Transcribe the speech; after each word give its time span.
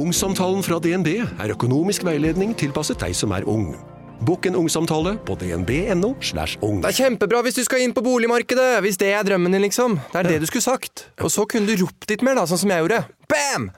Ungsamtalen 0.00 0.62
fra 0.64 0.78
DNB 0.80 1.08
er 1.20 1.52
økonomisk 1.52 2.06
veiledning 2.06 2.54
tilpasset 2.56 3.02
deg 3.02 3.12
som 3.16 3.34
er 3.36 3.44
ung. 3.44 3.74
Bokk 4.24 4.46
en 4.48 4.56
ungsamtale 4.56 5.14
på 5.28 5.34
dnb.no. 5.40 6.14
slash 6.24 6.56
ung. 6.64 6.80
Det 6.80 6.92
er 6.92 6.96
kjempebra 7.02 7.42
hvis 7.44 7.58
du 7.58 7.62
skal 7.66 7.84
inn 7.84 7.92
på 7.96 8.04
boligmarkedet! 8.04 8.80
Hvis 8.84 8.96
det 9.00 9.12
er 9.16 9.26
drømmen 9.28 9.52
din, 9.52 9.64
liksom. 9.64 9.98
Det 10.12 10.22
er 10.22 10.28
det 10.30 10.40
du 10.40 10.48
skulle 10.48 10.64
sagt. 10.64 11.06
Og 11.20 11.32
så 11.32 11.44
kunne 11.48 11.68
du 11.68 11.84
ropt 11.84 12.08
litt 12.08 12.24
mer, 12.24 12.40
da, 12.40 12.46
sånn 12.48 12.62
som 12.62 12.72
jeg 12.72 12.84
gjorde. 12.84 13.02
Bam! 13.28 13.70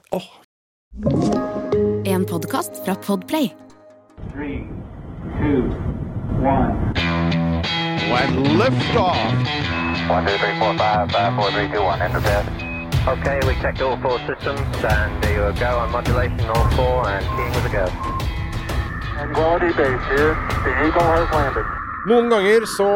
En 2.07 2.27
podkast 2.29 2.83
fra 2.85 2.95
Podplay. 3.03 3.51
Three, 4.31 4.63
two, 5.39 5.71
one. 6.39 6.93
When 8.11 8.59
liftoff. 8.59 9.19
One, 10.07 10.27
two, 10.27 10.37
three, 10.39 10.55
four, 10.59 10.77
five, 10.79 11.11
five, 11.11 11.35
four, 11.35 11.51
three, 11.51 11.67
two, 11.71 11.83
one. 11.83 11.99
Okay, 13.05 13.37
we 13.45 13.53
checked 13.55 13.81
all 13.81 13.97
four 13.97 14.17
systems, 14.19 14.63
and 14.81 15.21
there 15.21 15.51
you 15.51 15.59
go 15.59 15.77
on 15.77 15.91
modulation, 15.91 16.39
all 16.47 16.69
four, 16.71 17.09
and 17.09 17.25
keying 17.35 17.51
with 17.51 17.65
a 17.65 17.69
go. 17.69 17.85
Quality 19.33 19.73
base 19.75 20.05
here. 20.07 20.33
The 20.63 20.71
Eagle 20.87 21.03
has 21.11 21.27
landed. 21.35 21.65
Noen 22.07 22.29
ganger 22.29 22.65
så 22.65 22.87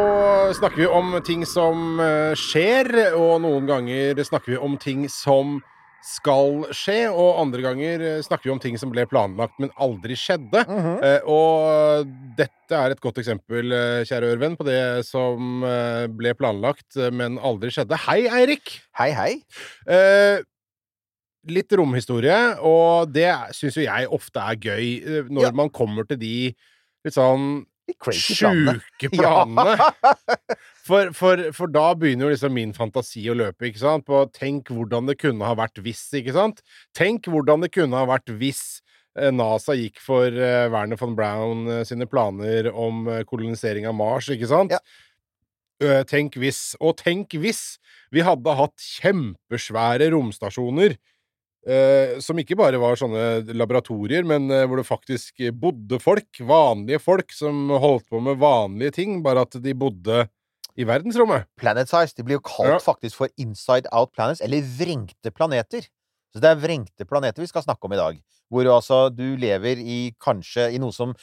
snakker 0.54 0.78
vi 0.78 0.88
om 0.88 1.22
ting 1.26 1.44
som 1.46 2.00
eh, 2.00 2.32
skjer, 2.40 2.88
og 3.20 3.42
noen 3.44 3.68
ganger 3.68 4.24
snakker 4.24 4.52
vi 4.56 4.58
om 4.58 4.78
ting 4.80 5.10
som 5.12 5.60
skal 6.08 6.62
skje, 6.76 7.10
og 7.12 7.40
andre 7.42 7.62
ganger 7.66 8.04
eh, 8.08 8.22
snakker 8.24 8.48
vi 8.48 8.54
om 8.54 8.62
ting 8.64 8.78
som 8.80 8.92
ble 8.94 9.04
planlagt, 9.12 9.58
men 9.60 9.72
aldri 9.84 10.16
skjedde. 10.18 10.62
Eh, 11.04 11.26
og 11.28 12.08
dette 12.40 12.78
er 12.80 12.96
et 12.96 13.02
godt 13.04 13.20
eksempel, 13.22 13.74
eh, 13.76 14.04
kjære 14.08 14.30
Ørven, 14.36 14.56
på 14.60 14.68
det 14.68 14.80
som 15.08 15.66
eh, 15.68 16.06
ble 16.08 16.32
planlagt, 16.40 16.96
men 17.12 17.36
aldri 17.44 17.74
skjedde. 17.76 18.00
Hei, 18.08 18.22
Eirik! 18.40 18.78
Hei, 19.02 19.10
hei. 19.18 19.32
Eh, 19.92 20.40
litt 21.52 21.72
romhistorie, 21.80 22.38
og 22.68 23.12
det 23.16 23.30
syns 23.56 23.78
jo 23.80 23.86
jeg 23.86 24.10
ofte 24.16 24.42
er 24.44 24.58
gøy, 24.64 24.88
når 25.32 25.50
Ja. 25.50 25.56
man 25.56 25.70
kommer 25.76 26.08
til 26.08 26.20
de 26.24 26.34
litt 27.06 27.16
sånn 27.16 27.66
Sjuke 28.12 29.08
planene. 29.14 29.14
planene. 29.16 29.78
For, 30.88 31.12
for, 31.16 31.42
for 31.56 31.72
da 31.72 31.90
begynner 32.00 32.28
jo 32.28 32.34
liksom 32.34 32.54
min 32.56 32.74
fantasi 32.76 33.26
å 33.32 33.36
løpe, 33.38 33.70
ikke 33.70 33.82
sant? 33.82 34.06
På 34.08 34.24
tenk 34.34 34.72
hvordan 34.74 35.10
det 35.10 35.18
kunne 35.22 35.48
ha 35.48 35.58
vært 35.58 35.82
hvis, 35.84 36.06
ikke 36.16 36.36
sant? 36.36 36.62
Tenk 36.98 37.28
hvordan 37.32 37.66
det 37.66 37.74
kunne 37.76 38.00
ha 38.00 38.08
vært 38.08 38.32
hvis 38.40 38.80
eh, 39.20 39.34
NASA 39.36 39.76
gikk 39.78 40.00
for 40.04 40.32
eh, 40.32 40.70
Werner 40.72 41.00
von 41.00 41.18
Braun 41.18 41.68
eh, 41.68 41.84
sine 41.88 42.08
planer 42.10 42.72
om 42.72 43.06
kolonisering 43.28 43.90
av 43.90 43.98
Mars, 44.00 44.32
ikke 44.34 44.50
sant? 44.50 44.76
Ja. 44.78 44.82
Tenk 46.10 46.34
hvis, 46.42 46.72
og 46.82 46.96
tenk 46.98 47.36
hvis 47.38 47.78
vi 48.10 48.24
hadde 48.26 48.56
hatt 48.58 48.82
kjempesvære 48.82 50.08
romstasjoner 50.10 50.96
eh, 51.68 52.18
som 52.24 52.40
ikke 52.40 52.58
bare 52.60 52.80
var 52.82 52.98
sånne 53.00 53.56
laboratorier, 53.58 54.26
men 54.28 54.50
eh, 54.54 54.66
hvor 54.68 54.82
det 54.82 54.88
faktisk 54.88 55.44
bodde 55.60 56.00
folk, 56.04 56.42
vanlige 56.48 57.02
folk, 57.04 57.34
som 57.36 57.68
holdt 57.74 58.08
på 58.12 58.22
med 58.24 58.40
vanlige 58.42 58.98
ting, 59.00 59.20
bare 59.26 59.46
at 59.48 59.60
de 59.64 59.76
bodde 59.78 60.26
i 60.78 60.86
verdensrommet. 60.86 61.48
Planet 61.58 61.90
size. 61.90 62.14
De 62.18 62.24
blir 62.24 62.38
jo 62.38 62.44
kalt 62.46 62.70
Ja. 62.76 62.80
faktisk 62.84 63.16
for 63.16 63.30
inside 63.38 63.88
out 63.92 64.14
planets, 64.14 64.42
eller 64.42 64.62
vrengte 64.62 65.32
planeter. 65.34 65.88
Så 66.36 66.42
det 66.44 66.50
er 66.52 66.56
vrengte 66.62 67.06
planeter 67.08 67.42
vi 67.42 67.48
skal 67.48 67.64
snakke 67.64 67.86
om 67.88 67.94
i 67.94 67.98
dag. 68.00 68.20
Hvor 68.52 68.64
altså 68.70 69.10
du 69.16 69.36
lever 69.38 69.80
i 69.82 70.14
kanskje 70.22 70.72
i 70.74 70.78
noe 70.80 70.92
som 70.94 71.14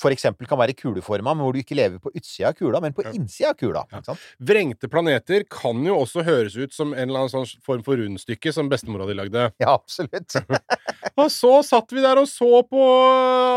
for 0.00 0.10
eksempel 0.14 0.46
kan 0.48 0.56
være 0.56 0.72
kuleforma, 0.72 1.34
men 1.34 1.44
hvor 1.44 1.52
du 1.52 1.58
ikke 1.60 1.76
lever 1.76 1.98
på 2.00 2.12
utsida 2.16 2.48
av 2.48 2.54
kula, 2.54 2.80
men 2.80 2.92
på 2.94 3.02
Ja. 3.04 3.10
innsida 3.12 3.50
av 3.50 3.56
kula. 3.56 3.82
Ja. 3.90 3.98
Ikke 3.98 4.04
sant? 4.06 4.18
Vrengte 4.40 4.88
planeter 4.88 5.44
kan 5.50 5.82
jo 5.84 5.96
også 5.98 6.22
høres 6.24 6.56
ut 6.56 6.72
som 6.72 6.94
en 6.94 7.08
eller 7.10 7.26
annen 7.26 7.28
sånn 7.46 7.60
form 7.62 7.82
for 7.84 7.96
rundstykke 7.96 8.52
som 8.52 8.68
bestemora 8.70 9.06
di 9.06 9.14
lagde. 9.14 9.52
Ja, 9.60 9.74
absolutt. 9.74 10.36
Og 11.18 11.28
så 11.28 11.62
satt 11.66 11.90
vi 11.92 12.00
der 12.00 12.16
og 12.16 12.28
så 12.28 12.62
på 12.64 12.80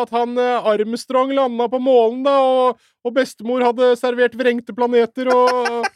at 0.02 0.09
han 0.11 0.38
eh, 0.38 0.67
Armstrong 0.73 1.31
landa 1.35 1.67
på 1.69 1.80
månen, 1.80 2.23
da, 2.25 2.38
og, 2.41 2.80
og 3.04 3.14
bestemor 3.18 3.64
hadde 3.66 3.90
servert 4.00 4.36
vrengte 4.40 4.73
planeter 4.76 5.28
og 5.34 5.88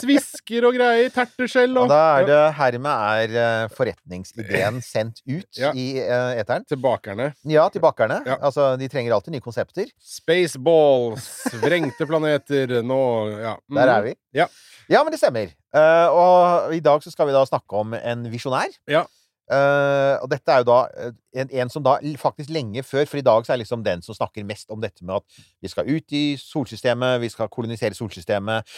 svisker 0.00 0.66
og 0.68 0.74
greier. 0.76 1.10
Terteskjell 1.14 1.76
Og 1.78 1.86
og 1.86 1.92
da 1.92 2.00
er 2.18 2.26
det 2.28 2.40
hermed 2.58 2.88
er 3.22 3.36
eh, 3.42 3.68
forretningsideen 3.76 4.80
sendt 4.92 5.22
ut 5.24 5.60
Ja. 5.60 5.70
i 5.72 5.86
uh, 6.02 6.32
eteren. 6.38 6.66
Til 6.68 6.80
bakerne. 6.82 7.30
Ja, 7.48 7.68
til 7.72 7.82
bakerne. 7.84 8.20
Ja. 8.26 8.36
Altså, 8.42 8.72
de 8.80 8.88
trenger 8.90 9.14
alltid 9.16 9.36
nye 9.36 9.44
konsepter. 9.44 9.86
Spaceballs, 10.02 11.28
vrengte 11.62 12.06
planeter, 12.08 12.78
nå 12.82 13.00
Ja. 13.38 13.54
Mm. 13.68 13.76
Der 13.78 13.94
er 13.94 14.02
vi. 14.10 14.16
Ja. 14.34 14.48
Ja, 14.88 15.02
men 15.04 15.12
det 15.12 15.20
stemmer. 15.20 15.50
Uh, 15.76 16.08
og 16.16 16.74
i 16.74 16.80
dag 16.80 17.02
så 17.04 17.10
skal 17.12 17.28
vi 17.28 17.34
da 17.36 17.42
snakke 17.44 17.76
om 17.76 17.92
en 17.98 18.22
visjonær. 18.32 18.72
Ja. 18.88 19.04
Eh, 19.48 20.14
og 20.20 20.28
dette 20.28 20.52
er 20.52 20.60
jo 20.60 20.68
da 20.68 20.78
eh, 20.92 21.12
en, 21.40 21.52
en 21.62 21.70
som 21.72 21.84
da 21.84 21.94
faktisk 22.20 22.50
lenge 22.52 22.82
før 22.84 23.06
For 23.08 23.16
i 23.16 23.24
dag 23.24 23.46
så 23.46 23.54
er 23.54 23.62
liksom 23.62 23.80
den 23.86 24.02
som 24.04 24.16
snakker 24.16 24.44
mest 24.44 24.68
om 24.74 24.82
dette 24.82 25.00
med 25.00 25.22
at 25.22 25.38
vi 25.64 25.70
skal 25.72 25.88
ut 25.88 26.12
i 26.12 26.24
solsystemet, 26.36 27.16
vi 27.22 27.30
skal 27.32 27.48
kolonisere 27.48 27.96
solsystemet 27.96 28.68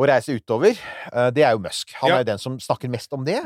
og 0.00 0.08
reise 0.08 0.34
utover. 0.34 0.80
uh, 1.12 1.28
det 1.30 1.44
er 1.44 1.52
jo 1.52 1.60
Musk. 1.62 1.92
Han 2.00 2.10
Ja. 2.10 2.16
er 2.16 2.24
jo 2.24 2.30
den 2.32 2.40
som 2.42 2.56
snakker 2.58 2.88
mest 2.90 3.12
om 3.12 3.24
det. 3.24 3.42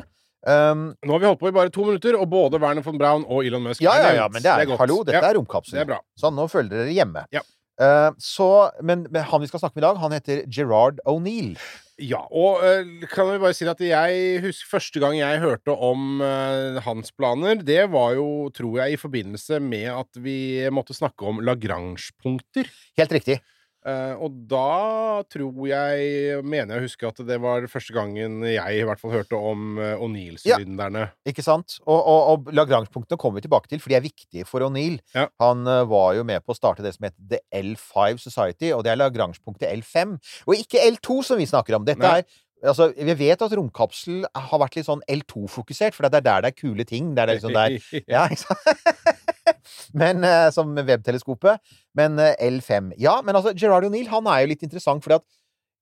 Um, 0.47 0.95
Nå 1.05 1.13
har 1.13 1.19
vi 1.19 1.27
holdt 1.27 1.41
på 1.41 1.49
i 1.51 1.53
bare 1.53 1.69
to 1.75 1.85
minutter, 1.85 2.15
og 2.17 2.31
både 2.31 2.61
Werner 2.63 2.83
von 2.83 2.99
Braun 2.99 3.25
og 3.27 3.45
Elon 3.45 3.63
Musk 3.63 3.83
ja, 3.83 3.93
er 3.99 4.07
ja, 4.07 4.13
ja, 4.23 4.29
men 4.31 4.41
det 4.43 4.49
er, 4.49 4.65
godt. 4.71 4.79
hallo, 4.79 5.03
dette 5.03 5.19
ja, 5.19 5.29
er 5.33 5.35
romkapsel. 5.37 5.75
Det 5.75 5.83
er 5.83 6.31
nå 6.31 6.47
føler 6.49 6.71
dere 6.71 6.95
hjemme. 6.95 7.25
Ja. 7.35 7.43
Eh, 7.79 8.11
så, 8.19 8.71
men, 8.83 9.07
men 9.11 9.23
han 9.23 9.43
vi 9.43 9.51
skal 9.51 9.63
snakke 9.63 9.79
med 9.79 9.85
i 9.85 9.89
dag, 9.89 10.01
han 10.03 10.17
heter 10.17 10.41
Gerard 10.51 10.99
O'Neill. 11.09 11.55
Ja, 11.99 12.21
og 12.31 12.63
øh, 12.63 12.87
kan 13.11 13.27
vi 13.27 13.41
bare 13.43 13.55
si 13.59 13.67
at 13.67 13.81
jeg 13.83 14.39
husker 14.45 14.71
første 14.71 15.03
gang 15.03 15.19
jeg 15.19 15.43
hørte 15.43 15.75
om 15.75 16.23
øh, 16.23 16.79
hans 16.85 17.11
planer, 17.15 17.59
det 17.67 17.89
var 17.91 18.15
jo, 18.19 18.51
tror 18.55 18.83
jeg, 18.83 18.95
i 18.95 19.01
forbindelse 19.01 19.59
med 19.63 19.91
at 19.95 20.23
vi 20.23 20.39
måtte 20.71 20.95
snakke 20.95 21.27
om 21.27 21.43
Lagrange-punkter. 21.43 22.71
Helt 22.99 23.15
riktig. 23.19 23.41
Eh, 23.89 24.15
og 24.21 24.35
da 24.51 25.23
tror 25.33 25.69
jeg, 25.71 26.41
mener 26.45 26.75
jeg 26.75 26.83
å 26.83 26.87
huske 26.87 27.09
at 27.09 27.23
det 27.29 27.39
var 27.43 27.65
første 27.71 27.95
gangen 27.97 28.43
jeg 28.47 28.81
i 28.81 28.85
hvert 28.87 29.01
fall 29.01 29.15
hørte 29.15 29.39
om 29.39 29.79
O'Neill-sylinderne. 29.79 31.07
Ikke 31.29 31.45
sant? 31.47 31.79
Og, 31.87 31.99
og, 31.99 32.21
og 32.33 32.51
Lagrange-punktene 32.57 33.21
kommer 33.21 33.41
vi 33.41 33.47
tilbake 33.47 33.71
til, 33.71 33.83
for 33.83 33.93
de 33.93 33.99
er 33.99 34.05
viktige 34.05 34.49
for 34.49 34.67
O'Neill. 34.67 34.99
Ja. 35.17 35.29
Han 35.43 35.65
eh, 35.69 35.87
var 35.89 36.19
jo 36.19 36.27
med 36.29 36.45
på 36.45 36.55
å 36.55 36.59
starte 36.59 36.85
det 36.85 36.95
som 36.97 37.09
heter 37.09 37.33
The 37.33 37.41
L5 37.63 38.21
Society, 38.27 38.75
og 38.77 38.85
det 38.87 38.93
er 38.93 39.01
Lagrange-punktet 39.01 39.73
L5. 39.73 40.19
Og 40.49 40.59
ikke 40.59 40.85
L2, 40.91 41.23
som 41.31 41.41
vi 41.41 41.49
snakker 41.49 41.79
om. 41.79 41.89
Dette 41.89 42.05
Nei. 42.05 42.21
er 42.21 42.45
Altså, 42.59 42.89
Vi 42.91 43.15
vet 43.15 43.43
at 43.43 43.53
romkapsel 43.55 44.25
har 44.35 44.59
vært 44.59 44.79
litt 44.79 44.89
sånn 44.89 45.03
L2-fokusert, 45.07 45.95
for 45.95 46.09
det 46.09 46.19
er 46.19 46.25
der 46.27 46.43
det 46.43 46.51
er 46.51 46.57
kule 46.59 46.87
ting. 46.89 47.13
Det 47.15 47.23
er 47.23 47.31
liksom 47.37 47.55
der 47.55 47.77
Ja, 48.11 48.27
ikke 48.27 48.49
sant? 48.49 49.21
men, 50.01 50.23
eh, 50.27 50.49
som 50.55 50.71
webteleskopet. 50.77 51.63
Men 51.99 52.19
eh, 52.23 52.37
L5 52.49 52.95
Ja, 53.01 53.19
men 53.25 53.39
altså, 53.39 53.55
Gerard 53.57 53.89
O'Neill 53.89 54.11
han 54.13 54.29
er 54.31 54.45
jo 54.45 54.53
litt 54.53 54.65
interessant, 54.67 55.05
fordi 55.05 55.19
at 55.21 55.27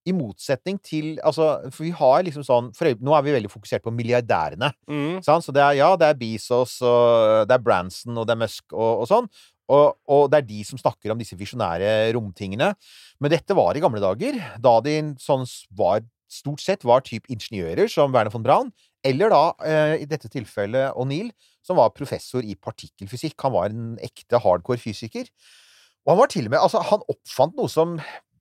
i 0.06 0.14
motsetning 0.14 0.78
til 0.86 1.16
Altså, 1.26 1.48
for 1.74 1.82
vi 1.82 1.90
har 1.98 2.22
liksom 2.26 2.44
sånn 2.46 2.70
for 2.76 2.92
Nå 3.02 3.16
er 3.16 3.26
vi 3.26 3.34
veldig 3.34 3.50
fokusert 3.50 3.84
på 3.84 3.94
milliardærene. 3.94 4.70
Mm. 4.86 5.18
Sant? 5.26 5.46
Så 5.46 5.54
det 5.54 5.64
er, 5.64 5.80
ja, 5.80 5.90
det 5.98 6.08
er 6.08 6.18
Bezos, 6.20 6.78
og 6.86 7.46
det 7.50 7.56
er 7.56 7.64
Branson, 7.64 8.14
og 8.14 8.28
det 8.28 8.36
er 8.36 8.42
Musk, 8.44 8.64
og, 8.72 9.02
og 9.02 9.10
sånn. 9.10 9.30
Og, 9.66 9.96
og 10.06 10.28
det 10.30 10.38
er 10.38 10.46
de 10.46 10.60
som 10.66 10.78
snakker 10.78 11.10
om 11.10 11.18
disse 11.18 11.34
visjonære 11.38 12.12
romtingene. 12.14 12.70
Men 13.18 13.32
dette 13.32 13.56
var 13.58 13.74
i 13.74 13.82
gamle 13.82 14.02
dager, 14.02 14.38
da 14.62 14.76
de 14.84 15.00
sånn 15.22 15.46
var 15.74 16.04
stort 16.30 16.62
sett 16.62 16.86
var 16.86 17.02
typ 17.06 17.26
ingeniører, 17.30 17.90
som 17.90 18.14
Werner 18.14 18.34
von 18.34 18.44
Braun, 18.46 18.70
eller 19.06 19.32
da, 19.32 19.42
eh, 19.64 19.94
i 20.02 20.08
dette 20.10 20.30
tilfellet 20.32 20.96
O'Neill, 20.98 21.30
som 21.64 21.78
var 21.78 21.94
professor 21.94 22.44
i 22.44 22.54
partikkelfysikk. 22.58 23.36
Han 23.46 23.54
var 23.56 23.70
en 23.70 23.96
ekte 24.04 24.40
hardcore 24.42 24.82
fysiker. 24.82 25.30
Og 26.06 26.12
han 26.14 26.20
var 26.20 26.30
til 26.30 26.46
og 26.46 26.54
med 26.54 26.62
Altså, 26.62 26.82
han 26.86 27.06
oppfant 27.10 27.56
noe 27.58 27.70
som 27.72 27.96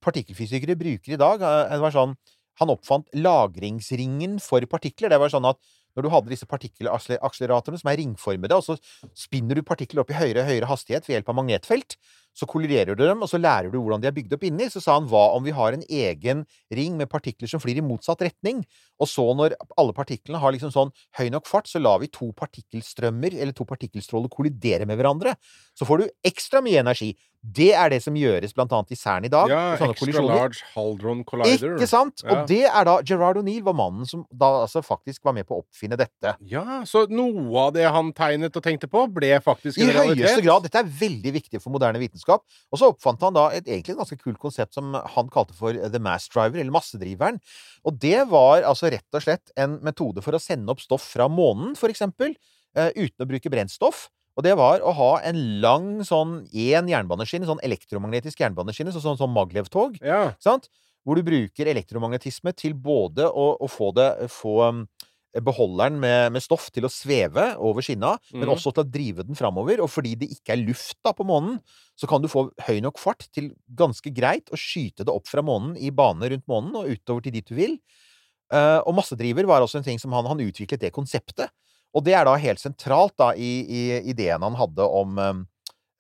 partikkelfysikere 0.06 0.78
bruker 0.78 1.16
i 1.16 1.22
dag. 1.22 1.42
Eh, 1.42 1.70
Det 1.76 1.82
var 1.82 1.92
sånn 1.92 2.18
Han 2.58 2.70
oppfant 2.72 3.10
lagringsringen 3.14 4.40
for 4.40 4.62
partikler. 4.72 5.10
Det 5.10 5.20
var 5.20 5.28
sånn 5.28 5.44
at 5.50 5.58
når 5.96 6.04
du 6.04 6.10
hadde 6.10 6.32
disse 6.32 6.48
partikkelakseleratorene 6.48 7.80
som 7.82 7.90
er 7.92 7.98
ringformede, 8.00 8.56
og 8.56 8.64
så 8.64 8.78
spinner 9.16 9.56
du 9.56 9.62
partikler 9.62 10.04
opp 10.04 10.12
i 10.12 10.16
høyere 10.16 10.44
og 10.44 10.48
høyere 10.48 10.70
hastighet 10.70 11.04
ved 11.08 11.18
hjelp 11.18 11.32
av 11.34 11.36
magnetfelt, 11.36 11.98
så 12.36 12.48
kolliderer 12.52 12.98
du 12.98 13.04
dem, 13.06 13.22
og 13.24 13.30
så 13.32 13.40
lærer 13.40 13.72
du 13.72 13.78
hvordan 13.80 14.04
de 14.04 14.10
er 14.10 14.16
bygd 14.16 14.36
opp 14.36 14.44
inni. 14.44 14.68
Så 14.72 14.82
sa 14.84 14.98
han 14.98 15.08
hva 15.08 15.30
om 15.38 15.46
vi 15.46 15.54
har 15.56 15.76
en 15.78 15.86
egen 15.88 16.42
ring 16.76 16.98
med 17.00 17.08
partikler 17.12 17.48
som 17.48 17.62
flyr 17.64 17.80
i 17.80 17.86
motsatt 17.86 18.26
retning? 18.28 18.60
Og 19.00 19.08
så, 19.08 19.24
når 19.40 19.56
alle 19.80 19.96
partiklene 19.96 20.42
har 20.44 20.52
liksom 20.56 20.74
sånn 20.76 20.92
høy 21.20 21.30
nok 21.32 21.48
fart, 21.48 21.70
så 21.72 21.80
lar 21.80 22.02
vi 22.04 22.12
to 22.12 22.34
partikkelstrømmer, 22.36 23.38
eller 23.40 23.56
to 23.56 23.68
partikkelstråler, 23.68 24.32
kollidere 24.32 24.88
med 24.90 25.00
hverandre. 25.00 25.38
Så 25.76 25.88
får 25.88 26.04
du 26.04 26.12
ekstra 26.28 26.62
mye 26.66 26.84
energi. 26.84 27.14
Det 27.46 27.76
er 27.78 27.92
det 27.94 28.00
som 28.02 28.16
gjøres 28.18 28.56
blant 28.58 28.72
annet 28.74 28.96
i 28.96 28.98
CERN 28.98 29.28
i 29.28 29.30
dag. 29.30 29.52
Ja, 29.52 29.76
Extra. 29.86 30.24
Large 30.26 30.64
Haldron 30.74 31.20
Collider. 31.28 31.76
Ikke 31.76 31.88
sant? 31.90 32.24
Ja. 32.26 32.32
Og 32.40 32.48
det 32.50 32.64
er 32.66 32.88
da 32.88 32.96
Gerard 33.06 33.38
O'Neill 33.38 33.62
var 33.68 33.76
mannen 33.78 34.08
som 34.10 34.24
da 34.34 34.64
altså 34.64 34.82
faktisk 34.82 35.28
var 35.28 35.36
med 35.38 35.46
på 35.46 35.60
å 35.60 35.62
oppfinne 35.62 36.00
dette. 36.00 36.34
Ja, 36.50 36.82
så 36.90 37.04
noe 37.12 37.68
av 37.68 37.76
det 37.76 37.86
han 37.86 38.10
tegnet 38.18 38.58
og 38.58 38.66
tenkte 38.66 38.90
på, 38.90 39.04
ble 39.14 39.36
faktisk 39.46 39.78
I 39.78 39.86
en 39.86 39.94
realitet? 39.94 40.24
høyeste 40.26 40.46
grad. 40.48 40.66
Dette 40.66 40.82
er 40.82 40.90
veldig 41.04 41.36
viktig 41.38 41.62
for 41.62 41.76
moderne 41.76 42.02
vitenskap. 42.02 42.25
Og 42.30 42.80
så 42.80 42.90
oppfant 42.92 43.22
han 43.22 43.34
da 43.36 43.50
et 43.54 43.68
egentlig 43.68 43.96
ganske 43.98 44.18
kult 44.22 44.40
konsept 44.42 44.74
som 44.74 44.94
han 44.94 45.30
kalte 45.30 45.54
for 45.54 45.74
the 45.74 46.00
mass 46.00 46.28
driver, 46.30 46.60
eller 46.60 46.72
massedriveren. 46.72 47.40
Og 47.86 48.00
det 48.00 48.28
var 48.32 48.64
altså 48.64 48.90
rett 48.92 49.06
og 49.14 49.22
slett 49.26 49.52
en 49.58 49.80
metode 49.86 50.24
for 50.26 50.34
å 50.34 50.42
sende 50.42 50.72
opp 50.74 50.82
stoff 50.82 51.06
fra 51.14 51.28
månen, 51.28 51.76
for 51.76 51.90
eksempel, 51.94 52.36
eh, 52.76 52.92
uten 52.96 53.26
å 53.26 53.30
bruke 53.30 53.50
brennstoff. 53.50 54.10
Og 54.36 54.44
det 54.44 54.56
var 54.58 54.82
å 54.84 54.92
ha 54.94 55.12
en 55.24 55.62
lang 55.62 56.02
sånn 56.04 56.42
én 56.52 56.90
jernbaneskinne, 56.92 57.48
sånn 57.48 57.62
elektromagnetisk 57.64 58.42
jernbaneskinne, 58.44 58.92
sånn 58.92 59.02
sånn, 59.02 59.18
sånn 59.22 59.32
Maglev-tog, 59.36 60.02
Ja. 60.04 60.34
sant? 60.40 60.68
hvor 61.06 61.16
du 61.16 61.22
bruker 61.22 61.68
elektromagnetisme 61.70 62.50
til 62.58 62.74
både 62.74 63.28
å, 63.30 63.56
å 63.62 63.68
få, 63.70 63.92
det, 63.94 64.28
få 64.34 64.88
beholderen 65.44 66.00
med, 66.00 66.32
med 66.32 66.44
stoff 66.44 66.70
til 66.72 66.86
å 66.88 66.92
sveve 66.92 67.58
over 67.60 67.84
skinna, 67.84 68.14
men 68.34 68.48
Mhm. 68.48 68.54
også 68.56 68.72
til 68.74 68.84
å 68.86 68.92
drive 68.92 69.26
den 69.28 69.36
framover. 69.36 69.82
Og 69.84 69.90
fordi 69.90 70.16
det 70.16 70.30
ikke 70.32 70.54
er 70.54 70.64
luft 70.66 70.98
da 71.04 71.12
på 71.12 71.26
månen, 71.28 71.60
så 72.00 72.08
kan 72.08 72.22
du 72.22 72.28
få 72.32 72.50
høy 72.68 72.80
nok 72.82 72.98
fart 73.00 73.28
til 73.34 73.52
ganske 73.74 74.14
greit 74.16 74.48
å 74.52 74.60
skyte 74.60 75.04
det 75.04 75.12
opp 75.14 75.28
fra 75.28 75.42
månen 75.42 75.76
i 75.78 75.90
bane 75.92 76.30
rundt 76.32 76.48
månen 76.48 76.76
og 76.76 76.88
utover 76.88 77.22
til 77.24 77.32
dit 77.34 77.46
du 77.48 77.56
vil. 77.56 77.80
Uh, 78.54 78.80
og 78.86 78.94
massedriver 78.96 79.46
var 79.50 79.62
også 79.62 79.80
en 79.80 79.84
ting 79.84 80.00
som 80.00 80.14
han, 80.14 80.26
han 80.26 80.40
utviklet 80.40 80.80
det 80.80 80.92
konseptet. 80.94 81.50
Og 81.96 82.04
det 82.04 82.14
er 82.14 82.26
da 82.28 82.36
helt 82.36 82.60
sentralt 82.60 83.16
da 83.18 83.32
i, 83.34 83.66
i 83.66 83.82
ideen 84.12 84.44
han 84.44 84.56
hadde 84.60 84.84
om 84.84 85.18
um, 85.18 85.48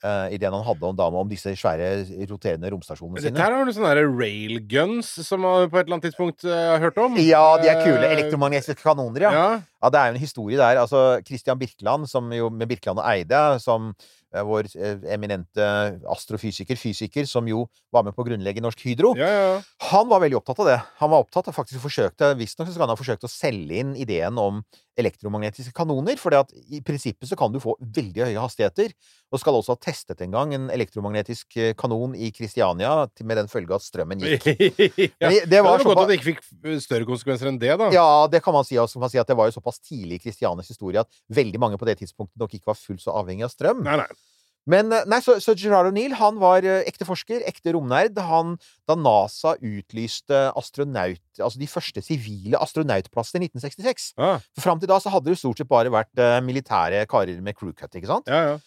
eh, 0.06 0.36
ideen 0.38 0.54
han 0.54 0.63
hadde 0.68 0.86
om, 0.92 0.96
da, 1.00 1.07
om 1.10 1.30
disse 1.31 1.52
svære 1.57 1.90
roterende 2.30 2.69
romstasjonene 2.74 3.18
Dette 3.19 3.31
sine. 3.34 3.42
her 3.42 3.56
har 3.57 3.66
du 3.66 3.74
sånne 3.75 3.94
der 3.98 4.10
railguns 4.12 5.10
som 5.25 5.42
man 5.46 5.69
på 5.72 5.80
et 5.80 5.88
eller 5.88 5.98
annet 5.98 6.07
tidspunkt 6.12 6.46
eh, 6.48 6.66
har 6.75 6.84
hørt 6.84 7.00
om. 7.02 7.18
Ja, 7.22 7.44
de 7.62 7.72
er 7.72 7.81
kule. 7.84 8.04
Eh, 8.06 8.13
Elektromagnetiske 8.19 8.78
kanoner, 8.86 9.28
ja. 9.28 9.31
Ja. 9.36 9.48
Ja, 9.86 9.92
det 9.94 10.00
er 10.02 10.12
jo 10.12 10.16
en 10.16 10.22
historie 10.24 10.57
der. 10.57 10.80
Altså, 10.81 11.02
Christian 11.28 11.60
Birkeland, 11.62 12.07
som 12.10 12.31
jo 12.34 12.50
med 12.50 12.69
Birkeland 12.72 13.02
og 13.02 13.06
Eide, 13.12 13.42
som 13.62 13.92
vår 14.44 14.70
eh, 14.76 15.06
eminente 15.16 15.68
astrofysiker, 16.12 16.80
fysiker, 16.80 17.28
som 17.30 17.48
jo 17.48 17.66
var 17.94 18.06
med 18.06 18.16
på 18.16 18.26
å 18.26 18.28
grunnlegge 18.28 18.64
Norsk 18.64 18.84
Hydro, 18.88 19.14
ja, 19.20 19.30
ja. 19.30 19.54
han 19.92 20.10
var 20.12 20.24
veldig 20.26 20.40
opptatt 20.42 20.64
av 20.66 20.72
det. 20.72 20.80
Han 21.02 21.14
var 21.14 21.24
opptatt 21.26 21.52
av 21.52 21.56
faktisk 21.56 21.84
forsøkte, 21.86 22.34
Visstnok 22.40 22.70
så 22.70 22.76
kan 22.76 22.88
han 22.88 22.96
ha 22.96 23.00
forsøkt 23.00 23.28
å 23.28 23.32
selge 23.32 23.80
inn 23.82 23.96
ideen 24.00 24.40
om 24.42 24.64
elektromagnetiske 25.00 25.74
kanoner, 25.76 26.16
for 26.20 26.36
i 26.72 26.80
prinsippet 26.86 27.30
så 27.30 27.38
kan 27.40 27.52
du 27.52 27.60
få 27.64 27.76
veldig 27.80 28.30
høye 28.30 28.42
hastigheter. 28.42 28.94
Og 29.34 29.42
skal 29.42 29.58
også 29.58 29.76
ha 29.76 29.82
testet 29.82 30.22
en 30.24 30.32
gang 30.32 30.54
en 30.56 30.70
elektromagnetisk 30.72 31.58
eh, 31.60 31.74
kanon 31.78 32.14
i 32.16 32.30
Kristiania, 32.36 33.10
med 33.26 33.42
den 33.42 33.52
følge 33.52 33.76
at 33.76 33.84
strømmen 33.84 34.24
gikk. 34.24 34.48
ja. 35.22 35.28
Men 35.28 35.50
det 35.52 35.64
var 35.66 35.82
det 35.82 35.88
var 35.88 35.90
godt 35.90 36.04
at 36.06 36.12
det 36.12 36.20
ikke 36.20 36.30
fikk 36.30 36.44
eh, 36.62 36.78
større 36.84 37.10
konsekvenser 37.10 37.52
enn 37.52 37.60
det, 37.60 37.74
da. 37.82 37.90
Ja, 37.96 38.08
det 38.32 38.44
kan 38.46 38.56
man 38.56 38.68
si. 38.68 38.80
Også, 38.80 39.02
man 39.02 39.12
si 39.12 39.20
at 39.20 39.28
det 39.28 39.38
var 39.38 39.50
jo 39.50 39.58
såpass 39.58 39.82
tidlig 39.84 40.22
i 40.22 40.24
Kristianias 40.28 40.72
historie 40.72 41.04
at 41.04 41.22
veldig 41.34 41.62
mange 41.62 41.82
på 41.82 41.90
det 41.90 42.00
tidspunktet 42.04 42.40
nok 42.40 42.56
ikke 42.56 42.72
var 42.72 42.80
fullt 42.80 43.04
så 43.04 43.18
avhengig 43.20 43.48
av 43.48 43.52
strøm. 43.54 43.84
Nei, 43.86 44.00
nei. 44.00 44.10
Men 44.69 44.89
eh, 44.94 45.06
nei, 45.09 45.19
så, 45.21 45.38
så 45.44 45.53
Gerard 45.57 45.91
O'Neill 45.91 46.15
han 46.17 46.39
var 46.41 46.65
eh, 46.65 46.83
ekte 46.89 47.07
forsker, 47.07 47.44
ekte 47.50 47.75
romnerd. 47.75 48.17
Han, 48.29 48.56
da 48.89 48.97
NASA 48.97 49.56
utlyste 49.62 50.45
astronaut, 50.57 51.21
altså 51.38 51.62
de 51.62 51.69
første 51.69 52.03
sivile 52.06 52.59
astronautplassene 52.62 53.45
i 53.45 53.50
1966 53.51 54.13
ja. 54.17 54.35
For 54.56 54.65
Fram 54.65 54.81
til 54.81 54.89
da 54.89 54.97
så 55.01 55.13
hadde 55.13 55.31
det 55.31 55.39
stort 55.41 55.62
sett 55.62 55.69
bare 55.69 55.94
vært 55.94 56.13
eh, 56.21 56.39
militære 56.45 57.06
karer 57.12 57.41
med 57.45 57.57
crew 57.57 57.75
cut. 57.77 57.94
ikke 57.94 58.09
sant? 58.12 58.31
ja, 58.31 58.56
ja. 58.56 58.63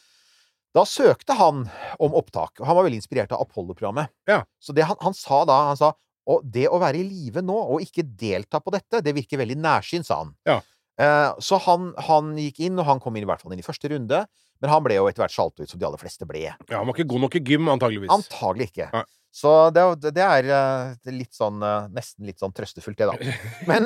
Da 0.77 0.83
søkte 0.85 1.33
han 1.35 1.63
om 1.99 2.13
opptak, 2.19 2.61
og 2.61 2.67
han 2.69 2.77
var 2.77 2.85
veldig 2.87 2.99
inspirert 3.01 3.33
av 3.33 3.41
Apollo-programmet. 3.43 4.13
Ja. 4.29 4.43
Så 4.63 4.75
det 4.77 4.85
han, 4.87 4.99
han 5.01 5.17
sa 5.17 5.41
da 5.49 5.57
han 5.71 5.79
sa, 5.81 5.95
og 6.29 6.45
det 6.45 6.67
å 6.69 6.79
være 6.79 7.01
i 7.01 7.07
live 7.09 7.41
nå 7.43 7.57
og 7.57 7.83
ikke 7.83 8.05
delta 8.05 8.61
på 8.61 8.75
dette, 8.75 9.01
det 9.03 9.15
virker 9.17 9.41
veldig 9.41 9.57
nærsynt, 9.65 10.07
sa 10.07 10.21
han. 10.21 10.35
Ja. 10.47 10.59
Eh, 11.01 11.31
så 11.43 11.59
han, 11.65 11.93
han 12.09 12.35
gikk 12.39 12.61
inn, 12.69 12.79
og 12.79 12.87
han 12.89 13.01
kom 13.03 13.17
inn 13.17 13.25
i 13.25 13.31
hvert 13.31 13.43
fall 13.43 13.57
inn 13.57 13.63
i 13.63 13.67
første 13.67 13.91
runde. 13.95 14.23
Men 14.63 14.73
han 14.73 14.83
ble 14.83 14.97
jo 14.99 15.07
etter 15.07 15.23
hvert 15.23 15.35
skjalt 15.35 15.61
ut, 15.61 15.69
som 15.71 15.79
de 15.79 15.87
aller 15.87 16.01
fleste 16.01 16.27
ble. 16.27 16.49
ja, 16.49 16.57
Han 16.73 16.89
var 16.89 16.97
ikke 16.97 17.09
god 17.13 17.25
nok 17.27 17.39
i 17.39 17.43
gym, 17.47 17.71
antageligvis. 17.71 18.11
Antagelig 18.11 18.73
ikke. 18.73 18.91
Nei. 18.95 19.05
Så 19.39 19.51
det, 19.77 19.83
det 20.17 20.25
er 20.25 20.47
eh, 20.51 21.11
litt 21.13 21.37
sånn 21.37 21.61
eh, 21.63 21.89
Nesten 21.93 22.25
litt 22.27 22.41
sånn 22.41 22.55
trøstefullt, 22.57 22.99
det, 22.99 23.07
da. 23.11 23.35
Men, 23.69 23.85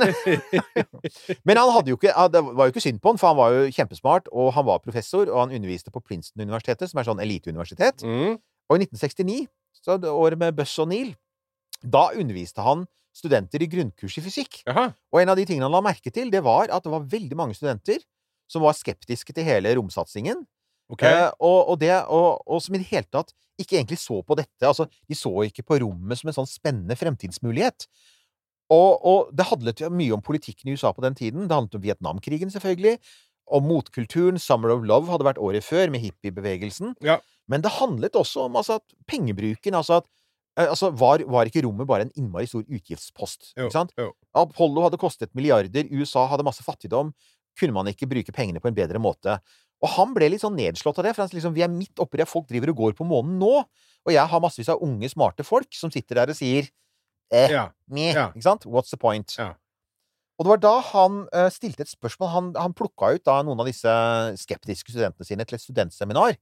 men 1.49 1.59
han 1.59 1.73
hadde 1.75 1.91
jo 1.91 1.99
ikke 1.99 2.15
Det 2.31 2.43
var 2.47 2.69
jo 2.69 2.73
ikke 2.73 2.85
synd 2.85 3.03
på 3.03 3.11
han, 3.11 3.19
for 3.21 3.33
han 3.33 3.41
var 3.41 3.57
jo 3.57 3.75
kjempesmart, 3.75 4.31
og 4.31 4.53
han 4.57 4.69
var 4.69 4.81
professor, 4.85 5.27
og 5.27 5.41
han 5.43 5.57
underviste 5.59 5.93
på 5.93 6.01
Princeton-universitetet, 6.07 6.93
som 6.93 7.03
er 7.03 7.09
sånn 7.11 7.23
eliteuniversitet. 7.25 8.07
Mm. 8.07 8.39
Og 8.71 8.79
i 8.79 8.87
1969, 8.87 9.51
så 9.83 9.99
det 10.01 10.15
året 10.15 10.41
med 10.41 10.57
Buss 10.57 10.79
Neil, 10.87 11.13
da 11.83 12.07
underviste 12.15 12.63
han 12.63 12.87
studenter 13.13 13.67
i 13.67 13.69
grunnkurs 13.69 14.17
i 14.21 14.25
fysikk. 14.25 14.63
Aha. 14.71 14.89
Og 15.13 15.21
en 15.21 15.35
av 15.35 15.37
de 15.37 15.45
tingene 15.49 15.67
han 15.67 15.75
la 15.75 15.83
merke 15.85 16.15
til, 16.15 16.31
det 16.33 16.41
var 16.47 16.71
at 16.73 16.87
det 16.87 16.95
var 16.95 17.11
veldig 17.13 17.37
mange 17.37 17.59
studenter 17.59 18.01
som 18.51 18.65
var 18.65 18.77
skeptiske 18.79 19.35
til 19.35 19.47
hele 19.47 19.75
romsatsingen. 19.77 20.47
Ok. 20.93 21.05
Eh, 21.09 21.29
og, 21.39 21.59
og, 21.73 21.77
det, 21.81 21.93
og, 22.13 22.43
og 22.47 22.63
som 22.65 22.75
i 22.77 22.83
det 22.83 22.91
hele 22.91 23.09
tatt 23.13 23.33
ikke 23.61 23.79
egentlig 23.79 24.01
så 24.01 24.21
på 24.27 24.37
dette. 24.39 24.65
Altså, 24.67 24.89
de 25.09 25.17
så 25.19 25.33
ikke 25.47 25.65
på 25.67 25.79
rommet 25.83 26.19
som 26.19 26.31
en 26.31 26.39
sånn 26.41 26.51
spennende 26.51 26.97
fremtidsmulighet. 26.99 27.87
Og, 28.73 29.03
og 29.05 29.35
det 29.37 29.49
handlet 29.51 29.85
mye 29.93 30.17
om 30.17 30.25
politikken 30.25 30.71
i 30.71 30.77
USA 30.77 30.93
på 30.97 31.05
den 31.05 31.17
tiden. 31.19 31.47
Det 31.49 31.57
handlet 31.57 31.77
om 31.79 31.85
Vietnamkrigen, 31.85 32.53
selvfølgelig. 32.55 32.97
Om 33.53 33.69
motkulturen. 33.69 34.41
Summer 34.41 34.73
of 34.75 34.87
Love 34.89 35.13
hadde 35.13 35.29
vært 35.29 35.43
året 35.43 35.67
før, 35.67 35.93
med 35.93 36.05
hippiebevegelsen. 36.05 36.97
Ja. 37.05 37.19
Men 37.51 37.65
det 37.65 37.75
handlet 37.77 38.17
også 38.19 38.47
om 38.49 38.57
altså, 38.61 38.81
at 38.81 38.97
pengebruken. 39.11 39.77
Altså 39.77 40.01
at 40.01 40.09
eh, 40.57 40.69
altså, 40.69 40.93
var, 40.97 41.25
var 41.29 41.51
ikke 41.51 41.65
rommet 41.67 41.91
bare 41.91 42.09
en 42.09 42.15
innmari 42.17 42.49
stor 42.49 42.65
utgiftspost? 42.65 43.53
Jo, 43.57 43.69
Ikke 43.69 43.77
sant? 43.77 43.93
jo. 43.99 44.13
Apollo 44.39 44.87
hadde 44.87 45.01
kostet 45.01 45.35
milliarder, 45.37 45.91
USA 45.93 46.25
hadde 46.31 46.47
masse 46.47 46.65
fattigdom. 46.65 47.13
Kunne 47.61 47.77
man 47.77 47.91
ikke 47.91 48.09
bruke 48.09 48.33
pengene 48.33 48.63
på 48.65 48.71
en 48.71 48.79
bedre 48.79 49.03
måte? 49.03 49.37
Og 49.83 49.91
han 49.97 50.13
ble 50.15 50.29
litt 50.31 50.43
sånn 50.45 50.55
nedslått 50.55 51.01
av 51.01 51.07
det, 51.09 51.15
for 51.17 51.25
han 51.25 51.33
liksom, 51.35 51.55
vi 51.57 51.65
er 51.65 51.73
midt 51.73 51.99
oppi 52.03 52.21
det, 52.21 52.29
folk 52.31 52.47
driver 52.51 52.71
og 52.71 52.77
går 52.85 52.93
på 53.01 53.07
månen 53.09 53.35
nå, 53.41 53.65
og 54.07 54.13
jeg 54.15 54.31
har 54.31 54.43
massevis 54.43 54.71
av 54.71 54.83
unge, 54.85 55.09
smarte 55.11 55.43
folk 55.47 55.75
som 55.75 55.91
sitter 55.91 56.21
der 56.21 56.31
og 56.31 56.39
sier 56.39 56.69
eh, 57.33 57.51
Ja. 57.51 57.65
meh, 57.91 58.13
Ja. 58.15 58.29
ikke 58.31 58.43
sant? 58.47 58.67
What's 58.67 58.91
the 58.95 58.99
point? 59.01 59.35
Ja. 59.39 59.55
Og 60.39 60.47
det 60.47 60.51
var 60.55 60.63
da 60.63 60.75
han 60.81 61.19
uh, 61.35 61.49
stilte 61.51 61.85
et 61.85 61.91
spørsmål. 61.91 62.29
Han, 62.33 62.47
han 62.59 62.75
plukka 62.75 63.13
ut 63.15 63.25
da 63.25 63.43
noen 63.47 63.61
av 63.63 63.67
disse 63.69 63.91
skeptiske 64.41 64.91
studentene 64.91 65.27
sine 65.29 65.45
til 65.47 65.55
et 65.59 65.63
studentseminar. 65.63 66.39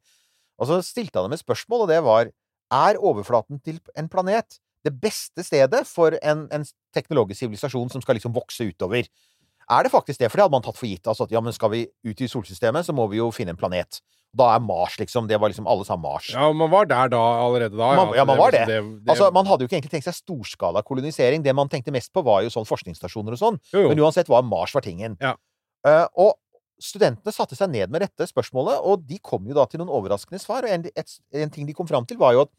Og 0.61 0.69
så 0.69 0.79
stilte 0.85 1.19
han 1.19 1.29
dem 1.29 1.37
et 1.37 1.43
spørsmål, 1.43 1.85
og 1.85 1.89
det 1.89 2.03
var 2.07 2.31
Er 2.71 3.01
overflaten 3.03 3.59
til 3.65 3.81
en 3.99 4.09
planet 4.09 4.61
det 4.87 4.93
beste 5.03 5.43
stedet 5.43 5.83
for 5.91 6.15
en, 6.23 6.47
en 6.55 6.65
teknologisk 6.95 7.41
sivilisasjon 7.43 7.91
som 7.91 8.01
skal 8.01 8.15
liksom 8.15 8.33
vokse 8.33 8.63
utover? 8.71 9.09
Er 9.70 9.87
det 9.87 9.93
faktisk 9.93 10.19
det? 10.19 10.31
For 10.31 10.40
det 10.40 10.46
hadde 10.46 10.56
man 10.56 10.64
tatt 10.67 10.78
for 10.78 10.88
gitt. 10.90 11.06
Altså 11.06 11.28
at 11.28 11.34
ja, 11.34 11.40
men 11.44 11.55
skal 11.55 11.70
vi 11.70 11.84
ut 12.06 12.20
i 12.20 12.28
solsystemet, 12.31 12.87
så 12.88 12.94
må 12.96 13.06
vi 13.11 13.20
jo 13.20 13.28
finne 13.34 13.55
en 13.55 13.61
planet. 13.61 14.00
Da 14.37 14.46
er 14.55 14.61
Mars, 14.62 14.94
liksom. 14.99 15.26
Det 15.26 15.38
var 15.43 15.50
liksom 15.50 15.67
Alle 15.70 15.84
sa 15.87 15.96
Mars. 15.99 16.28
Ja, 16.34 16.52
man 16.55 16.70
var 16.70 16.87
der 16.90 17.08
da 17.11 17.19
allerede 17.43 17.75
da. 17.78 17.94
Man- 17.99 18.14
ja, 18.14 18.25
man 18.25 18.38
var 18.38 18.52
det. 18.55 18.67
det 18.67 18.81
Altså, 19.11 19.31
Man 19.34 19.46
hadde 19.46 19.62
jo 19.64 19.69
ikke 19.69 19.78
egentlig 19.81 19.94
tenkt 19.96 20.06
seg 20.06 20.14
storskala 20.14 20.82
kolonisering. 20.87 21.43
Det 21.43 21.55
man 21.55 21.69
tenkte 21.69 21.90
mest 21.94 22.12
på, 22.12 22.22
var 22.22 22.43
jo 22.43 22.50
sånn 22.50 22.67
forskningsstasjoner 22.69 23.34
og 23.34 23.40
sånn. 23.43 23.58
jo, 23.72 23.82
jo. 23.82 23.88
Men 23.88 23.99
uansett 23.99 24.28
var 24.28 24.43
Mars 24.43 24.75
var 24.75 24.82
tingen. 24.87 25.17
Ja. 25.20 25.34
Uh, 25.87 26.06
og 26.17 26.34
studentene 26.81 27.32
satte 27.34 27.56
seg 27.58 27.70
ned 27.70 27.90
med 27.90 28.02
dette 28.02 28.26
spørsmålet, 28.31 28.78
og 28.84 29.02
de 29.06 29.19
kom 29.19 29.46
jo 29.49 29.55
da 29.55 29.67
til 29.67 29.82
noen 29.82 29.90
overraskende 29.90 30.40
svar. 30.40 30.64
Og 30.64 30.70
en, 30.70 30.86
et, 30.94 31.17
en 31.34 31.50
ting 31.50 31.67
de 31.67 31.74
kom 31.74 31.86
fram 31.91 32.06
til, 32.06 32.17
var 32.20 32.34
jo 32.36 32.46
at, 32.46 32.53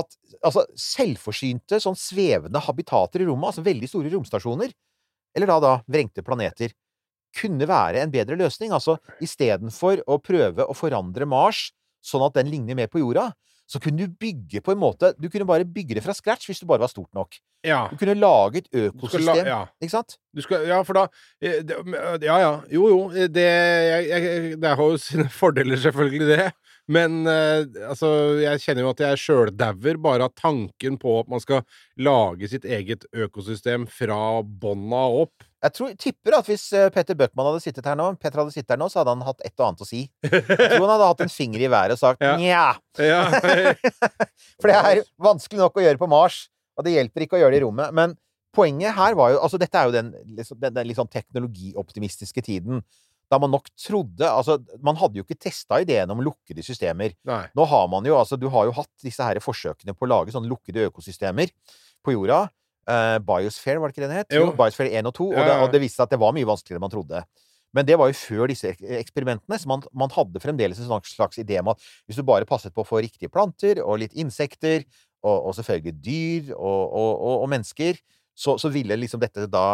at 0.00 0.16
altså, 0.42 0.64
selvforsynte, 0.74 1.78
sånn 1.82 1.98
svevende 1.98 2.62
habitater 2.64 3.22
i 3.22 3.28
rommet, 3.28 3.52
altså 3.52 3.64
veldig 3.66 3.88
store 3.90 4.10
romstasjoner, 4.14 4.72
eller 5.34 5.46
da, 5.50 5.58
da 5.60 5.72
vrengte 5.88 6.22
planeter, 6.26 6.72
kunne 7.38 7.64
være 7.68 8.02
en 8.04 8.10
bedre 8.12 8.36
løsning. 8.36 8.72
Altså 8.76 8.98
istedenfor 9.24 10.02
å 10.06 10.18
prøve 10.22 10.66
å 10.68 10.74
forandre 10.76 11.24
Mars 11.28 11.70
sånn 12.04 12.24
at 12.26 12.34
den 12.36 12.50
ligner 12.52 12.76
mer 12.76 12.90
på 12.92 13.00
jorda, 13.00 13.30
så 13.70 13.78
kunne 13.80 14.04
du 14.04 14.10
bygge 14.20 14.60
på 14.60 14.72
en 14.74 14.80
måte 14.82 15.12
Du 15.16 15.28
kunne 15.30 15.46
bare 15.48 15.64
bygge 15.64 15.94
det 15.96 16.02
fra 16.04 16.12
scratch 16.12 16.48
hvis 16.50 16.58
du 16.60 16.66
bare 16.68 16.82
var 16.82 16.90
stort 16.90 17.08
nok. 17.16 17.38
ja. 17.64 17.86
Du 17.88 17.96
kunne 17.96 18.16
lage 18.18 18.58
et 18.58 18.68
økosystem, 18.74 19.24
la, 19.24 19.46
ja. 19.48 19.60
ikke 19.80 19.94
sant? 19.94 20.16
Du 20.34 20.42
skal, 20.44 20.66
ja, 20.68 20.82
for 20.84 20.98
da 20.98 21.04
eh, 21.40 21.62
det- 21.62 21.78
Ja, 22.26 22.36
ja. 22.42 22.50
Jo, 22.68 22.88
jo. 22.90 22.98
eh, 23.14 23.28
Det, 23.32 23.46
jeg, 23.46 24.08
jeg, 24.10 24.60
det 24.60 24.74
har 24.76 24.82
jo 24.90 24.98
sine 25.00 25.28
fordeler, 25.30 25.78
selvfølgelig, 25.80 26.26
det. 26.36 26.50
Men 26.90 27.22
eh, 27.30 27.62
altså, 27.86 28.08
jeg 28.42 28.62
kjenner 28.64 28.86
jo 28.86 28.90
at 28.90 29.02
jeg 29.04 29.20
sjøldauer 29.22 29.98
bare 30.02 30.26
av 30.26 30.34
tanken 30.38 30.98
på 31.00 31.14
at 31.20 31.30
man 31.30 31.42
skal 31.42 31.62
lage 32.02 32.48
sitt 32.50 32.66
eget 32.66 33.06
økosystem 33.14 33.86
fra 33.86 34.18
bånda 34.42 35.04
opp. 35.22 35.46
Jeg 35.62 35.76
tror, 35.76 35.92
tipper 35.94 36.36
at 36.40 36.48
hvis 36.50 36.64
eh, 36.74 36.88
Petter 36.90 37.14
Bøckmann 37.18 37.46
hadde 37.52 37.62
sittet 37.62 37.86
her 37.86 37.98
nå, 37.98 38.08
Petter 38.18 38.42
hadde 38.42 38.54
sittet 38.54 38.74
her 38.74 38.80
nå, 38.82 38.88
så 38.90 39.02
hadde 39.02 39.14
han 39.14 39.22
hatt 39.28 39.44
et 39.46 39.54
og 39.60 39.68
annet 39.68 39.84
å 39.84 39.86
si. 39.86 40.02
Jeg 40.26 40.42
tror 40.42 40.82
han 40.82 40.94
hadde 40.96 41.10
hatt 41.12 41.22
en 41.22 41.32
finger 41.36 41.62
i 41.62 41.70
været 41.70 41.94
og 41.94 42.02
sagt 42.02 42.26
nja. 42.42 42.64
Ja. 42.98 43.22
For 44.58 44.72
det 44.72 44.80
er 44.80 45.04
vanskelig 45.22 45.62
nok 45.62 45.78
å 45.78 45.86
gjøre 45.86 46.02
på 46.02 46.10
Mars, 46.10 46.48
og 46.74 46.86
det 46.86 46.96
hjelper 46.96 47.26
ikke 47.26 47.38
å 47.38 47.44
gjøre 47.44 47.54
det 47.54 47.62
i 47.62 47.64
rommet. 47.68 47.94
Men 47.94 48.18
poenget 48.56 48.96
her 48.98 49.14
var 49.16 49.32
jo 49.32 49.38
Altså, 49.44 49.60
dette 49.60 49.78
er 49.78 49.88
jo 49.88 49.94
den, 49.94 50.10
liksom, 50.34 50.58
den, 50.60 50.74
den 50.74 50.90
litt 50.90 50.98
sånn 50.98 51.14
teknologioptimistiske 51.14 52.42
tiden. 52.44 52.82
Da 53.32 53.38
man 53.40 53.52
nok 53.54 53.70
trodde 53.80 54.28
Altså, 54.28 54.58
man 54.84 54.98
hadde 55.00 55.20
jo 55.20 55.24
ikke 55.24 55.38
testa 55.40 55.78
ideen 55.80 56.10
om 56.12 56.20
lukkede 56.24 56.64
systemer. 56.66 57.14
Nei. 57.28 57.44
Nå 57.56 57.66
har 57.70 57.86
man 57.92 58.04
jo 58.08 58.18
altså 58.18 58.36
Du 58.40 58.50
har 58.52 58.68
jo 58.68 58.74
hatt 58.76 58.90
disse 59.04 59.24
her 59.24 59.40
forsøkene 59.40 59.96
på 59.96 60.04
å 60.04 60.12
lage 60.12 60.34
sånne 60.34 60.50
lukkede 60.50 60.84
økosystemer 60.90 61.52
på 62.04 62.16
jorda. 62.16 62.44
Uh, 62.82 63.16
Biosphere, 63.22 63.78
var 63.78 63.88
det 63.88 63.94
ikke 63.94 64.04
det 64.04 64.10
det 64.10 64.20
het? 64.24 64.36
Jo. 64.36 64.50
Biosphere 64.58 64.92
1 64.98 65.08
og 65.08 65.16
2. 65.16 65.30
Og, 65.30 65.38
Ja, 65.38 65.46
det, 65.48 65.56
og 65.64 65.72
det 65.72 65.80
viste 65.84 66.00
seg 66.00 66.08
at 66.08 66.14
det 66.16 66.20
var 66.22 66.34
mye 66.36 66.48
vanskeligere 66.48 66.80
enn 66.80 66.86
man 66.88 66.94
trodde. 66.94 67.22
Men 67.72 67.88
det 67.88 67.96
var 67.96 68.10
jo 68.10 68.18
før 68.18 68.50
disse 68.50 68.74
eksperimentene, 68.98 69.56
så 69.56 69.70
man, 69.70 69.84
man 69.96 70.12
hadde 70.12 70.42
fremdeles 70.42 70.80
en 70.82 70.90
slags, 70.90 71.14
slags 71.16 71.40
idé 71.40 71.56
om 71.62 71.70
at 71.72 71.80
hvis 72.04 72.18
du 72.20 72.24
bare 72.26 72.48
passet 72.48 72.74
på 72.74 72.84
å 72.84 72.88
få 72.88 73.00
riktige 73.00 73.32
planter 73.32 73.80
og 73.80 74.02
litt 74.02 74.12
insekter, 74.18 74.84
og, 75.22 75.46
og 75.48 75.54
selvfølgelig 75.56 75.94
dyr 76.02 76.50
og, 76.56 76.82
og, 76.98 77.38
og 77.38 77.48
mennesker, 77.48 78.00
så, 78.42 78.56
så 78.58 78.70
ville 78.74 78.96
liksom 78.98 79.20
dette 79.22 79.44
da 79.50 79.64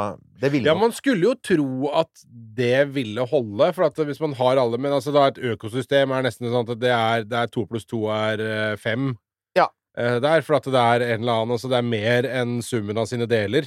Det 0.43 0.51
ville 0.53 0.69
Ja, 0.69 0.75
man 0.77 0.93
skulle 0.93 1.31
jo 1.31 1.35
tro 1.41 1.89
at 1.97 2.25
det 2.59 2.89
ville 2.93 3.25
holde, 3.31 3.71
for 3.77 3.87
at 3.89 4.01
hvis 4.09 4.21
man 4.21 4.35
har 4.37 4.61
alle 4.61 4.77
Men 4.81 4.93
altså, 4.99 5.15
da 5.15 5.29
et 5.31 5.41
økosystem 5.55 6.13
er 6.13 6.27
nesten 6.27 6.51
sånn 6.53 6.69
at 6.69 6.83
det 6.83 6.93
er, 6.93 7.25
det 7.25 7.39
er 7.47 7.51
to 7.55 7.65
pluss 7.71 7.89
to 7.89 8.05
er 8.13 8.43
eh, 8.45 8.75
fem. 8.81 9.15
Ja. 9.57 9.71
Det 9.99 10.21
Der, 10.23 10.45
for 10.47 10.59
at 10.59 10.67
det 10.71 10.79
er 10.79 11.03
en 11.09 11.25
eller 11.25 11.41
annen 11.41 11.55
Altså, 11.57 11.71
det 11.73 11.79
er 11.81 11.87
mer 11.89 12.29
enn 12.29 12.59
summen 12.63 13.01
av 13.01 13.09
sine 13.11 13.27
deler. 13.31 13.67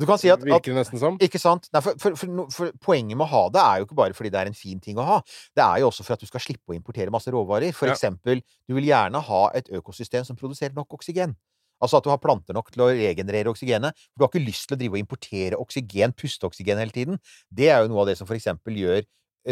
Du 0.00 0.06
kan 0.08 0.18
si 0.18 0.32
at 0.32 0.42
Virker 0.42 0.72
det 0.72 0.80
nesten 0.80 0.98
som. 0.98 1.20
Ikke 1.22 1.38
sant? 1.38 1.68
Nei, 1.74 1.82
for, 1.84 1.94
for, 2.02 2.16
for, 2.18 2.48
for 2.56 2.72
poenget 2.82 3.14
med 3.20 3.28
å 3.28 3.30
ha 3.34 3.44
det 3.54 3.62
er 3.62 3.82
jo 3.82 3.86
ikke 3.90 4.00
bare 4.00 4.16
fordi 4.18 4.32
det 4.34 4.40
er 4.40 4.50
en 4.50 4.58
fin 4.58 4.80
ting 4.82 4.98
å 4.98 5.06
ha. 5.06 5.20
Det 5.54 5.62
er 5.62 5.84
jo 5.84 5.92
også 5.92 6.06
for 6.08 6.16
at 6.16 6.24
du 6.24 6.26
skal 6.30 6.42
slippe 6.42 6.72
å 6.72 6.78
importere 6.78 7.14
masse 7.14 7.30
råvarer. 7.30 7.70
For 7.76 7.92
Ja. 7.92 7.94
eksempel, 7.94 8.40
du 8.66 8.74
vil 8.80 8.88
gjerne 8.90 9.22
ha 9.28 9.42
et 9.54 9.68
økosystem 9.70 10.24
som 10.26 10.40
produserer 10.40 10.74
nok 10.74 10.98
oksygen. 10.98 11.36
Altså 11.82 11.98
at 11.98 12.06
du 12.06 12.12
har 12.12 12.20
planter 12.22 12.54
nok 12.56 12.70
til 12.72 12.84
å 12.84 12.90
regenerere 12.94 13.50
oksygenet. 13.52 13.96
For 14.12 14.22
du 14.22 14.24
har 14.26 14.30
ikke 14.32 14.46
lyst 14.46 14.68
til 14.70 14.76
å 14.78 14.80
drive 14.80 14.96
og 14.96 15.02
importere 15.02 15.58
oksygen, 15.60 16.14
pusteoksygen 16.14 16.78
hele 16.80 16.94
tiden. 16.94 17.18
Det 17.50 17.68
er 17.72 17.82
jo 17.82 17.90
noe 17.92 18.04
av 18.04 18.12
det 18.12 18.16
som 18.20 18.28
for 18.30 18.38
eksempel 18.38 18.78
gjør 18.78 19.02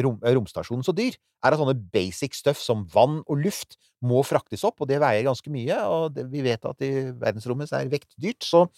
rom, 0.07 0.21
romstasjonen 0.23 0.87
så 0.87 0.95
dyr. 0.95 1.19
Er 1.43 1.57
at 1.57 1.61
sånne 1.61 1.75
basic 1.93 2.37
stuff 2.39 2.61
som 2.63 2.87
vann 2.95 3.21
og 3.27 3.43
luft 3.43 3.77
må 4.07 4.23
fraktes 4.25 4.63
opp, 4.69 4.79
og 4.81 4.89
det 4.89 5.01
veier 5.03 5.27
ganske 5.27 5.51
mye. 5.53 5.77
Og 5.91 6.15
det, 6.15 6.29
vi 6.31 6.45
vet 6.47 6.65
at 6.71 6.87
i 6.87 6.91
verdensrommet 7.21 7.73
er 7.77 7.91
vekt 7.93 8.15
dyrt. 8.21 8.47
Så 8.47 8.69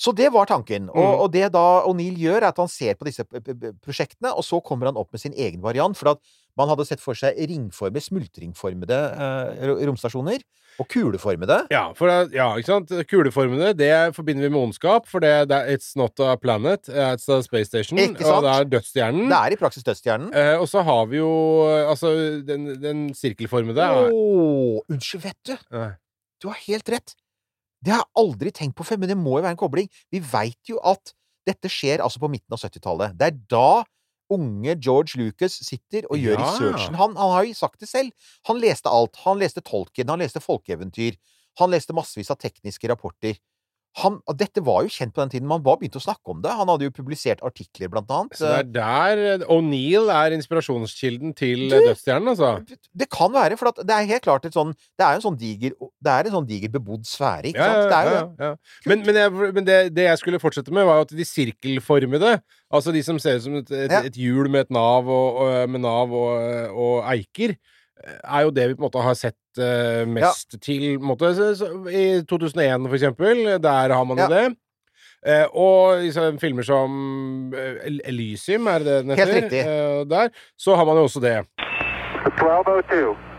så 0.00 0.12
det 0.16 0.28
var 0.32 0.46
tanken. 0.46 0.86
Og, 0.88 0.96
Mm. 0.96 1.20
og 1.20 1.32
det 1.34 1.48
da 1.52 1.82
O'Neill 1.84 2.16
gjør, 2.16 2.36
er 2.44 2.48
at 2.52 2.56
han 2.62 2.68
ser 2.70 2.94
på 2.94 3.04
disse 3.08 3.24
prosjektene, 3.82 4.30
og 4.32 4.44
så 4.46 4.60
kommer 4.62 4.86
han 4.86 4.96
opp 4.96 5.10
med 5.12 5.20
sin 5.20 5.34
egen 5.34 5.60
variant. 5.60 5.96
For 5.98 6.12
at 6.12 6.20
man 6.58 6.70
hadde 6.70 6.86
sett 6.88 7.02
for 7.02 7.18
seg 7.18 7.38
ringformede, 7.50 8.02
smultringformede 8.04 8.98
eh, 9.10 9.76
romstasjoner. 9.88 10.42
Og 10.80 10.86
kuleformede. 10.88 11.56
Ja, 11.72 11.90
for 11.98 12.08
ja, 12.32 12.46
ikke 12.56 12.70
sant? 12.70 12.92
Kuleformede 13.10 13.72
det 13.76 14.14
forbinder 14.16 14.46
vi 14.46 14.52
med 14.54 14.60
ondskap, 14.62 15.08
for 15.10 15.20
det, 15.20 15.50
det 15.50 15.58
It's 15.74 15.92
not 15.98 16.18
a 16.24 16.36
planet, 16.40 16.88
it's 16.88 17.28
a 17.28 17.40
space 17.44 17.68
station. 17.68 17.98
Ikke 18.00 18.24
Og 18.30 18.44
det 18.46 18.52
er 18.54 18.68
dødsstjernen. 18.76 19.26
Det 19.28 19.40
er 19.40 19.56
i 19.56 19.60
praksis 19.60 19.84
dødsstjernen. 19.84 20.30
Eh, 20.32 20.54
og 20.56 20.68
så 20.70 20.84
har 20.86 21.06
vi 21.10 21.20
jo 21.20 21.30
Altså, 21.90 22.12
den, 22.46 22.70
den 22.80 23.08
sirkelformede 23.16 23.82
Å, 23.82 24.06
oh, 24.14 24.78
unnskyld, 24.88 25.26
vet 25.26 25.50
du! 25.50 25.56
Nei. 25.74 25.90
Du 26.40 26.48
har 26.48 26.62
helt 26.64 26.88
rett. 26.88 27.16
Det 27.84 27.92
har 27.92 28.04
jeg 28.04 28.20
aldri 28.22 28.52
tenkt 28.54 28.76
på 28.78 28.86
før, 28.86 29.00
men 29.00 29.10
det 29.10 29.18
må 29.18 29.38
jo 29.38 29.44
være 29.44 29.56
en 29.56 29.60
kobling. 29.60 29.88
Vi 30.12 30.20
veit 30.24 30.70
jo 30.70 30.80
at 30.86 31.12
dette 31.48 31.70
skjer 31.72 32.02
altså 32.04 32.20
på 32.22 32.30
midten 32.32 32.54
av 32.54 32.60
70-tallet. 32.62 33.16
Det 33.18 33.28
er 33.28 33.38
da 33.50 33.82
unge 34.30 34.76
George 34.80 35.18
Lucas 35.20 35.58
sitter 35.66 36.06
og 36.10 36.18
gjør 36.20 36.38
Ja. 36.38 36.46
researchen. 36.46 36.94
Han, 36.94 37.16
han 37.16 37.30
har 37.36 37.44
jo 37.48 37.54
sagt 37.54 37.80
det 37.80 37.88
selv. 37.90 38.12
Han 38.48 38.60
leste 38.62 38.88
alt. 38.88 39.16
Han 39.24 39.38
leste 39.38 39.60
Tolkien, 39.60 40.08
han 40.08 40.18
leste 40.22 40.40
folkeeventyr. 40.40 41.16
Han 41.58 41.70
leste 41.70 41.92
massevis 41.96 42.30
av 42.30 42.38
tekniske 42.38 42.88
rapporter. 42.88 43.36
Han, 43.98 44.20
dette 44.38 44.62
var 44.62 44.84
jo 44.86 44.92
kjent 44.94 45.10
på 45.16 45.18
den 45.24 45.32
tiden. 45.32 45.48
Man 45.50 45.64
var 45.66 45.80
begynt 45.80 45.96
å 45.98 46.02
snakke 46.02 46.30
om 46.30 46.38
det. 46.44 46.52
Han 46.54 46.70
hadde 46.70 46.86
jo 46.86 46.92
publisert 46.94 47.40
artikler, 47.46 47.90
blant 47.90 48.10
annet. 48.14 48.36
Så 48.38 48.46
det 48.46 48.60
er 48.60 48.68
der 48.76 49.22
eh, 49.32 49.46
O'Neill 49.50 50.12
er 50.14 50.36
inspirasjonskilden 50.36 51.34
til 51.38 51.66
eh, 51.66 51.88
dødsstjernen, 51.88 52.30
altså. 52.30 52.78
Det 52.94 53.08
kan 53.10 53.34
være, 53.34 53.58
for 53.58 53.72
at 53.72 53.80
det 53.82 53.96
er 53.96 54.06
helt 54.12 54.24
klart 54.26 54.46
et 54.46 54.54
sånn 54.54 54.70
Det 54.78 55.02
er 55.02 55.16
jo 55.16 55.20
en 55.20 55.24
sånn 55.24 55.40
diger 55.40 55.74
Det 55.74 56.12
er 56.12 56.28
en 56.28 56.36
sånn 56.36 56.46
diger 56.46 56.72
bebodd 56.72 57.08
sfære, 57.08 57.50
ikke 57.50 57.66
Ja, 57.66 57.82
sant? 57.82 57.90
Ja, 57.90 58.14
ja, 58.14 58.52
ja. 58.52 58.52
Men, 58.86 59.02
men, 59.08 59.18
jeg, 59.18 59.50
men 59.58 59.66
det, 59.66 59.78
det 59.96 60.06
jeg 60.06 60.22
skulle 60.22 60.42
fortsette 60.42 60.74
med, 60.74 60.86
var 60.86 61.00
jo 61.00 61.08
at 61.08 61.16
de 61.18 61.26
sirkelformede, 61.26 62.36
altså 62.70 62.94
de 62.94 63.02
som 63.06 63.18
ser 63.22 63.40
ut 63.40 63.46
som 63.48 63.58
et, 63.58 63.74
et, 63.74 63.96
et 64.12 64.22
hjul 64.22 64.50
med 64.52 64.68
et 64.68 64.74
nav 64.74 65.10
og, 65.10 65.42
og, 65.42 65.74
med 65.74 65.82
nav 65.82 66.14
og, 66.14 66.78
og 66.78 66.96
eiker, 67.10 67.58
er 68.06 68.46
jo 68.46 68.50
det 68.54 68.68
vi 68.68 68.74
på 68.74 68.82
en 68.82 68.88
måte 68.88 69.04
har 69.04 69.16
sett 69.18 69.60
uh, 69.60 70.06
mest 70.08 70.56
til 70.62 70.98
på 70.98 71.04
en 71.04 71.10
måte, 71.12 71.34
så, 71.36 71.52
så, 71.58 71.70
I 71.88 72.22
2001, 72.28 72.88
for 72.88 72.98
eksempel. 72.98 73.44
Der 73.62 73.94
har 73.94 74.04
man 74.04 74.18
jo 74.18 74.28
Ja. 74.28 74.42
det. 74.42 74.56
Uh, 75.20 75.46
og 75.52 76.04
i 76.04 76.10
filmer 76.40 76.64
som 76.64 77.52
eh, 77.52 77.98
Elysium, 78.08 78.66
er 78.66 78.78
det 78.78 78.86
det 78.86 79.00
den 79.04 79.18
Helt 79.18 79.34
riktig. 79.34 79.64
Uh, 79.66 80.08
der. 80.08 80.28
Så 80.58 80.76
har 80.76 80.84
man 80.84 80.96
jo 80.96 81.02
også 81.02 81.20
det. 81.20 81.44
1202. 82.24 83.29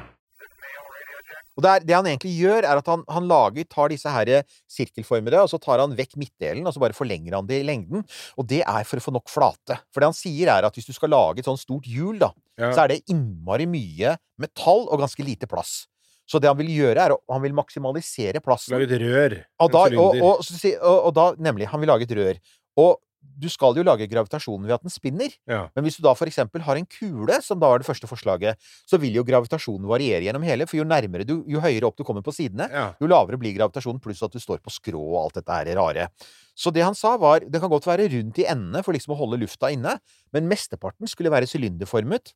Og 1.58 1.64
det, 1.66 1.72
er, 1.72 1.86
det 1.88 1.96
han 1.98 2.08
egentlig 2.08 2.32
gjør, 2.38 2.64
er 2.64 2.80
at 2.80 2.88
han, 2.88 3.04
han 3.12 3.28
lager, 3.28 3.66
tar 3.68 3.92
disse 3.92 4.12
her 4.12 4.30
sirkelformede, 4.72 5.42
og 5.44 5.50
så 5.52 5.60
tar 5.62 5.82
han 5.84 5.96
vekk 5.98 6.16
midtdelen, 6.22 6.64
og 6.68 6.74
så 6.76 6.82
bare 6.84 6.96
forlenger 6.96 7.36
han 7.38 7.50
det 7.50 7.60
i 7.62 7.68
lengden. 7.68 8.06
Og 8.40 8.48
det 8.48 8.62
er 8.64 8.88
for 8.88 9.02
å 9.02 9.06
få 9.08 9.14
nok 9.18 9.32
flate. 9.32 9.78
For 9.92 10.00
det 10.04 10.12
han 10.12 10.18
sier, 10.18 10.52
er 10.54 10.68
at 10.68 10.78
hvis 10.80 10.88
du 10.88 10.96
skal 10.96 11.12
lage 11.12 11.44
et 11.44 11.50
sånt 11.50 11.62
stort 11.64 11.90
hjul, 11.90 12.18
da, 12.22 12.32
Ja. 12.62 12.72
så 12.76 12.84
er 12.84 12.94
det 12.94 13.02
innmari 13.10 13.66
mye 13.66 14.16
metall 14.40 14.88
og 14.88 15.02
ganske 15.02 15.24
lite 15.26 15.48
plass. 15.50 15.88
Så 16.30 16.40
det 16.40 16.48
han 16.48 16.60
vil 16.60 16.70
gjøre, 16.72 17.04
er 17.04 17.16
han 17.18 17.42
vil 17.44 17.56
maksimalisere 17.58 18.40
plassen. 18.44 18.72
Lage 18.78 18.88
et 18.88 19.02
rør. 19.02 19.34
Og 19.60 19.72
da, 19.74 19.82
og, 20.00 20.20
og, 20.22 21.00
og 21.10 21.14
da, 21.18 21.26
nemlig, 21.42 21.68
han 21.68 21.82
vil 21.82 21.92
lage 21.92 22.08
et 22.08 22.14
rør. 22.16 22.40
Og 22.80 22.94
du 23.22 23.48
skal 23.50 23.74
jo 23.78 23.84
lage 23.86 24.06
gravitasjonen 24.10 24.68
ved 24.68 24.76
at 24.76 24.84
den 24.86 24.94
spinner. 24.94 25.32
Ja. 25.50 25.64
Men 25.76 25.86
hvis 25.86 25.98
du 25.98 26.04
da 26.06 26.12
for 26.18 26.30
eksempel 26.30 26.62
har 26.66 26.78
en 26.78 26.86
kule, 26.90 27.38
som 27.42 27.60
da 27.62 27.70
var 27.72 27.82
det 27.82 27.88
første 27.88 28.10
forslaget, 28.10 28.58
så 28.90 29.00
vil 29.02 29.16
jo 29.18 29.24
gravitasjonen 29.26 29.88
variere 29.90 30.22
gjennom 30.26 30.44
hele, 30.46 30.68
for 30.70 30.78
jo 30.78 30.86
nærmere 30.86 31.26
du, 31.26 31.40
jo 31.50 31.62
høyere 31.64 31.88
opp 31.90 31.98
du 31.98 32.04
kommer 32.06 32.22
på 32.26 32.34
sidene, 32.36 32.68
Ja. 32.70 32.94
jo 33.02 33.08
lavere 33.10 33.38
blir 33.42 33.54
gravitasjonen, 33.58 34.02
pluss 34.02 34.22
at 34.26 34.34
du 34.34 34.40
står 34.42 34.60
på 34.62 34.74
skrå 34.74 35.02
og 35.02 35.18
alt 35.24 35.40
dette 35.40 35.54
her 35.58 35.72
rare. 35.78 36.10
Så 36.58 36.74
det 36.74 36.84
han 36.86 36.94
sa 36.98 37.16
var, 37.18 37.40
det 37.42 37.62
kan 37.62 37.70
godt 37.72 37.88
være 37.90 38.10
rundt 38.14 38.38
i 38.42 38.46
endene 38.46 38.84
for 38.84 38.94
liksom 38.94 39.16
å 39.16 39.18
holde 39.22 39.40
lufta 39.42 39.72
inne, 39.74 39.98
men 40.34 40.50
mesteparten 40.52 41.08
skulle 41.10 41.32
være 41.34 41.50
sylinderformet, 41.50 42.34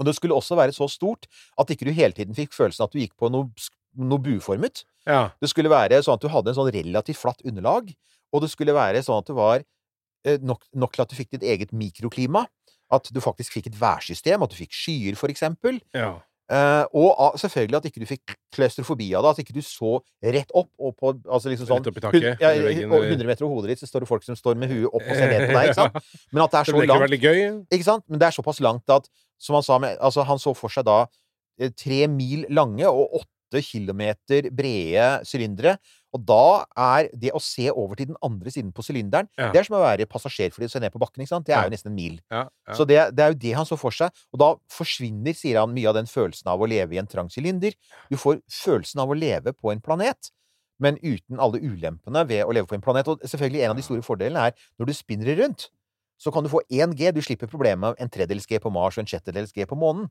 og 0.00 0.06
det 0.08 0.14
skulle 0.16 0.32
også 0.36 0.56
være 0.56 0.72
så 0.72 0.88
stort 0.88 1.26
at 1.60 1.68
ikke 1.68 1.84
du 1.84 1.92
hele 1.92 2.16
tiden 2.16 2.32
fikk 2.36 2.54
følelsen 2.56 2.86
at 2.86 2.92
du 2.94 3.00
gikk 3.02 3.12
på 3.20 3.28
noe, 3.28 3.50
noe 3.96 4.18
buformet. 4.24 4.84
ja. 5.04 5.30
Det 5.40 5.50
skulle 5.50 5.68
være 5.68 6.00
sånn 6.00 6.16
at 6.16 6.22
du 6.24 6.28
hadde 6.32 6.48
en 6.54 6.56
sånn 6.56 6.72
relativt 6.72 7.20
flatt 7.20 7.42
underlag, 7.44 7.92
og 8.32 8.40
det 8.44 8.50
skulle 8.52 8.72
være 8.72 9.02
sånn 9.04 9.18
at 9.20 9.26
det 9.26 9.36
var 9.36 9.64
nok, 10.42 10.64
nok 10.76 10.96
til 10.96 11.04
at 11.04 11.12
du 11.12 11.16
fikk 11.18 11.30
ditt 11.36 11.46
eget 11.46 11.74
mikroklima. 11.76 12.46
At 12.90 13.06
du 13.14 13.20
faktisk 13.22 13.54
fikk 13.54 13.70
et 13.70 13.78
værsystem, 13.78 14.42
at 14.42 14.50
du 14.50 14.58
fikk 14.58 14.74
skyer, 14.74 15.14
for 15.18 15.32
eksempel. 15.32 15.80
ja. 15.94 16.16
Uh, 16.50 16.82
og 16.98 17.36
selvfølgelig 17.38 17.76
at 17.78 17.84
ikke 17.86 18.00
du 18.02 18.08
fikk 18.10 18.32
klaustrofobi 18.56 19.12
av 19.14 19.22
det. 19.22 19.30
At 19.30 19.40
ikke 19.44 19.54
du 19.54 19.62
så 19.62 20.00
rett 20.34 20.50
opp 20.58 20.72
og 20.82 20.96
på 20.98 21.12
altså 21.30 21.52
liksom 21.52 21.68
sånn 21.68 21.84
Rett 21.84 21.90
opp 21.92 22.00
i 22.00 22.02
taket, 22.02 22.42
ja, 22.42 22.50
veggen, 22.64 22.90
og 22.90 23.06
100 23.06 23.28
meter 23.28 23.46
over 23.46 23.60
hodet 23.60 23.70
ditt 23.70 23.82
så 23.84 23.86
står 23.86 24.02
det 24.02 24.08
folk 24.10 24.26
som 24.26 24.38
står 24.38 24.58
med 24.58 24.72
huet 24.72 24.88
opp 24.88 25.04
og 25.04 25.12
ser 25.14 25.30
ned 25.30 25.44
på 25.46 25.54
deg. 25.54 25.68
ikke 25.68 25.78
sant? 25.78 26.00
Men 26.34 26.42
at 26.42 26.50
det 26.56 26.58
er 26.58 26.66
Det 26.66 26.74
så 26.74 26.80
ikke 26.80 26.90
langt 26.90 27.26
gøy? 27.28 27.38
ikke 27.70 27.86
sant? 27.86 28.04
Men 28.10 28.22
det 28.22 28.26
er 28.26 28.34
såpass 28.34 28.58
langt 28.66 28.94
at, 28.96 29.06
som 29.38 29.60
han 29.60 29.66
sa 29.68 29.78
med, 29.84 29.94
altså 30.02 30.26
han 30.26 30.42
så 30.42 30.56
for 30.58 30.74
seg 30.74 30.88
da 30.90 30.96
eh, 31.62 31.70
tre 31.70 32.00
mil 32.10 32.42
lange 32.50 32.90
og 32.90 33.20
åtte 33.22 33.62
kilometer 33.62 34.50
brede 34.50 35.06
sylindere. 35.30 35.76
Og 36.12 36.24
da 36.26 36.64
er 36.76 37.08
det 37.14 37.30
å 37.36 37.40
se 37.42 37.68
over 37.70 37.94
til 37.94 38.08
den 38.10 38.16
andre 38.26 38.50
siden 38.50 38.72
på 38.74 38.82
sylinderen, 38.82 39.28
Ja. 39.38 39.52
det 39.52 39.60
er 39.60 39.64
som 39.68 39.76
å 39.78 39.82
være 39.84 40.06
passasjerfly 40.10 40.64
og 40.66 40.70
se 40.72 40.80
ned 40.82 40.90
på 40.92 40.98
bakken, 40.98 41.22
ikke 41.22 41.28
sant? 41.34 41.46
Det 41.46 41.54
er 41.54 41.68
jo 41.68 41.70
nesten 41.70 41.92
en 41.92 41.94
mil. 41.94 42.16
Ja, 42.30 42.48
ja. 42.68 42.74
Så 42.74 42.86
det, 42.88 42.98
det 43.14 43.22
er 43.24 43.32
jo 43.34 43.38
det 43.38 43.52
han 43.54 43.66
så 43.68 43.78
for 43.78 43.90
seg. 43.94 44.10
Og 44.34 44.38
da 44.42 44.54
forsvinner, 44.74 45.32
sier 45.38 45.60
han, 45.60 45.72
mye 45.74 45.88
av 45.88 45.94
den 45.94 46.06
følelsen 46.10 46.50
av 46.50 46.60
å 46.60 46.66
leve 46.66 46.94
i 46.94 46.98
en 46.98 47.06
trang 47.06 47.30
sylinder. 47.30 47.72
Du 48.10 48.16
får 48.18 48.40
følelsen 48.50 49.00
av 49.00 49.08
å 49.10 49.14
leve 49.18 49.52
på 49.54 49.70
en 49.72 49.80
planet, 49.80 50.32
men 50.80 50.96
uten 51.04 51.38
alle 51.38 51.60
ulempene 51.60 52.26
ved 52.26 52.42
å 52.46 52.52
leve 52.56 52.66
på 52.66 52.74
en 52.74 52.82
planet. 52.82 53.06
Og 53.06 53.20
selvfølgelig 53.22 53.62
en 53.64 53.70
av 53.70 53.76
de 53.76 53.82
store 53.86 54.02
fordelene 54.02 54.48
er 54.48 54.54
når 54.80 54.86
du 54.86 54.92
spinner 54.96 55.36
rundt, 55.38 55.68
så 56.20 56.32
kan 56.32 56.42
du 56.44 56.50
få 56.52 56.60
1 56.68 56.96
G. 56.98 57.12
Du 57.12 57.20
slipper 57.24 57.46
problemet 57.48 57.80
med 57.80 58.00
en 58.02 58.10
tredjedels 58.12 58.44
G 58.50 58.58
på 58.60 58.68
Mars 58.72 58.98
og 58.98 59.04
en 59.04 59.08
sjettedels 59.08 59.52
G 59.56 59.64
på 59.64 59.76
månen. 59.78 60.10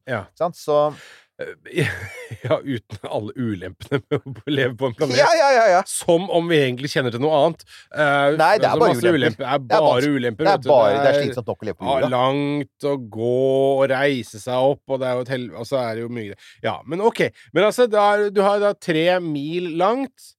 Så 0.58 0.94
ja, 2.43 2.58
uten 2.63 3.00
alle 3.08 3.34
ulempene 3.39 4.00
med 4.10 4.17
å 4.19 4.51
leve 4.51 4.74
på 4.79 4.89
en 4.89 4.96
planet. 4.98 5.17
Ja, 5.19 5.27
ja, 5.38 5.50
ja! 5.55 5.65
ja. 5.77 5.81
Som 5.88 6.25
om 6.36 6.50
vi 6.51 6.58
egentlig 6.60 6.91
kjenner 6.91 7.13
til 7.15 7.22
noe 7.24 7.38
annet. 7.38 7.63
Uh, 7.93 8.36
Nei, 8.39 8.50
det 8.60 8.67
er 8.67 8.74
altså, 8.74 8.81
bare 8.81 8.98
ulemper. 8.98 9.15
ulemper. 9.19 9.46
Det 9.46 9.53
er 9.53 9.63
Det 9.69 9.77
er 9.79 9.86
bare 9.88 10.12
ulemper. 10.15 10.50
Det 10.50 10.53
er 10.53 10.65
bare 10.67 10.98
det 11.00 11.12
er 11.13 11.19
slitsomt 11.24 11.51
nok 11.53 11.63
å 11.63 11.69
leve 11.69 11.79
på 11.79 11.88
ja, 11.88 11.93
jorda. 11.96 12.12
langt 12.15 12.89
å 12.91 12.96
gå 13.19 13.31
og 13.79 13.86
reise 13.93 14.41
seg 14.43 14.69
opp, 14.74 14.84
og 14.91 15.00
det 15.03 15.08
er 15.10 15.15
jo 15.19 15.25
et 15.27 15.34
hel... 15.36 15.48
Og 15.62 15.69
så 15.69 15.79
er 15.84 15.96
det 16.00 16.05
jo 16.05 16.12
mye 16.19 16.38
Ja, 16.65 16.75
men 16.86 17.03
ok. 17.08 17.24
Men 17.55 17.69
altså, 17.69 17.88
da, 17.91 18.05
er- 18.17 18.34
du 18.36 18.43
har 18.46 18.60
da 18.63 18.74
tre 18.75 19.08
mil 19.24 19.72
langt 19.79 20.34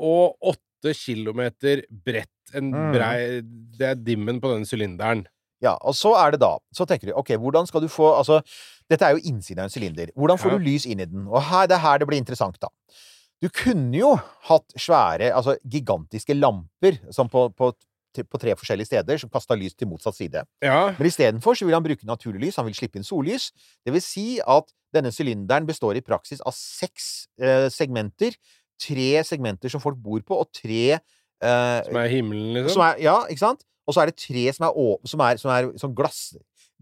og 0.00 0.38
åtte 0.54 0.94
kilometer 0.98 1.84
bredt. 1.90 2.30
En 2.54 2.68
Mm. 2.74 2.90
brei 2.92 3.18
Det 3.78 3.86
er 3.88 3.94
dimmen 3.96 4.36
på 4.42 4.50
den 4.52 4.66
sylinderen. 4.68 5.24
Ja, 5.64 5.72
og 5.80 5.94
så 5.96 6.10
er 6.20 6.34
det 6.34 6.40
da 6.42 6.58
Så 6.76 6.84
tenker 6.86 7.08
du, 7.08 7.14
ok, 7.16 7.30
hvordan 7.40 7.64
skal 7.66 7.80
du 7.80 7.88
få 7.88 8.10
Altså, 8.18 8.42
dette 8.90 9.06
er 9.06 9.16
jo 9.16 9.24
innsiden 9.30 9.62
av 9.62 9.70
en 9.70 9.72
sylinder. 9.72 10.12
Hvordan 10.18 10.40
får 10.40 10.54
du 10.54 10.66
lys 10.66 10.86
inn 10.86 11.00
i 11.00 11.08
den? 11.08 11.26
Og 11.30 11.40
her, 11.48 11.68
det 11.70 11.78
er 11.78 11.84
her 11.86 12.00
det 12.00 12.08
blir 12.10 12.20
interessant, 12.20 12.58
da. 12.60 12.68
Du 13.42 13.48
kunne 13.52 13.96
jo 13.96 14.12
hatt 14.48 14.76
svære, 14.80 15.32
altså 15.34 15.56
gigantiske 15.68 16.36
lamper 16.36 16.96
som 17.12 17.28
på, 17.32 17.48
på, 17.56 17.72
på 18.22 18.40
tre 18.40 18.54
forskjellige 18.56 18.92
steder, 18.92 19.20
som 19.20 19.32
kasta 19.32 19.56
lys 19.58 19.76
til 19.76 19.90
motsatt 19.90 20.16
side. 20.16 20.44
Ja. 20.64 20.94
Men 20.96 21.08
istedenfor 21.10 21.58
så 21.58 21.68
vil 21.68 21.76
han 21.76 21.84
bruke 21.84 22.08
naturlig 22.08 22.46
lys, 22.46 22.60
han 22.60 22.68
vil 22.68 22.76
slippe 22.78 23.00
inn 23.00 23.06
sollys. 23.06 23.50
Det 23.84 23.92
vil 23.92 24.04
si 24.04 24.26
at 24.40 24.72
denne 24.94 25.12
sylinderen 25.12 25.66
består 25.68 25.98
i 25.98 26.04
praksis 26.04 26.44
av 26.46 26.54
seks 26.56 27.26
eh, 27.40 27.66
segmenter. 27.72 28.36
Tre 28.80 29.10
segmenter 29.26 29.72
som 29.72 29.82
folk 29.82 29.98
bor 30.02 30.22
på, 30.26 30.40
og 30.40 30.50
tre 30.54 30.96
eh, 30.96 31.78
Som 31.88 32.00
er 32.00 32.10
himmelen, 32.12 32.52
liksom. 32.56 32.76
som 32.76 32.86
er, 32.88 33.00
ja, 33.02 33.20
ikke 33.30 33.44
sant? 33.44 33.66
Og 33.84 33.94
så 33.94 34.02
er 34.02 34.10
det 34.10 34.16
tre 34.20 34.48
som 34.56 34.66
er, 34.68 34.98
som 35.10 35.24
er, 35.24 35.40
som 35.40 35.52
er 35.52 35.70
som 35.80 35.92
glass 35.96 36.30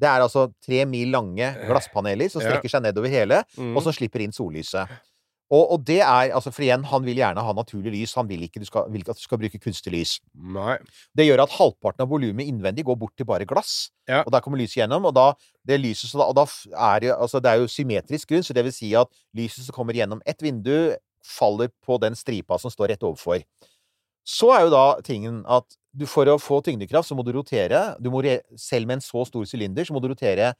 Det 0.01 0.09
er 0.09 0.25
altså 0.25 0.49
tre 0.65 0.85
mil 0.89 1.11
lange 1.13 1.53
glasspaneler 1.69 2.31
som 2.33 2.41
strekker 2.43 2.69
seg 2.73 2.83
nedover 2.83 3.09
hele, 3.13 3.43
Mm. 3.59 3.77
og 3.77 3.83
som 3.85 3.93
slipper 3.93 4.21
inn 4.25 4.33
sollyset. 4.33 4.89
Og, 5.53 5.73
og 5.75 5.83
det 5.85 5.99
er 6.01 6.31
altså 6.33 6.49
For 6.51 6.63
igjen, 6.65 6.83
han 6.89 7.05
vil 7.05 7.19
gjerne 7.21 7.43
ha 7.45 7.53
naturlig 7.53 7.91
lys. 7.93 8.15
Han 8.17 8.27
vil 8.27 8.41
ikke, 8.47 8.59
du 8.63 8.65
skal, 8.65 8.87
vil 8.89 9.03
ikke 9.03 9.11
at 9.13 9.19
du 9.21 9.23
skal 9.27 9.39
bruke 9.39 9.59
kunstig 9.61 9.93
lys. 9.93 10.15
Nei. 10.33 10.79
Det 11.15 11.27
gjør 11.29 11.43
at 11.45 11.53
halvparten 11.59 12.01
av 12.01 12.09
volumet 12.09 12.49
innvendig 12.49 12.87
går 12.89 12.97
bort 12.97 13.13
til 13.21 13.27
bare 13.29 13.45
glass. 13.45 13.91
Ja. 14.09 14.23
Og 14.25 14.33
der 14.33 14.41
kommer 14.41 14.57
lyset 14.57 14.79
gjennom. 14.81 15.05
Og 15.05 15.13
da, 15.15 15.27
det 15.69 15.77
lyset, 15.83 16.09
så 16.09 16.23
da, 16.23 16.31
og 16.33 16.39
da 16.41 16.47
er 16.95 17.05
det, 17.05 17.11
altså 17.13 17.39
det 17.45 17.51
er 17.53 17.61
jo 17.61 17.69
symmetrisk 17.69 18.33
grunn, 18.33 18.43
så 18.49 18.57
det 18.57 18.65
vil 18.65 18.73
si 18.73 18.95
at 18.97 19.13
lyset 19.37 19.67
som 19.69 19.77
kommer 19.77 19.93
gjennom 19.93 20.25
ett 20.25 20.41
vindu, 20.41 20.97
faller 21.23 21.69
på 21.85 22.01
den 22.01 22.17
stripa 22.17 22.57
som 22.59 22.73
står 22.73 22.95
rett 22.95 23.05
overfor. 23.05 23.45
Så 24.29 24.53
er 24.55 24.67
jo 24.67 24.73
da 24.75 24.87
tingen 25.05 25.43
at 25.51 25.67
du 25.93 26.07
for 26.09 26.29
å 26.31 26.39
få 26.41 26.61
tyngdekraft, 26.65 27.09
så 27.09 27.17
må 27.19 27.25
du 27.27 27.33
rotere. 27.37 27.83
Du 28.01 28.09
må 28.13 28.23
selv 28.57 28.89
med 28.89 29.01
en 29.01 29.05
så 29.05 29.27
stor 29.29 29.45
sylinder, 29.49 29.85
så 29.85 29.95
må 29.95 30.01
du 30.01 30.09
rotere 30.13 30.55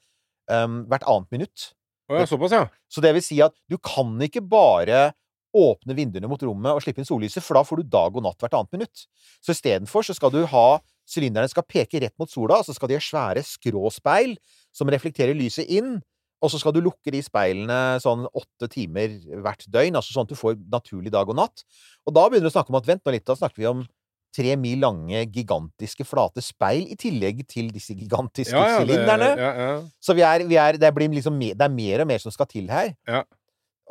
um, 0.51 0.83
hvert 0.91 1.07
annet 1.09 1.35
minutt. 1.35 1.73
Å 2.11 2.21
ja, 2.21 2.29
såpass, 2.29 2.53
ja. 2.53 2.67
Så 2.91 3.05
det 3.05 3.15
vil 3.17 3.25
si 3.25 3.39
at 3.45 3.55
du 3.71 3.79
kan 3.79 4.13
ikke 4.27 4.43
bare 4.45 5.13
åpne 5.57 5.95
vinduene 5.97 6.29
mot 6.31 6.41
rommet 6.43 6.73
og 6.73 6.83
slippe 6.85 7.03
inn 7.03 7.09
sollyset, 7.09 7.45
for 7.45 7.59
da 7.59 7.65
får 7.67 7.83
du 7.83 7.93
dag 7.93 8.15
og 8.17 8.25
natt 8.25 8.41
hvert 8.41 8.57
annet 8.57 8.77
minutt. 8.77 9.05
Så 9.45 9.55
istedenfor 9.55 10.05
så 10.07 10.17
skal 10.17 10.33
du 10.35 10.43
ha 10.49 10.67
Sylinderne 11.13 11.51
skal 11.51 11.67
peke 11.67 11.99
rett 12.01 12.15
mot 12.21 12.31
sola, 12.31 12.61
og 12.61 12.67
så 12.67 12.75
skal 12.77 12.89
de 12.89 12.97
ha 12.97 13.03
svære 13.03 13.43
skråspeil 13.43 14.37
som 14.73 14.91
reflekterer 14.93 15.35
lyset 15.37 15.67
inn. 15.67 15.97
Og 16.43 16.51
så 16.51 16.59
skal 16.59 16.75
du 16.75 16.81
lukke 16.83 17.13
de 17.15 17.21
speilene 17.23 18.01
sånn 18.03 18.27
åtte 18.27 18.67
timer 18.73 19.15
hvert 19.45 19.63
døgn, 19.71 19.99
altså 19.99 20.15
sånn 20.15 20.27
at 20.27 20.33
du 20.33 20.39
får 20.39 20.57
naturlig 20.73 21.13
dag 21.15 21.29
og 21.31 21.39
natt. 21.39 21.63
Og 22.07 22.17
da 22.17 22.27
begynner 22.27 22.51
du 22.51 22.53
å 22.53 22.57
snakke 22.57 22.75
om 22.75 22.81
at 22.81 22.89
vent 22.89 23.05
nå 23.07 23.15
litt, 23.15 23.27
da 23.29 23.39
snakker 23.39 23.63
vi 23.63 23.69
om 23.71 23.85
tre 24.33 24.57
mil 24.57 24.81
lange, 24.83 25.23
gigantiske, 25.33 26.07
flate 26.09 26.43
speil 26.45 26.89
i 26.91 26.97
tillegg 26.99 27.45
til 27.51 27.69
disse 27.73 27.95
gigantiske 27.95 28.57
Ja, 28.57 28.75
ja, 28.75 28.81
sylinderne. 28.81 29.31
Ja. 29.39 29.71
Så 30.03 30.17
vi 30.17 30.25
er, 30.27 30.47
vi 30.49 30.59
er, 30.59 30.81
det, 30.81 30.93
blir 30.97 31.13
liksom 31.13 31.39
det 31.43 31.61
er 31.61 31.73
mer 31.73 32.05
og 32.05 32.11
mer 32.11 32.23
som 32.23 32.35
skal 32.35 32.49
til 32.51 32.71
her. 32.73 32.95
Ja. 33.09 33.23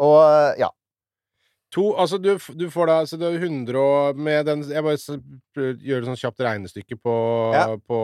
Og 0.01 0.57
ja. 0.59 0.71
To, 1.71 1.93
altså 1.95 2.17
du, 2.19 2.33
du 2.59 2.65
får 2.73 2.89
da 2.89 2.97
så 3.07 3.15
det 3.15 3.29
er 3.29 3.45
100 3.45 3.77
og 3.79 4.17
med 4.19 4.43
den 4.43 4.65
Jeg 4.67 4.83
bare 4.83 4.97
gjør 5.79 6.01
et 6.01 6.09
sånt 6.09 6.19
kjapt 6.19 6.41
regnestykke 6.43 6.97
på, 6.99 7.13
på 7.87 7.99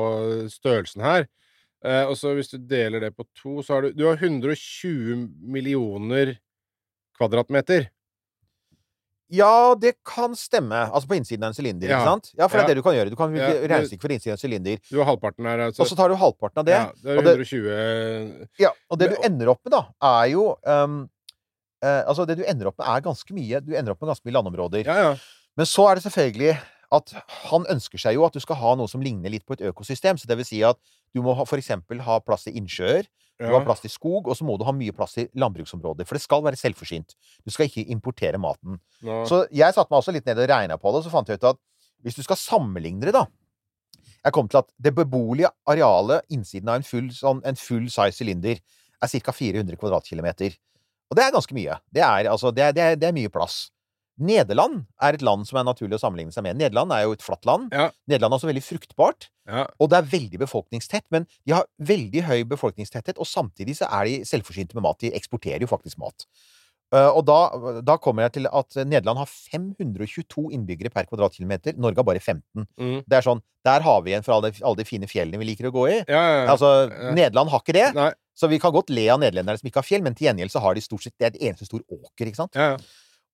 størrelsen 0.53 1.03
her. 1.03 1.27
Eh, 1.85 2.03
og 2.09 2.15
så 2.17 2.33
hvis 2.33 2.49
du 2.49 2.57
deler 2.57 2.99
det 3.03 3.11
på 3.15 3.25
to, 3.37 3.59
så 3.61 3.75
har 3.77 3.81
du 3.87 3.91
Du 3.93 4.05
har 4.07 4.17
120 4.17 5.27
millioner 5.41 6.37
kvadratmeter. 7.17 7.89
Ja, 9.29 9.75
det 9.75 9.97
kan 10.07 10.35
stemme. 10.39 10.85
Altså 10.87 11.09
på 11.09 11.17
innsiden 11.17 11.43
av 11.43 11.51
en 11.51 11.57
sylinder, 11.57 11.89
Ja. 11.89 11.97
ikke 11.99 12.07
sant? 12.13 12.29
Ja, 12.37 12.47
for 12.47 12.57
det 12.57 12.63
Ja. 12.63 12.63
er 12.63 12.75
det 12.75 12.75
du 12.79 12.83
kan 12.83 12.93
gjøre. 12.95 13.09
Du 13.09 13.15
kan 13.19 13.35
Ja, 13.35 13.49
ja, 13.49 13.67
regnestykke 13.67 14.01
for 14.01 14.07
innsiden 14.15 14.31
av 14.31 14.37
en 14.39 14.43
sylinder. 14.49 14.79
Du 14.89 14.97
har 15.03 15.05
halvparten 15.05 15.43
her, 15.45 15.59
altså. 15.67 15.81
Og 15.81 15.87
så 15.87 15.97
tar 15.97 16.07
du 16.09 16.15
halvparten 16.15 16.57
av 16.57 16.65
det. 16.65 16.71
Ja, 16.79 16.91
det 17.03 17.11
er 17.11 17.17
og 17.17 17.23
det- 17.25 17.35
120 17.35 18.47
Ja, 18.57 18.69
og 18.89 18.97
det 18.99 19.09
du 19.09 19.15
ender 19.23 19.49
opp 19.49 19.59
med, 19.65 19.71
da, 19.71 19.87
er 20.01 20.29
jo 20.31 20.55
um, 20.65 21.09
uh, 21.83 22.03
Altså, 22.07 22.25
det 22.25 22.37
du 22.37 22.43
ender 22.45 22.67
opp 22.67 22.77
med, 22.79 22.87
er 22.87 23.01
ganske 23.01 23.33
mye. 23.33 23.59
Du 23.59 23.73
ender 23.75 23.91
opp 23.91 24.01
med 24.01 24.09
ganske 24.15 24.23
mye 24.25 24.33
landområder. 24.33 24.85
Ja, 24.85 24.95
ja. 24.95 25.15
Men 25.57 25.65
så 25.65 25.91
er 25.91 25.95
det 25.95 26.03
selvfølgelig 26.03 26.57
at 26.95 27.13
han 27.49 27.65
ønsker 27.71 27.99
seg 27.99 28.15
jo 28.15 28.25
at 28.27 28.35
du 28.35 28.39
skal 28.43 28.59
ha 28.61 28.73
noe 28.79 28.87
som 28.91 29.03
ligner 29.03 29.31
litt 29.33 29.45
på 29.47 29.57
et 29.57 29.63
økosystem. 29.69 30.19
Så 30.19 30.29
det 30.29 30.37
vil 30.39 30.47
si 30.47 30.61
at 30.65 30.79
du 31.15 31.21
må 31.25 31.35
f.eks. 31.43 31.73
ha 32.05 32.19
plass 32.23 32.47
til 32.47 32.59
innsjøer, 32.59 33.07
du 33.37 33.45
må 33.45 33.53
ja. 33.53 33.59
ha 33.59 33.65
plass 33.67 33.83
til 33.83 33.93
skog, 33.93 34.29
og 34.29 34.37
så 34.37 34.45
må 34.47 34.55
du 34.57 34.65
ha 34.65 34.73
mye 34.73 34.93
plass 34.95 35.13
til 35.17 35.27
landbruksområder. 35.37 36.07
For 36.09 36.17
det 36.17 36.23
skal 36.23 36.45
være 36.45 36.57
selvforsynt. 36.57 37.13
Du 37.45 37.53
skal 37.53 37.67
ikke 37.69 37.85
importere 37.93 38.39
maten. 38.41 38.79
Ja. 39.05 39.21
Så 39.29 39.43
jeg 39.53 39.75
satte 39.75 39.93
meg 39.93 39.99
også 39.99 40.15
litt 40.15 40.25
ned 40.29 40.41
og 40.41 40.49
regna 40.49 40.79
på 40.81 40.93
det, 40.93 41.03
og 41.03 41.05
så 41.05 41.13
fant 41.13 41.29
jeg 41.29 41.41
ut 41.41 41.51
at 41.51 41.61
hvis 42.05 42.17
du 42.17 42.23
skal 42.25 42.39
sammenligne 42.39 43.05
det, 43.05 43.13
da 43.17 43.27
Jeg 44.25 44.33
kom 44.33 44.47
til 44.49 44.57
at 44.59 44.67
det 44.81 44.91
beboelige 44.95 45.47
arealet 45.69 46.25
innsiden 46.33 46.67
av 46.67 46.79
en 46.79 46.83
full, 46.83 47.05
sånn, 47.15 47.37
en 47.47 47.55
full 47.55 47.85
size 47.87 48.17
sylinder 48.17 48.57
er 48.57 49.11
ca. 49.23 49.31
400 49.31 49.77
kvadratkilometer. 49.79 50.57
Og 51.07 51.15
det 51.15 51.23
er 51.23 51.31
ganske 51.31 51.55
mye. 51.55 51.77
Det 51.93 52.01
er, 52.03 52.27
altså, 52.31 52.51
det 52.51 52.63
er, 52.65 52.73
det 52.75 52.83
er, 52.83 52.97
det 52.99 53.07
er 53.07 53.15
mye 53.15 53.31
plass. 53.31 53.69
Nederland 54.17 54.85
er 55.01 55.13
et 55.17 55.21
land 55.25 55.45
som 55.47 55.59
er 55.61 55.65
naturlig 55.67 55.97
å 55.97 56.01
sammenligne 56.01 56.33
seg 56.33 56.43
med. 56.47 56.57
Nederland 56.57 56.91
er 56.95 57.03
jo 57.05 57.13
et 57.13 57.21
flatt 57.25 57.45
land. 57.45 57.69
Ja. 57.71 57.89
Nederland 58.09 58.33
er 58.33 58.39
også 58.39 58.49
veldig 58.49 58.65
fruktbart. 58.65 59.29
ja. 59.47 59.65
Og 59.79 59.89
det 59.91 59.97
er 59.99 60.11
veldig 60.11 60.39
befolkningstett, 60.41 61.05
men 61.13 61.27
de 61.45 61.53
har 61.53 61.65
veldig 61.79 62.23
høy 62.27 62.43
befolkningstetthet, 62.49 63.17
og 63.21 63.29
samtidig 63.29 63.77
så 63.77 63.89
er 63.99 64.05
de 64.09 64.15
selvforsynte 64.25 64.75
med 64.77 64.83
mat. 64.87 64.99
De 65.03 65.13
eksporterer 65.13 65.61
jo 65.61 65.69
faktisk 65.69 65.97
mat. 66.01 66.25
Eh, 66.95 67.09
og 67.11 67.25
da, 67.27 67.37
da 67.83 67.97
kommer 67.99 68.23
jeg 68.25 68.37
til 68.37 68.47
at 68.47 68.77
Nederland 68.87 69.19
har 69.19 69.27
522 69.27 70.49
innbyggere 70.55 70.89
per 70.93 71.03
kvadratkilometer. 71.09 71.75
Norge 71.77 71.99
har 71.99 72.07
bare 72.07 72.21
15. 72.23 72.63
Mm. 72.79 73.01
Det 73.05 73.17
er 73.17 73.25
sånn, 73.25 73.41
Der 73.67 73.83
har 73.83 74.01
vi 74.05 74.13
en 74.15 74.23
for 74.23 74.37
alle, 74.37 74.53
alle 74.63 74.79
de 74.79 74.85
fine 74.87 75.09
fjellene 75.11 75.41
vi 75.41 75.49
liker 75.49 75.67
å 75.67 75.73
gå 75.75 75.83
i. 75.89 75.97
ja, 76.07 76.21
ja, 76.23 76.37
ja. 76.45 76.51
Altså. 76.53 76.69
Nederland 77.13 77.51
har 77.51 77.59
ikke 77.59 77.75
det, 77.75 77.89
Nei. 77.97 78.11
så 78.33 78.47
vi 78.47 78.59
kan 78.63 78.71
godt 78.71 78.89
le 78.95 79.09
av 79.11 79.19
nederlendere 79.19 79.59
som 79.59 79.67
ikke 79.67 79.81
har 79.83 79.87
fjell, 79.89 80.05
men 80.05 80.15
til 80.15 80.29
gjengjeld 80.29 80.53
så 80.53 80.61
har 80.63 80.75
de 80.77 80.81
stort 80.85 81.03
sett 81.03 81.13
Det 81.19 81.25
er 81.27 81.35
et 81.35 81.43
eneste 81.49 81.67
stor 81.67 81.83
åker, 81.83 82.29
ikke 82.31 82.39
sant? 82.39 82.55
Ja, 82.55 82.77
ja. 82.77 82.79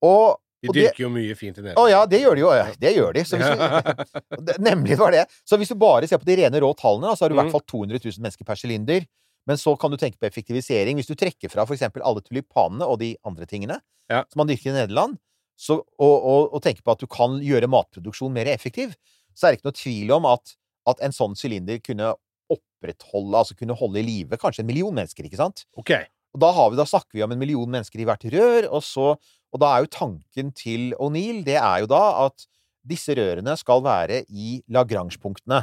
Og, 0.03 0.39
De 0.71 0.73
dyrker 0.79 0.97
det, 0.97 1.03
jo 1.03 1.09
mye 1.11 1.35
fint 1.35 1.57
i 1.57 1.61
å 1.61 1.63
Nederland. 1.65 1.89
ja, 1.91 2.01
det 2.07 2.19
gjør 2.23 2.35
de 2.35 2.41
jo. 2.45 2.51
ja, 2.55 2.65
Det 2.79 2.91
gjør 2.95 3.13
de. 3.17 3.23
Det- 4.47 4.57
Nemlig 4.63 4.97
var 4.97 5.11
det. 5.11 5.25
Så 5.43 5.57
hvis 5.59 5.69
du 5.73 5.75
bare 5.75 6.07
ser 6.07 6.17
på 6.21 6.25
de 6.29 6.37
rene 6.39 6.61
rå 6.63 6.71
tallene, 6.79 7.15
så 7.17 7.25
har 7.25 7.29
du 7.29 7.35
i 7.35 7.37
Mm. 7.37 7.43
hvert 7.45 7.51
fall 7.57 7.65
200 7.67 7.99
000 8.03 8.21
mennesker 8.23 8.45
per 8.47 8.55
sylinder. 8.55 9.05
Men 9.45 9.57
så 9.59 9.73
kan 9.77 9.91
du 9.91 9.97
tenke 9.99 10.17
på 10.21 10.27
effektivisering. 10.29 10.95
Hvis 10.95 11.07
du 11.11 11.15
trekker 11.19 11.51
fra 11.51 11.65
f.eks. 11.67 11.81
alle 11.83 12.21
tulipanene 12.23 12.87
og 12.87 12.99
de 12.99 13.17
andre 13.27 13.45
tingene 13.45 13.81
Ja. 14.09 14.23
som 14.31 14.39
man 14.39 14.47
dyrker 14.47 14.71
i 14.71 14.77
Nederland, 14.77 15.17
så, 15.59 15.81
og, 15.99 16.15
og, 16.25 16.53
og 16.55 16.61
tenker 16.63 16.81
på 16.81 16.91
at 16.95 16.99
du 17.03 17.07
kan 17.07 17.35
gjøre 17.43 17.67
matproduksjon 17.69 18.31
mer 18.33 18.45
effektiv, 18.47 18.95
så 19.35 19.47
er 19.47 19.51
det 19.51 19.59
ikke 19.59 19.67
noe 19.69 19.77
tvil 19.83 20.11
om 20.15 20.25
at, 20.31 20.55
at 20.87 20.99
en 21.03 21.11
sånn 21.11 21.35
sylinder 21.35 21.77
kunne 21.83 22.13
opprettholde, 22.53 23.35
altså 23.37 23.55
kunne 23.59 23.75
holde 23.77 23.99
i 24.01 24.05
live 24.07 24.37
kanskje 24.41 24.63
en 24.63 24.67
million 24.69 24.93
mennesker, 24.95 25.25
ikke 25.27 25.39
sant? 25.39 25.65
Ok. 25.79 25.91
Og 26.33 26.41
da, 26.41 26.49
har 26.55 26.71
vi, 26.71 26.77
da 26.79 26.85
snakker 26.89 27.13
vi 27.19 27.23
om 27.25 27.31
en 27.35 27.39
million 27.39 27.69
mennesker 27.69 28.01
i 28.01 28.07
hvert 28.09 28.23
rør, 28.33 28.67
og, 28.71 28.81
så, 28.85 29.11
og 29.53 29.61
da 29.61 29.69
er 29.77 29.85
jo 29.85 29.91
tanken 29.93 30.49
til 30.57 30.91
O'Neill 30.97 31.43
det 31.45 31.59
er 31.61 31.83
jo 31.83 31.89
da 31.91 32.01
at 32.25 32.47
disse 32.83 33.13
rørene 33.15 33.53
skal 33.55 33.79
være 33.85 34.23
i 34.27 34.57
Lagrange-punktene. 34.73 35.61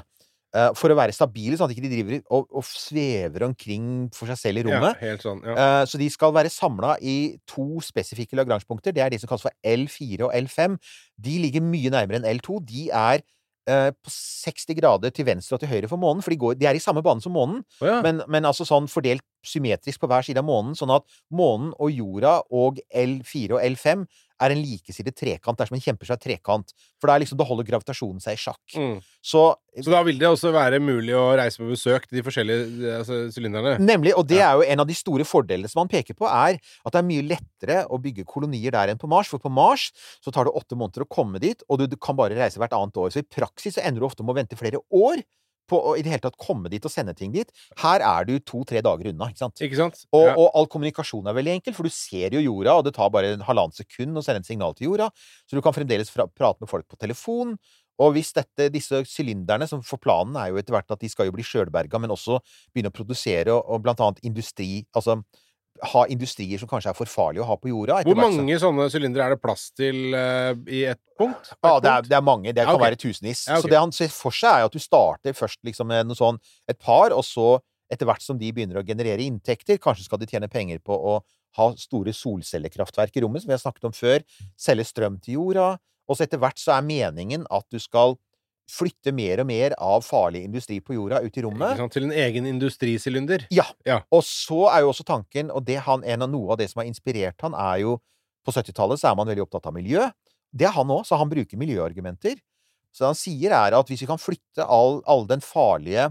eh, 0.56 0.70
for 0.74 0.90
å 0.90 0.96
være 0.98 1.12
stabile, 1.14 1.54
sånn 1.58 1.68
at 1.70 1.74
de 1.74 1.78
ikke 1.78 1.90
driver 1.92 2.22
og, 2.34 2.46
og 2.58 2.64
svever 2.66 3.44
omkring 3.46 4.08
for 4.16 4.26
seg 4.32 4.38
selv 4.40 4.62
i 4.62 4.64
rommet. 4.66 4.96
Ja, 4.98 5.10
helt 5.12 5.22
sånn. 5.22 5.42
Ja. 5.46 5.54
Eh, 5.54 5.84
Så 5.86 5.98
de 6.00 6.08
skal 6.10 6.32
være 6.34 6.50
samla 6.50 6.96
i 7.02 7.36
to 7.46 7.66
spesifikke 7.86 8.34
Lagrange-punkter. 8.40 8.90
Det 8.96 9.04
er 9.04 9.10
de 9.14 9.18
som 9.22 9.30
kalles 9.30 9.44
for 9.46 9.54
L4 9.62 10.24
og 10.26 10.32
L5. 10.34 10.74
De 11.22 11.36
ligger 11.44 11.62
mye 11.62 11.92
nærmere 11.94 12.18
enn 12.22 12.26
L2. 12.40 12.58
De 12.66 12.88
er 12.90 13.22
eh, 13.70 13.90
på 13.94 14.10
60 14.10 14.74
grader 14.80 15.12
til 15.14 15.28
venstre 15.28 15.54
og 15.54 15.60
til 15.62 15.70
høyre 15.70 15.88
for 15.92 16.00
månen, 16.02 16.24
for 16.24 16.34
de, 16.34 16.40
går, 16.42 16.56
de 16.58 16.66
er 16.66 16.74
i 16.74 16.82
samme 16.82 17.02
bane 17.06 17.22
som 17.22 17.36
månen. 17.36 17.60
oh, 17.82 17.86
ja. 17.86 18.00
Men, 18.02 18.22
men 18.26 18.48
altså 18.48 18.66
sånn 18.66 18.88
fordelt 18.90 19.22
symmetrisk 19.46 20.02
på 20.02 20.10
hver 20.10 20.26
side 20.26 20.40
av 20.42 20.48
månen, 20.48 20.74
sånn 20.78 20.92
at 20.94 21.06
månen 21.34 21.72
og 21.78 21.94
jorda 21.94 22.40
og 22.50 22.80
L4 22.90 23.56
og 23.56 23.64
L5 23.72 24.04
er 24.40 24.54
en 24.54 24.60
likesidet 24.62 25.12
trekant. 25.16 25.56
Det 25.58 25.64
er 25.64 25.70
som 25.70 25.76
en 25.76 25.84
kjempesvær 25.84 26.20
trekant. 26.20 26.72
For 27.00 27.08
da, 27.08 27.16
er 27.16 27.24
liksom, 27.24 27.38
da 27.40 27.46
holder 27.48 27.66
gravitasjonen 27.68 28.22
seg 28.24 28.36
i 28.36 28.40
sjakk. 28.40 28.76
Mm. 28.76 28.94
Så 29.20 29.42
Så 29.76 29.92
da 29.92 30.00
vil 30.06 30.18
det 30.18 30.28
også 30.30 30.50
være 30.54 30.80
mulig 30.82 31.12
å 31.16 31.26
reise 31.38 31.60
på 31.60 31.68
besøk 31.68 32.08
til 32.08 32.18
de 32.18 32.24
forskjellige 32.26 32.94
altså, 32.98 33.20
sylinderne? 33.34 33.76
Nemlig, 33.84 34.14
og 34.18 34.26
det 34.30 34.40
er 34.42 34.56
jo 34.58 34.64
en 34.64 34.82
av 34.82 34.88
de 34.88 34.96
store 34.96 35.26
fordelene 35.28 35.70
som 35.70 35.82
man 35.82 35.92
peker 35.92 36.16
på, 36.16 36.26
er 36.26 36.56
at 36.56 36.94
det 36.94 37.02
er 37.02 37.08
mye 37.10 37.26
lettere 37.28 37.82
å 37.86 38.00
bygge 38.02 38.26
kolonier 38.28 38.74
der 38.74 38.92
enn 38.92 39.00
på 39.00 39.10
Mars. 39.10 39.30
For 39.30 39.42
på 39.42 39.52
Mars 39.52 39.90
så 40.24 40.32
tar 40.34 40.48
det 40.48 40.56
åtte 40.56 40.78
måneder 40.78 41.04
å 41.04 41.10
komme 41.10 41.42
dit, 41.42 41.62
og 41.68 41.82
du, 41.82 41.86
du 41.90 41.98
kan 42.00 42.18
bare 42.18 42.38
reise 42.38 42.60
hvert 42.60 42.74
annet 42.76 42.96
år. 42.96 43.12
Så 43.12 43.22
i 43.22 43.28
praksis 43.28 43.76
så 43.76 43.84
ender 43.84 44.02
du 44.02 44.08
ofte 44.08 44.24
med 44.24 44.34
å 44.34 44.40
vente 44.40 44.58
flere 44.58 44.82
år 44.88 45.22
på 45.70 45.78
å 45.78 45.96
i 45.98 46.04
det 46.04 46.12
hele 46.12 46.24
tatt 46.24 46.38
komme 46.40 46.70
dit 46.72 46.84
og 46.86 46.92
sende 46.92 47.14
ting 47.16 47.32
dit. 47.34 47.50
Her 47.80 48.04
er 48.04 48.28
du 48.28 48.34
to-tre 48.42 48.82
dager 48.84 49.12
unna, 49.12 49.30
ikke 49.30 49.44
sant? 49.44 49.62
Ikke 49.64 49.78
sant? 49.78 50.02
Og, 50.12 50.26
ja. 50.28 50.36
og 50.36 50.56
all 50.58 50.70
kommunikasjon 50.70 51.30
er 51.30 51.36
veldig 51.36 51.56
enkel, 51.58 51.76
for 51.76 51.86
du 51.86 51.94
ser 51.94 52.36
jo 52.36 52.42
jorda, 52.44 52.78
og 52.78 52.86
det 52.86 52.94
tar 52.96 53.12
bare 53.14 53.34
en 53.36 53.46
halvannet 53.46 53.82
sekund 53.82 54.18
å 54.18 54.24
sende 54.26 54.44
et 54.44 54.50
signal 54.50 54.74
til 54.76 54.90
jorda. 54.90 55.10
Så 55.46 55.58
du 55.58 55.62
kan 55.64 55.76
fremdeles 55.76 56.12
prate 56.12 56.58
med 56.60 56.70
folk 56.70 56.88
på 56.90 56.98
telefon. 57.00 57.56
Og 58.00 58.14
hvis 58.16 58.32
dette, 58.36 58.70
disse 58.72 59.02
sylinderne, 59.08 59.68
som 59.68 59.82
for 59.84 60.00
planen 60.00 60.38
er 60.40 60.50
jo 60.50 60.60
etter 60.60 60.74
hvert 60.74 60.94
at 60.94 61.02
de 61.02 61.10
skal 61.12 61.28
jo 61.28 61.34
bli 61.36 61.44
sjølberga, 61.44 62.00
men 62.00 62.14
også 62.14 62.38
begynne 62.72 62.92
å 62.92 62.96
produsere 62.96 63.52
og, 63.52 63.60
og 63.68 63.84
blant 63.84 64.00
annet 64.04 64.22
industri 64.26 64.86
Altså 64.96 65.20
ha 65.92 66.04
industrier 66.12 66.60
som 66.60 66.68
kanskje 66.68 66.92
er 66.92 66.96
for 66.98 67.08
farlige 67.10 67.44
å 67.44 67.48
ha 67.48 67.56
på 67.56 67.70
jorda. 67.70 68.02
Hvor 68.06 68.18
mange 68.18 68.56
så- 68.58 68.68
sånne 68.68 68.88
sylindere 68.92 69.26
er 69.26 69.34
det 69.34 69.42
plass 69.42 69.70
til 69.76 70.14
uh, 70.14 70.52
i 70.68 70.84
ett 70.92 71.00
punkt? 71.18 71.52
Ja, 71.62 71.80
det 71.80 71.90
er, 71.90 72.02
det 72.02 72.16
er 72.16 72.22
mange. 72.22 72.52
Det 72.52 72.64
kan 72.64 72.76
ok. 72.76 72.84
være 72.84 73.00
tusenvis. 73.00 73.46
Ja, 73.46 73.58
okay. 73.58 73.62
Så 73.62 73.72
det 73.72 73.80
han 73.80 73.92
ser 73.92 74.08
for 74.08 74.30
seg, 74.30 74.60
er 74.60 74.68
at 74.68 74.72
du 74.72 74.78
starter 74.78 75.36
først 75.36 75.60
liksom 75.64 75.88
med 75.88 76.06
noe 76.06 76.18
sånn 76.18 76.40
et 76.68 76.78
par, 76.78 77.12
og 77.12 77.24
så 77.24 77.58
etter 77.90 78.06
hvert 78.06 78.22
som 78.22 78.38
de 78.38 78.52
begynner 78.54 78.78
å 78.80 78.86
generere 78.86 79.24
inntekter, 79.26 79.80
kanskje 79.82 80.06
skal 80.06 80.20
de 80.22 80.28
tjene 80.30 80.48
penger 80.48 80.78
på 80.78 80.94
å 80.94 81.20
ha 81.58 81.70
store 81.74 82.12
solcellekraftverk 82.14 83.16
i 83.16 83.24
rommet, 83.24 83.42
som 83.42 83.50
vi 83.50 83.56
har 83.56 83.62
snakket 83.62 83.88
om 83.88 83.94
før, 83.96 84.22
selge 84.58 84.86
strøm 84.86 85.18
til 85.22 85.40
jorda, 85.40 85.72
og 86.06 86.18
så 86.18 86.26
etter 86.26 86.38
hvert 86.42 86.58
så 86.58 86.76
er 86.76 86.86
meningen 86.86 87.46
at 87.50 87.66
du 87.70 87.78
skal 87.82 88.16
flytte 88.70 89.12
mer 89.16 89.42
og 89.42 89.48
mer 89.50 89.74
av 89.82 90.04
farlig 90.06 90.44
industri 90.46 90.78
på 90.84 90.94
jorda 90.96 91.20
ut 91.24 91.36
i 91.36 91.44
rommet. 91.44 91.80
Til 91.92 92.06
en 92.06 92.14
egen 92.14 92.46
industrisylinder? 92.48 93.46
Ja. 93.54 93.66
Ja. 93.88 94.00
Og 94.14 94.22
så 94.26 94.68
er 94.70 94.84
jo 94.84 94.92
også 94.92 95.06
tanken, 95.08 95.50
og 95.50 95.66
det 95.66 95.80
han, 95.86 96.04
en 96.06 96.26
av 96.26 96.30
noe 96.32 96.54
av 96.54 96.60
det 96.60 96.70
som 96.70 96.82
har 96.82 96.90
inspirert 96.90 97.40
han, 97.46 97.56
er 97.56 97.84
jo 97.86 97.98
På 98.40 98.54
70-tallet 98.56 98.96
så 98.96 99.10
er 99.10 99.16
man 99.18 99.28
veldig 99.28 99.42
opptatt 99.44 99.66
av 99.68 99.74
miljø. 99.76 100.00
Det 100.48 100.64
er 100.64 100.72
han 100.72 100.88
òg, 100.88 101.02
så 101.04 101.18
han 101.20 101.28
bruker 101.28 101.58
miljøargumenter. 101.60 102.38
Så 102.88 103.02
det 103.02 103.10
han 103.10 103.18
sier, 103.18 103.52
er 103.52 103.74
at 103.76 103.90
hvis 103.92 104.00
vi 104.00 104.08
kan 104.08 104.16
flytte 104.16 104.64
all, 104.64 105.02
all 105.04 105.26
den 105.28 105.42
farlige 105.44 106.06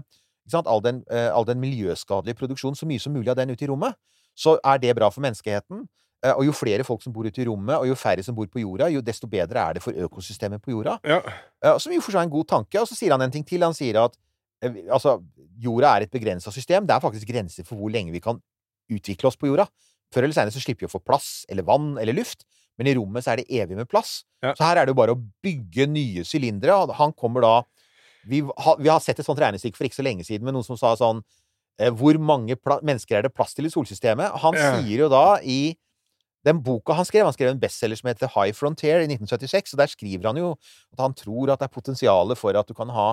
all, 0.54 0.82
den, 0.82 1.04
eh, 1.10 1.26
all 1.34 1.46
den 1.46 1.60
miljøskadelige 1.60 2.38
produksjonen, 2.38 2.78
så 2.78 2.86
mye 2.86 3.02
som 3.02 3.12
mulig 3.12 3.30
av 3.30 3.36
den 3.36 3.50
ut 3.50 3.62
i 3.62 3.66
rommet, 3.66 3.98
så 4.38 4.58
er 4.64 4.78
det 4.78 4.94
bra 4.96 5.10
for 5.10 5.22
menneskeheten. 5.24 5.88
Eh, 6.22 6.32
Og 6.36 6.44
jo 6.44 6.52
flere 6.52 6.84
folk 6.84 7.00
som 7.02 7.12
bor 7.12 7.24
ute 7.24 7.40
i 7.40 7.46
rommet, 7.48 7.78
og 7.80 7.86
jo 7.88 7.94
færre 7.96 8.22
som 8.22 8.34
bor 8.36 8.46
på 8.46 8.60
jorda, 8.60 8.90
jo 8.92 9.00
desto 9.00 9.26
bedre 9.26 9.56
er 9.70 9.74
det 9.74 9.82
for 9.82 9.92
økosystemet 9.92 10.60
på 10.60 10.70
jorda. 10.74 10.98
Ja. 11.04 11.20
Eh, 11.64 11.78
Som 11.78 11.92
jo 11.92 12.00
for 12.04 12.12
seg 12.12 12.20
er 12.20 12.28
en 12.28 12.34
god 12.34 12.46
tanke. 12.48 12.80
Og 12.80 12.86
så 12.88 12.94
sier 12.98 13.10
han 13.14 13.22
en 13.22 13.30
ting 13.30 13.44
til. 13.44 13.62
Han 13.64 13.72
sier 13.74 13.96
at 14.04 14.16
eh, 14.62 14.82
altså, 14.92 15.22
jorda 15.58 15.96
er 15.96 16.02
et 16.02 16.10
begrensa 16.12 16.52
system. 16.52 16.86
Det 16.86 16.92
er 16.94 17.00
faktisk 17.00 17.26
grenser 17.28 17.64
for 17.64 17.76
hvor 17.80 17.90
lenge 17.90 18.12
vi 18.12 18.20
kan 18.20 18.40
utvikle 18.90 19.28
oss 19.30 19.36
på 19.40 19.48
jorda. 19.48 19.66
Før 20.12 20.24
eller 20.26 20.34
senere 20.34 20.52
så 20.52 20.60
slipper 20.60 20.84
vi 20.84 20.90
å 20.90 20.92
få 20.92 21.00
plass 21.06 21.46
eller 21.48 21.62
vann 21.62 21.96
eller 21.98 22.12
luft. 22.12 22.44
Men 22.76 22.88
i 22.90 22.94
rommet 22.96 23.24
så 23.24 23.32
er 23.32 23.36
det 23.40 23.48
evig 23.50 23.76
med 23.76 23.88
plass. 23.88 24.24
Ja. 24.42 24.52
Så 24.56 24.64
her 24.64 24.76
er 24.80 24.86
det 24.88 24.92
jo 24.94 24.98
bare 25.00 25.12
å 25.14 25.20
bygge 25.44 25.86
nye 25.88 26.24
sylindere. 26.24 26.74
og 26.82 26.94
Han 26.98 27.12
kommer 27.12 27.40
da 27.44 27.54
vi, 28.28 28.40
ha, 28.42 28.74
vi 28.76 28.88
har 28.92 29.00
sett 29.00 29.18
et 29.20 29.24
sånt 29.24 29.38
regnestykke 29.40 29.76
for 29.78 29.84
ikke 29.88 29.96
så 30.02 30.04
lenge 30.04 30.24
siden 30.26 30.44
med 30.44 30.52
noen 30.52 30.64
som 30.66 30.76
sa 30.76 30.92
sånn 31.00 31.22
Hvor 31.96 32.18
mange 32.20 32.56
mennesker 32.84 33.16
er 33.16 33.22
det 33.24 33.32
plass 33.32 33.54
til 33.56 33.64
i 33.64 33.70
solsystemet? 33.72 34.34
Han 34.42 34.52
Ja. 34.54 34.74
sier 34.76 34.98
jo 35.06 35.08
da 35.08 35.38
i 35.40 35.76
den 36.46 36.62
boka 36.64 36.94
han 36.96 37.04
skrev, 37.04 37.26
han 37.28 37.36
skrev 37.36 37.50
en 37.52 37.60
bestselger 37.60 38.00
som 38.00 38.08
heter 38.08 38.30
High 38.32 38.54
Frontier 38.56 39.02
i 39.02 39.08
1976, 39.10 39.74
og 39.74 39.82
der 39.82 39.90
skriver 39.92 40.30
han 40.30 40.40
jo 40.40 40.54
at 40.94 41.02
han 41.04 41.16
tror 41.16 41.52
at 41.52 41.60
det 41.60 41.68
er 41.68 41.74
potensialet 41.74 42.40
for 42.40 42.56
at 42.56 42.68
du 42.68 42.76
kan 42.76 42.92
ha 42.94 43.10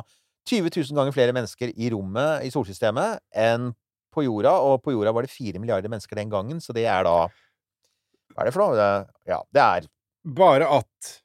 20 0.47 0.71
000 0.71 0.95
ganger 0.95 1.15
flere 1.15 1.35
mennesker 1.35 1.73
i 1.75 1.89
rommet 1.91 2.47
i 2.47 2.53
solsystemet 2.53 3.19
enn 3.35 3.73
på 4.15 4.23
jorda, 4.23 4.55
og 4.63 4.79
på 4.81 4.95
jorda 4.95 5.11
var 5.13 5.27
det 5.27 5.33
4 5.33 5.59
milliarder 5.59 5.91
mennesker 5.91 6.17
den 6.17 6.31
gangen, 6.31 6.63
så 6.63 6.73
det 6.73 6.87
er 6.87 7.03
da 7.05 7.27
Hva 8.33 8.43
er 8.43 8.47
det 8.49 8.55
for 8.55 8.63
noe? 8.63 8.89
Ja, 9.27 9.41
det 9.53 9.63
er 9.63 9.87
Bare 10.37 10.67
at 10.79 11.15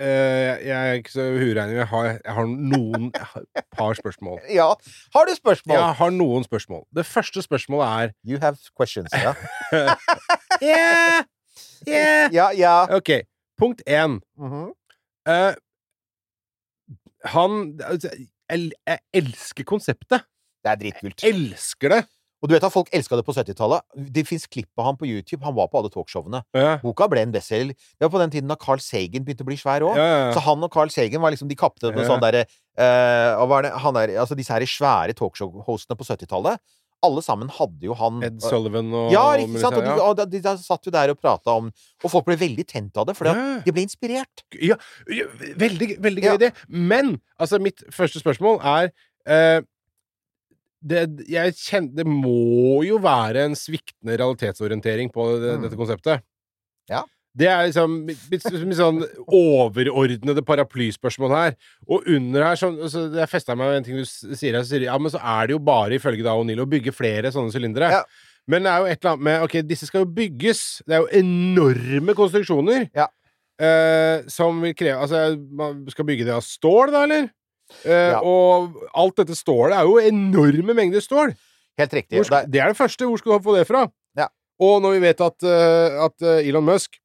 Uh, 0.00 0.58
Jeg 0.64 0.72
er 0.72 0.92
ikke 0.98 1.12
så 1.12 1.24
huregner. 1.36 1.74
Jeg 1.76 1.86
har, 1.86 2.06
jeg 2.24 2.34
har 2.34 2.46
noen 2.48 3.10
jeg 3.14 3.64
par 3.76 3.92
spørsmål. 3.94 4.40
Ja. 4.58 4.72
Har 5.14 5.28
du 5.28 5.34
spørsmål? 5.36 5.76
Jeg 5.76 5.98
har 6.00 6.10
noen 6.10 6.46
spørsmål. 6.48 6.86
Det 6.96 7.04
første 7.06 7.42
spørsmålet 7.44 7.86
er 7.86 8.14
You 8.26 8.40
have 8.42 8.56
questions. 8.74 9.12
Ja. 9.12 9.34
Yeah! 10.62 11.24
Yeah! 11.82 12.30
ja, 12.30 12.52
ja. 12.54 12.86
OK. 12.94 13.10
Punkt 13.58 13.82
én. 13.86 14.20
Mm 14.38 14.50
-hmm. 14.50 14.68
uh, 15.28 15.54
han 17.24 17.78
altså, 17.82 18.08
jeg, 18.50 18.70
jeg 18.86 18.98
elsker 19.12 19.64
konseptet. 19.64 20.22
Det 20.62 20.70
er 20.70 20.76
dritkult. 20.76 21.24
Elsker 21.24 21.88
det. 21.88 22.04
Og 22.42 22.50
du 22.50 22.56
vet 22.56 22.64
at 22.66 22.74
folk 22.74 22.88
elska 22.90 23.16
det 23.18 23.22
på 23.22 23.34
70-tallet. 23.36 23.84
Det 23.94 24.24
fins 24.26 24.48
klipp 24.50 24.80
av 24.80 24.88
han 24.88 24.96
på 24.98 25.06
YouTube. 25.06 25.44
Han 25.46 25.54
var 25.54 25.68
på 25.70 25.78
alle 25.78 25.90
talkshowene. 25.94 26.40
Ja. 26.58 26.72
Boka 26.82 27.06
ble 27.10 27.22
en 27.22 27.34
bestselger. 27.34 27.76
Det 27.78 28.02
var 28.02 28.10
på 28.10 28.18
den 28.18 28.34
tiden 28.34 28.50
da 28.50 28.56
Carl 28.58 28.82
Sagen 28.82 29.22
begynte 29.22 29.46
å 29.46 29.50
bli 29.50 29.58
svær 29.60 29.86
òg. 29.86 29.94
Ja, 29.98 30.06
ja. 30.10 30.32
Så 30.34 30.42
han 30.42 30.66
og 30.66 30.72
Carl 30.74 30.90
Sagen 30.90 31.22
var 31.22 31.30
liksom 31.30 31.50
De 31.50 31.58
kapte 31.58 31.92
Ja. 31.92 32.06
sånn 32.08 32.22
derre 32.22 32.42
eh, 32.42 33.92
der, 33.94 34.18
Altså 34.18 34.34
disse 34.34 34.52
her 34.52 34.66
svære 34.66 35.14
talkshow-hostene 35.14 35.98
på 35.98 36.08
70-tallet. 36.08 36.58
Alle 37.02 37.22
sammen 37.24 37.48
hadde 37.50 37.82
jo 37.88 37.94
han 37.98 38.20
Ed 38.22 38.36
Sullivan 38.44 38.92
og 38.94 39.10
Ja, 39.10 39.24
ikke 39.42 39.58
sant. 39.62 39.74
Og 39.74 39.82
de, 39.82 39.94
og 40.02 40.16
de, 40.20 40.26
de, 40.36 40.40
de 40.44 40.52
satt 40.62 40.86
jo 40.86 40.92
der 40.94 41.10
og 41.10 41.18
prata 41.18 41.56
om 41.58 41.72
Og 42.04 42.10
folk 42.12 42.24
ble 42.28 42.36
veldig 42.38 42.64
tent 42.70 42.96
av 42.96 43.06
det, 43.08 43.16
for 43.18 43.26
de 43.26 43.72
ble 43.74 43.82
inspirert. 43.82 44.44
Ja, 44.62 44.76
ja, 45.10 45.26
veldig, 45.58 45.96
veldig 46.04 46.22
gøy 46.22 46.30
Ja. 46.30 46.36
idé. 46.38 46.52
Men 46.68 47.16
altså, 47.38 47.58
mitt 47.62 47.82
første 47.90 48.22
spørsmål 48.22 48.60
er 48.62 48.92
eh, 49.26 49.60
det, 50.82 51.02
kjenner, 51.54 51.92
det 51.94 52.06
må 52.10 52.82
jo 52.86 52.96
være 53.02 53.44
en 53.46 53.54
sviktende 53.58 54.16
realitetsorientering 54.18 55.12
på 55.14 55.26
det, 55.42 55.52
Mm. 55.58 55.62
dette 55.68 55.78
konseptet. 55.78 56.22
Ja. 56.90 57.04
Det 57.38 57.46
er 57.48 57.62
liksom 57.70 57.94
mitt 58.04 58.42
sånn 58.76 58.98
overordnede 59.32 60.42
paraplyspørsmål 60.44 61.32
her. 61.32 61.54
Og 61.88 62.04
under 62.12 62.44
her 62.44 62.58
så, 62.60 62.68
så 62.92 63.06
Jeg 63.16 63.30
festa 63.32 63.56
meg 63.56 63.70
med 63.70 63.78
en 63.80 63.86
ting 63.86 63.96
du 64.02 64.04
sier 64.04 64.52
her. 64.58 64.64
Så 64.64 64.74
sier 64.74 64.84
ja, 64.88 64.98
men 65.00 65.12
så 65.14 65.20
er 65.22 65.48
det 65.48 65.56
jo 65.56 65.62
bare, 65.64 65.96
ifølge 65.96 66.26
da 66.26 66.34
O'Neill, 66.36 66.60
å 66.64 66.68
bygge 66.68 66.92
flere 66.96 67.32
sånne 67.34 67.54
sylindere. 67.54 67.88
Ja. 67.94 68.02
Men 68.50 68.64
det 68.66 68.72
er 68.72 68.82
jo 68.82 68.90
et 68.90 68.98
eller 69.04 69.12
annet 69.14 69.24
med 69.28 69.44
Ok, 69.46 69.52
disse 69.70 69.86
skal 69.88 70.02
jo 70.04 70.10
bygges. 70.16 70.62
Det 70.86 70.96
er 70.98 71.04
jo 71.04 71.10
enorme 71.22 72.16
konstruksjoner. 72.18 72.88
Ja. 72.96 73.08
Eh, 73.62 74.24
som 74.32 74.58
vil 74.64 74.72
kreve 74.74 74.98
Altså, 75.04 75.36
man 75.54 75.84
skal 75.92 76.06
bygge 76.08 76.24
det 76.26 76.34
av 76.34 76.42
stål, 76.44 76.90
da, 76.94 77.04
eller? 77.06 77.28
Eh, 77.86 78.10
Ja. 78.12 78.20
Og 78.20 78.74
alt 78.98 79.16
dette 79.22 79.36
stålet 79.38 79.76
er 79.78 79.86
jo 79.88 79.96
enorme 80.02 80.74
mengder 80.76 81.00
stål. 81.04 81.32
Helt 81.78 81.94
riktig. 81.96 82.24
Skal, 82.26 82.44
Det- 82.50 82.60
er 82.60 82.68
det 82.68 82.76
første. 82.76 83.06
Hvor 83.08 83.16
skal 83.18 83.38
du 83.38 83.44
få 83.46 83.56
det 83.56 83.66
fra? 83.66 83.86
Ja. 84.18 84.26
Og 84.60 84.82
når 84.82 84.98
vi 84.98 85.00
vet 85.06 85.20
at, 85.24 85.42
eh, 85.42 86.04
at 86.04 86.22
eh, 86.22 86.48
Elon 86.48 86.64
Musk 86.66 86.98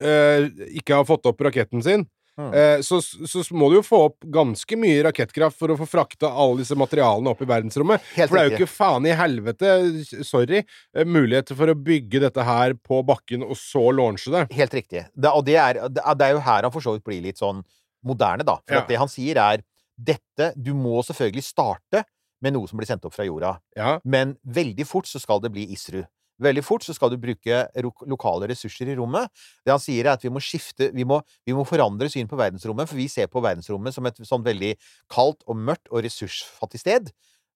ikke 0.00 0.94
har 0.98 1.04
fått 1.08 1.26
opp 1.26 1.40
raketten 1.46 1.82
sin, 1.82 2.06
Mm. 2.36 2.52
eh, 2.52 2.80
så, 2.84 2.98
så 3.00 3.40
må 3.56 3.70
du 3.72 3.78
jo 3.78 3.80
få 3.80 3.98
opp 4.10 4.24
ganske 4.28 4.76
mye 4.76 4.98
rakettkraft 5.06 5.56
for 5.56 5.72
å 5.72 5.76
få 5.80 5.86
frakta 5.88 6.28
alle 6.28 6.60
disse 6.60 6.76
materialene 6.76 7.30
opp 7.32 7.40
i 7.40 7.46
verdensrommet. 7.48 8.02
Helt 8.12 8.28
For 8.28 8.36
det 8.36 8.42
er 8.42 8.50
jo 8.50 8.58
ikke 8.58 8.68
faen 8.74 9.06
i 9.08 9.14
helvete, 9.16 9.70
sorry, 10.20 10.60
eh, 10.92 11.06
muligheter 11.08 11.56
for 11.56 11.72
å 11.72 11.76
bygge 11.80 12.20
dette 12.26 12.44
her 12.44 12.74
på 12.76 12.98
bakken 13.08 13.46
og 13.46 13.56
så 13.56 13.86
launche 13.88 14.28
det. 14.34 14.42
Helt 14.52 14.76
riktig. 14.76 15.06
Det, 15.16 15.32
og 15.32 15.46
det 15.48 15.56
er, 15.56 15.80
det, 15.88 16.04
er, 16.04 16.34
jo 16.36 16.42
her 16.44 16.68
han 16.68 16.74
for 16.76 16.84
så 16.84 16.92
vidt 16.98 17.06
blir 17.08 17.24
litt 17.24 17.40
sånn 17.40 17.64
moderne, 18.04 18.44
da. 18.44 18.58
For 18.68 18.82
Ja. 18.82 18.84
det 18.92 19.00
han 19.00 19.08
sier, 19.08 19.40
er 19.40 19.64
dette 19.96 20.52
Du 20.60 20.74
må 20.76 21.00
selvfølgelig 21.08 21.42
starte 21.42 22.04
med 22.44 22.52
noe 22.52 22.68
som 22.68 22.76
blir 22.76 22.84
sendt 22.84 23.06
opp 23.08 23.14
fra 23.16 23.24
jorda, 23.24 23.54
Ja. 23.74 23.98
men 24.04 24.36
veldig 24.44 24.84
fort 24.86 25.08
så 25.08 25.18
skal 25.18 25.40
det 25.40 25.54
bli 25.56 25.64
ISRU. 25.72 26.04
Veldig 26.42 26.64
fort 26.66 26.84
så 26.84 26.92
skal 26.96 27.12
du 27.12 27.16
bruke 27.20 27.62
lokale 28.08 28.50
ressurser 28.50 28.90
i 28.92 28.96
rommet. 28.98 29.30
Det 29.64 29.72
han 29.72 29.80
sier, 29.80 30.04
er 30.04 30.16
at 30.18 30.24
vi 30.24 30.32
må 30.32 30.42
skifte 30.44 30.90
Vi 30.92 31.06
må, 31.08 31.20
vi 31.48 31.54
må 31.56 31.64
forandre 31.68 32.10
syn 32.12 32.28
på 32.28 32.36
verdensrommet, 32.36 32.90
for 32.90 33.00
vi 33.00 33.08
ser 33.08 33.30
på 33.32 33.40
verdensrommet 33.44 33.96
som 33.96 34.08
et 34.08 34.20
sånn 34.28 34.44
veldig 34.44 34.74
kaldt 35.12 35.46
og 35.46 35.56
mørkt 35.56 35.88
og 35.92 36.04
ressursfattig 36.04 36.82
sted. 36.82 37.12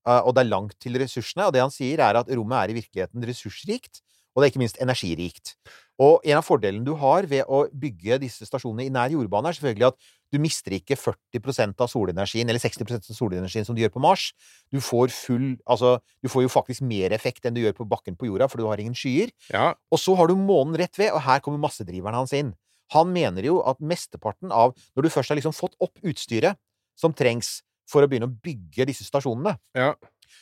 Uh, 0.08 0.22
og 0.24 0.32
det 0.34 0.46
er 0.46 0.52
langt 0.52 0.78
til 0.80 0.96
ressursene. 1.00 1.48
Og 1.48 1.52
det 1.56 1.60
han 1.64 1.74
sier, 1.74 2.00
er 2.00 2.16
at 2.22 2.30
rommet 2.32 2.56
er 2.62 2.72
i 2.72 2.78
virkeligheten 2.80 3.26
ressursrikt, 3.28 4.00
og 4.34 4.40
det 4.40 4.46
er 4.46 4.52
ikke 4.52 4.62
minst 4.62 4.80
energirikt. 4.82 5.54
Og 6.00 6.22
en 6.24 6.38
av 6.38 6.46
fordelene 6.46 6.86
du 6.86 6.94
har 6.96 7.26
ved 7.28 7.44
å 7.44 7.66
bygge 7.76 8.16
disse 8.22 8.46
stasjonene 8.48 8.86
i 8.86 8.92
nær 8.94 9.12
jordbane, 9.12 9.50
er 9.50 9.56
selvfølgelig 9.58 9.88
at 9.90 9.98
du 10.32 10.38
mister 10.40 10.72
ikke 10.76 10.96
40% 10.96 11.82
av 11.82 11.90
solenergien, 11.90 12.48
eller 12.48 12.62
60% 12.62 13.10
av 13.10 13.16
solenergien 13.18 13.66
som 13.66 13.76
du 13.76 13.82
gjør 13.82 13.92
på 13.96 14.02
Mars. 14.04 14.30
Du 14.72 14.78
får 14.80 15.10
full 15.12 15.48
Altså, 15.66 15.98
du 16.22 16.30
får 16.30 16.46
jo 16.46 16.52
faktisk 16.52 16.86
mer 16.86 17.12
effekt 17.12 17.44
enn 17.44 17.56
du 17.56 17.60
gjør 17.60 17.76
på 17.82 17.88
bakken 17.90 18.16
på 18.16 18.30
jorda, 18.30 18.48
for 18.48 18.62
du 18.62 18.68
har 18.70 18.80
ingen 18.80 18.94
skyer. 18.96 19.32
ja. 19.52 19.74
Og 19.90 19.98
så 20.00 20.14
har 20.16 20.30
du 20.30 20.36
månen 20.38 20.78
rett 20.78 20.96
ved, 20.96 21.10
og 21.12 21.20
her 21.26 21.42
kommer 21.44 21.58
massedriveren 21.60 22.14
hans 22.16 22.32
inn. 22.32 22.54
Han 22.94 23.12
mener 23.12 23.44
jo 23.46 23.60
at 23.62 23.78
mesteparten 23.78 24.50
av 24.50 24.72
Når 24.96 25.02
du 25.02 25.10
først 25.10 25.30
har 25.30 25.36
liksom 25.38 25.54
fått 25.54 25.76
opp 25.80 25.98
utstyret 26.02 26.56
som 26.98 27.12
trengs 27.12 27.60
for 27.90 28.02
å 28.02 28.08
begynne 28.08 28.30
å 28.30 28.34
bygge 28.42 28.86
disse 28.86 29.04
stasjonene, 29.04 29.58
Ja. 29.74 29.94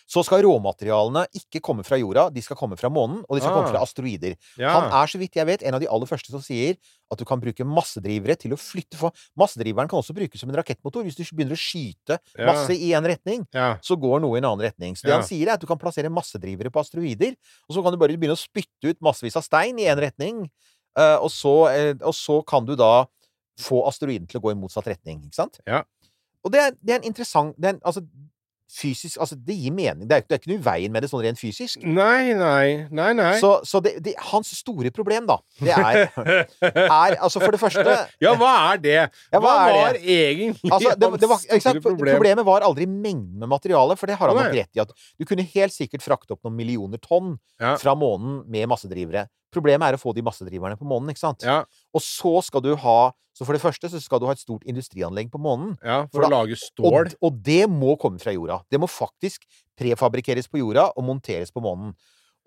Så 0.07 0.23
skal 0.25 0.43
råmaterialene 0.43 1.27
ikke 1.35 1.61
komme 1.65 1.85
fra 1.85 1.97
jorda, 1.99 2.29
de 2.33 2.41
skal 2.43 2.57
komme 2.57 2.77
fra 2.79 2.89
månen, 2.89 3.23
og 3.29 3.37
de 3.37 3.41
skal 3.43 3.53
Ah. 3.53 3.57
komme 3.63 3.71
fra 3.73 3.83
asteroider. 3.83 4.37
ja. 4.59 4.71
Han 4.81 4.91
er, 4.93 5.07
så 5.07 5.19
vidt 5.19 5.35
jeg 5.35 5.47
vet, 5.47 5.63
en 5.63 5.75
av 5.75 5.81
de 5.81 5.87
aller 5.89 6.07
første 6.07 6.31
som 6.31 6.41
sier 6.41 6.77
at 7.11 7.19
du 7.19 7.25
kan 7.25 7.41
bruke 7.41 7.65
massedrivere 7.65 8.37
til 8.37 8.53
å 8.53 8.57
flytte 8.61 8.97
for 8.97 9.13
Massedriveren 9.39 9.89
kan 9.89 9.99
også 9.99 10.13
brukes 10.15 10.39
som 10.41 10.51
en 10.51 10.57
rakettmotor. 10.57 11.03
Hvis 11.05 11.17
du 11.17 11.25
begynner 11.35 11.57
å 11.57 11.59
skyte 11.59 12.19
Ja. 12.37 12.47
masse 12.53 12.71
i 12.77 12.93
en 12.93 13.05
retning, 13.05 13.47
ja. 13.55 13.77
så 13.81 13.97
går 13.99 14.21
noe 14.21 14.35
i 14.37 14.39
en 14.39 14.45
annen 14.45 14.61
retning. 14.71 14.95
Så 14.95 15.03
det 15.03 15.11
Ja. 15.11 15.19
han 15.21 15.25
sier, 15.27 15.49
er 15.49 15.53
at 15.55 15.61
du 15.61 15.67
kan 15.67 15.79
plassere 15.79 16.11
massedrivere 16.11 16.71
på 16.71 16.81
asteroider, 16.81 17.35
og 17.69 17.77
så 17.77 17.83
kan 17.83 17.93
du 17.93 17.99
bare 17.99 18.17
begynne 18.17 18.37
å 18.37 18.49
spytte 18.49 18.91
ut 18.91 19.01
massevis 19.01 19.37
av 19.37 19.43
stein 19.45 19.79
i 19.79 19.85
en 19.87 19.99
retning, 19.99 20.51
eh, 20.97 21.17
og 21.17 21.31
så, 21.31 21.69
eh, 21.73 21.95
og 22.05 22.13
så 22.15 22.45
kan 22.47 22.65
du 22.67 22.77
da 22.77 23.07
få 23.59 23.87
asteroiden 23.89 24.29
til 24.29 24.41
å 24.41 24.43
gå 24.45 24.51
i 24.53 24.55
motsatt 24.55 24.85
retning, 24.87 25.23
ikke 25.25 25.35
sant? 25.35 25.59
Ja. 25.67 25.83
Og 26.45 26.53
det 26.53 26.61
er, 26.61 26.71
det 26.85 26.91
er 26.91 26.95
en 27.01 27.13
interessant 27.13 27.55
det 27.59 27.65
er, 27.65 27.75
en- 27.75 27.81
Altså, 27.85 28.07
fysisk 28.69 29.19
Altså, 29.23 29.37
det 29.47 29.55
gir 29.57 29.73
mening. 29.75 30.05
Det 30.09 30.17
er, 30.19 30.25
det 30.29 30.37
er 30.37 30.41
ikke 30.43 30.51
noe 30.53 30.61
i 30.61 30.65
veien 30.67 30.93
med 30.93 31.05
det 31.05 31.11
sånn 31.11 31.23
rent 31.25 31.41
fysisk. 31.41 31.81
Nei, 31.85 32.35
nei. 32.37 32.87
Nei, 32.95 33.09
nei. 33.17 33.31
Så, 33.41 33.55
så 33.69 33.81
det, 33.85 33.95
det, 34.05 34.15
hans 34.31 34.51
store 34.59 34.93
problem, 34.95 35.27
da, 35.29 35.39
det 35.63 35.73
er, 35.75 36.03
er 36.63 37.17
Altså, 37.19 37.41
for 37.43 37.55
det 37.55 37.61
første 37.63 37.85
Ja, 38.25 38.35
hva 38.39 38.53
er 38.75 38.83
det? 38.85 38.97
Ja, 38.99 39.41
hva 39.41 39.41
hva 39.49 39.55
er 39.57 39.73
det? 39.73 39.81
var 39.81 40.01
egentlig 40.19 40.73
Altså, 40.73 40.95
det, 40.95 41.11
det 41.25 41.31
var, 41.33 41.41
hans 41.51 41.65
store 41.67 41.83
problem? 41.85 42.15
Problemet 42.19 42.49
var 42.49 42.67
aldri 42.69 42.87
mengden 42.91 43.39
med 43.41 43.51
materiale, 43.51 43.97
for 43.99 44.11
det 44.11 44.19
har 44.21 44.33
han 44.33 44.39
nok 44.43 44.55
rett 44.57 44.77
i. 44.77 44.85
At 44.85 44.93
du 45.19 45.27
kunne 45.29 45.47
helt 45.55 45.75
sikkert 45.75 46.05
frakte 46.05 46.37
opp 46.37 46.45
noen 46.47 46.57
millioner 46.59 47.01
tonn 47.03 47.37
Ja. 47.59 47.75
fra 47.81 47.97
månen 47.99 48.43
med 48.51 48.69
massedrivere. 48.71 49.27
Problemet 49.53 49.89
er 49.89 49.97
å 49.97 50.01
få 50.03 50.15
de 50.15 50.23
massedriverne 50.23 50.77
på 50.79 50.85
månen, 50.89 51.09
ikke 51.11 51.23
sant? 51.23 51.43
Ja, 51.43 51.65
Og 51.95 52.03
så 52.05 52.43
skal 52.45 52.61
du 52.61 52.75
ha 52.77 53.13
Så 53.39 53.47
for 53.47 53.55
det 53.55 53.63
første 53.63 53.87
så 53.89 54.01
skal 54.03 54.19
du 54.19 54.27
ha 54.27 54.33
et 54.35 54.41
stort 54.43 54.65
industrianlegg 54.67 55.29
på 55.31 55.39
månen. 55.39 55.77
ja, 55.85 56.01
For 56.11 56.19
for 56.19 56.27
å 56.27 56.31
da- 56.31 56.37
lage 56.43 56.57
stål. 56.59 56.87
Og, 56.91 57.13
og 57.23 57.37
det 57.47 57.69
må 57.71 57.97
komme 57.97 58.19
fra 58.19 58.33
jorda. 58.35 58.65
Det 58.69 58.81
må 58.81 58.89
faktisk 58.91 59.45
prefabrikeres 59.79 60.49
på 60.51 60.59
jorda 60.59 60.89
og 60.97 61.05
monteres 61.07 61.53
på 61.55 61.63
månen. 61.63 61.95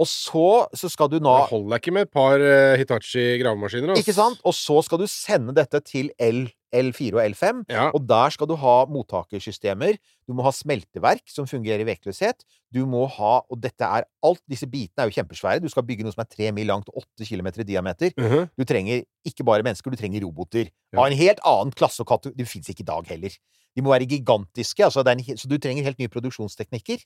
Og 0.01 0.07
så, 0.09 0.45
så 0.73 0.89
skal 0.89 1.11
du 1.11 1.19
nå 1.21 1.33
Det 1.43 1.51
holder 1.51 1.81
ikke 1.81 1.93
med 1.93 2.07
et 2.07 2.13
par 2.13 2.41
uh, 2.41 2.73
Hitachi 2.79 3.37
gravemaskiner. 3.41 3.93
ass. 3.93 4.01
Ikke 4.01 4.15
sant? 4.17 4.41
Og 4.47 4.55
så 4.57 4.79
skal 4.87 5.01
du 5.01 5.05
sende 5.11 5.53
dette 5.53 5.81
til 5.85 6.09
L, 6.17 6.47
L4 6.73 7.19
og 7.19 7.21
L5. 7.27 7.61
Ja. 7.69 7.85
Og 7.93 8.07
der 8.09 8.33
skal 8.33 8.49
du 8.49 8.55
ha 8.57 8.75
mottakersystemer. 8.89 9.99
Du 10.25 10.33
må 10.37 10.45
ha 10.47 10.53
smelteverk 10.55 11.21
som 11.29 11.45
fungerer 11.49 11.83
i 11.83 11.87
vektløshet. 11.91 12.41
Du 12.73 12.81
må 12.89 13.05
ha 13.19 13.33
Og 13.51 13.61
dette 13.61 13.85
er 13.85 14.07
alt 14.25 14.41
Disse 14.49 14.67
bitene 14.71 15.05
er 15.05 15.11
jo 15.11 15.17
kjempesvære. 15.19 15.61
Du 15.61 15.69
skal 15.71 15.85
bygge 15.85 16.07
noe 16.07 16.15
som 16.15 16.25
er 16.25 16.31
tre 16.31 16.51
mil 16.55 16.69
langt 16.71 16.89
og 16.89 17.03
åtte 17.03 17.27
kilometer 17.27 17.61
i 17.61 17.69
diameter. 17.69 18.15
Mhm. 18.17 18.49
Du 18.57 18.65
trenger 18.65 19.05
ikke 19.27 19.45
bare 19.45 19.63
mennesker, 19.63 19.93
du 19.93 19.99
trenger 20.01 20.25
roboter. 20.25 20.71
Ja. 20.91 20.99
Av 21.03 21.07
en 21.11 21.17
helt 21.17 21.41
annen 21.45 21.75
klasse 21.77 22.01
og 22.01 22.09
kategori. 22.09 22.39
De 22.41 22.49
fins 22.49 22.73
ikke 22.73 22.81
i 22.87 22.89
dag 22.89 23.05
heller. 23.13 23.37
De 23.75 23.83
må 23.85 23.93
være 23.93 24.09
gigantiske, 24.09 24.83
altså 24.83 25.03
en, 25.07 25.21
så 25.37 25.47
du 25.47 25.57
trenger 25.61 25.85
helt 25.85 25.99
nye 26.01 26.11
produksjonsteknikker. 26.11 27.05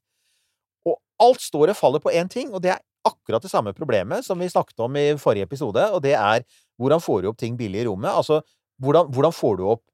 Og 0.86 1.00
alt 1.26 1.42
står 1.44 1.74
og 1.74 1.80
faller 1.80 2.04
på 2.04 2.14
én 2.14 2.30
ting, 2.32 2.54
og 2.54 2.62
det 2.64 2.76
er 2.76 2.84
akkurat 3.06 3.44
det 3.44 3.52
samme 3.52 3.74
problemet 3.78 4.26
som 4.26 4.40
vi 4.42 4.50
snakket 4.50 4.82
om 4.82 4.96
i 4.98 5.12
forrige 5.22 5.46
episode, 5.46 5.84
og 5.94 6.02
det 6.06 6.16
er 6.18 6.46
hvordan 6.82 7.04
får 7.04 7.22
du 7.22 7.30
opp 7.30 7.38
ting 7.40 7.58
billig 7.60 7.84
i 7.84 7.88
rommet? 7.88 8.12
Altså, 8.12 8.42
hvordan, 8.82 9.12
hvordan 9.14 9.36
får 9.36 9.60
du 9.60 9.68
opp 9.76 9.86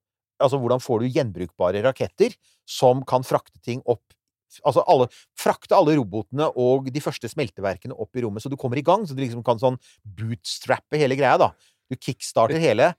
Altså, 0.41 0.58
hvordan 0.58 0.82
får 0.82 1.04
du 1.04 1.12
gjenbrukbare 1.13 1.84
raketter 1.86 2.34
som 2.65 3.04
kan 3.06 3.21
frakte 3.21 3.60
ting 3.62 3.84
opp 3.86 4.01
Altså 4.67 4.82
alle, 4.89 5.06
frakte 5.39 5.77
alle 5.77 5.93
robotene 5.95 6.49
og 6.60 6.89
de 6.91 7.04
første 7.04 7.30
smelteverkene 7.32 7.95
opp 7.95 8.17
i 8.17 8.23
rommet, 8.25 8.43
så 8.43 8.49
du 8.51 8.58
kommer 8.60 8.75
i 8.82 8.84
gang. 8.84 9.06
Så 9.08 9.15
du 9.15 9.21
liksom 9.23 9.45
kan 9.47 9.62
sånn 9.62 9.77
bootstrappe 10.04 10.99
hele 10.99 11.15
greia, 11.15 11.38
da. 11.39 11.54
Du 11.88 11.95
kickstarter 11.95 12.60
hele. 12.60 12.89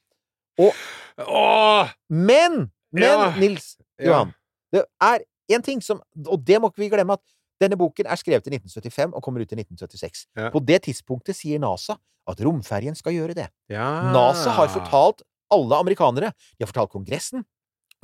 Åh! 1.21 1.93
Men! 2.09 2.71
Men, 2.93 3.05
Ja. 3.05 3.29
Nils. 3.37 3.75
Johan, 4.01 4.33
det 4.73 4.87
er 5.01 5.23
én 5.53 5.63
ting 5.65 5.81
som 5.85 6.01
Og 6.27 6.41
det 6.45 6.59
må 6.61 6.69
ikke 6.69 6.83
vi 6.83 6.91
glemme, 6.93 7.17
at 7.21 7.23
denne 7.63 7.79
boken 7.81 8.09
er 8.11 8.19
skrevet 8.21 8.47
i 8.51 8.57
1975 8.59 9.15
og 9.17 9.23
kommer 9.25 9.43
ut 9.45 9.53
i 9.55 9.59
1976. 9.63 10.27
Ja. 10.39 10.51
På 10.55 10.61
det 10.63 10.83
tidspunktet 10.89 11.39
sier 11.39 11.63
NASA 11.63 11.97
at 12.29 12.39
romferjen 12.45 12.95
skal 12.99 13.15
gjøre 13.17 13.35
det. 13.39 13.49
Ja. 13.73 13.89
NASA 14.15 14.53
har 14.59 14.69
fortalt 14.71 15.23
alle 15.53 15.79
amerikanere. 15.83 16.33
De 16.59 16.65
har 16.65 16.71
fortalt 16.71 16.93
Kongressen. 16.95 17.43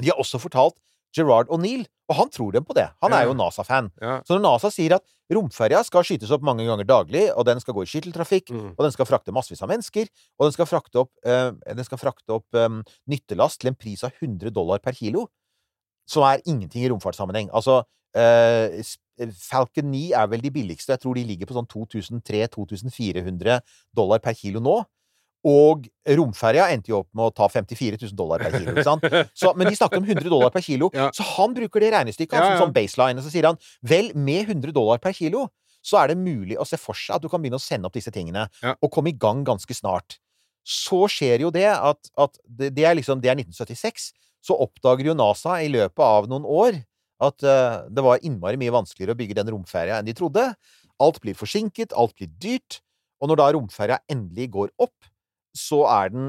De 0.03 0.11
har 0.11 0.18
også 0.21 0.38
fortalt 0.42 0.79
Gerard 1.16 1.49
O'Neill, 1.49 1.87
og 2.11 2.16
han 2.18 2.29
tror 2.31 2.53
dem 2.53 2.64
på 2.68 2.75
det. 2.77 2.85
Han 3.03 3.14
er 3.16 3.25
jo 3.25 3.33
NASA-fan. 3.38 3.88
Ja. 4.03 4.18
Så 4.29 4.37
når 4.37 4.42
NASA 4.44 4.68
sier 4.75 4.92
at 4.99 5.07
romferja 5.33 5.81
skal 5.87 6.05
skytes 6.05 6.31
opp 6.37 6.44
mange 6.44 6.66
ganger 6.68 6.85
daglig, 6.88 7.23
og 7.33 7.47
den 7.49 7.61
skal 7.64 7.75
gå 7.79 7.83
i 7.87 7.88
skytteltrafikk, 7.88 8.51
Mm. 8.53 8.75
og 8.77 8.83
den 8.85 8.92
skal 8.92 9.09
frakte 9.09 9.33
massevis 9.33 9.62
av 9.64 9.71
mennesker, 9.73 10.07
og 10.38 10.44
den 10.49 10.53
skal 10.53 10.68
frakte 10.68 11.01
opp, 11.01 11.11
øh, 11.25 11.53
den 11.64 11.85
skal 11.88 11.99
frakte 11.99 12.37
opp 12.37 12.47
øh, 12.61 12.83
nyttelast 13.09 13.61
til 13.62 13.73
en 13.73 13.79
pris 13.81 14.05
av 14.05 14.12
100 14.21 14.53
dollar 14.53 14.79
per 14.85 14.92
kilo, 14.92 15.27
som 16.09 16.25
er 16.29 16.40
ingenting 16.49 16.85
i 16.87 16.90
romfartssammenheng. 16.92 17.51
Altså, 17.53 17.83
uh, 18.16 18.81
Falcon 19.35 19.90
9 19.92 20.05
er 20.16 20.29
vel 20.31 20.40
de 20.44 20.51
billigste. 20.55 20.94
Jeg 20.94 21.03
tror 21.03 21.18
de 21.18 21.25
ligger 21.27 21.49
på 21.51 21.57
sånn 21.57 21.66
2300-2400 22.57 23.59
dollar 23.97 24.23
per 24.23 24.37
kilo 24.38 24.62
nå. 24.62 24.79
Og 25.49 25.85
romferja 26.18 26.64
endte 26.75 26.90
jo 26.90 26.99
opp 27.05 27.09
med 27.14 27.29
å 27.29 27.35
ta 27.35 27.47
54 27.51 28.01
000 28.03 28.16
dollar 28.18 28.42
per 28.42 28.57
kilo. 28.57 28.73
Ikke 28.75 28.87
sant? 28.87 29.05
Så, 29.38 29.53
men 29.55 29.68
de 29.71 29.77
snakker 29.79 30.01
om 30.01 30.07
100 30.09 30.27
dollar 30.33 30.51
per 30.55 30.64
kilo, 30.66 30.88
Ja. 30.99 31.11
så 31.14 31.23
han 31.37 31.55
bruker 31.55 31.85
det 31.85 31.92
regnestykket 31.94 32.35
Ja, 32.35 32.42
ja. 32.42 32.57
som 32.59 32.66
sånn 32.68 32.75
baseline. 32.75 33.21
Og 33.23 33.27
så 33.27 33.33
sier 33.33 33.47
han 33.47 33.61
vel, 33.87 34.11
med 34.18 34.49
100 34.51 34.75
dollar 34.75 34.99
per 35.03 35.14
kilo, 35.16 35.47
så 35.87 36.01
er 36.03 36.11
det 36.11 36.18
mulig 36.18 36.59
å 36.59 36.66
se 36.66 36.77
for 36.81 36.99
seg 36.99 37.16
at 37.16 37.23
du 37.23 37.29
kan 37.31 37.40
begynne 37.40 37.61
å 37.61 37.62
sende 37.62 37.87
opp 37.87 37.94
disse 37.94 38.11
tingene, 38.12 38.49
og 38.83 38.90
komme 38.92 39.12
i 39.12 39.16
gang 39.16 39.44
ganske 39.47 39.73
snart. 39.79 40.18
Så 40.68 41.05
skjer 41.09 41.47
jo 41.47 41.53
det 41.55 41.68
at, 41.71 42.11
at 42.18 42.35
det, 42.44 42.73
det 42.77 42.85
er 42.85 42.99
liksom 42.99 43.23
Det 43.23 43.31
er 43.31 43.38
1976. 43.38 44.11
Så 44.44 44.57
oppdager 44.57 45.11
jo 45.11 45.16
NASA 45.18 45.59
i 45.64 45.70
løpet 45.72 46.05
av 46.05 46.29
noen 46.31 46.46
år 46.46 46.81
at 47.24 47.42
eh, 47.42 47.79
det 47.90 48.05
var 48.05 48.22
innmari 48.22 48.59
mye 48.61 48.74
vanskeligere 48.74 49.16
å 49.16 49.18
bygge 49.18 49.38
den 49.40 49.51
romferja 49.55 49.98
enn 49.98 50.09
de 50.09 50.14
trodde. 50.16 50.44
Alt 51.03 51.20
blir 51.22 51.38
forsinket, 51.38 51.94
alt 51.98 52.14
blir 52.18 52.31
dyrt, 52.42 52.81
og 53.18 53.31
når 53.31 53.40
da 53.40 53.48
romferja 53.55 53.98
endelig 54.11 54.51
går 54.55 54.70
opp, 54.83 55.09
så 55.57 55.83
er 55.90 56.12
den 56.14 56.29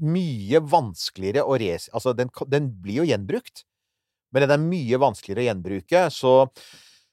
mye 0.00 0.62
vanskeligere 0.64 1.44
å 1.44 1.58
res... 1.60 1.90
Altså, 1.92 2.14
den, 2.16 2.32
den 2.48 2.70
blir 2.80 3.02
jo 3.02 3.08
gjenbrukt, 3.10 3.66
men 4.32 4.46
den 4.46 4.54
er 4.54 4.62
mye 4.62 5.00
vanskeligere 5.02 5.44
å 5.44 5.48
gjenbruke, 5.50 6.04
så 6.14 6.34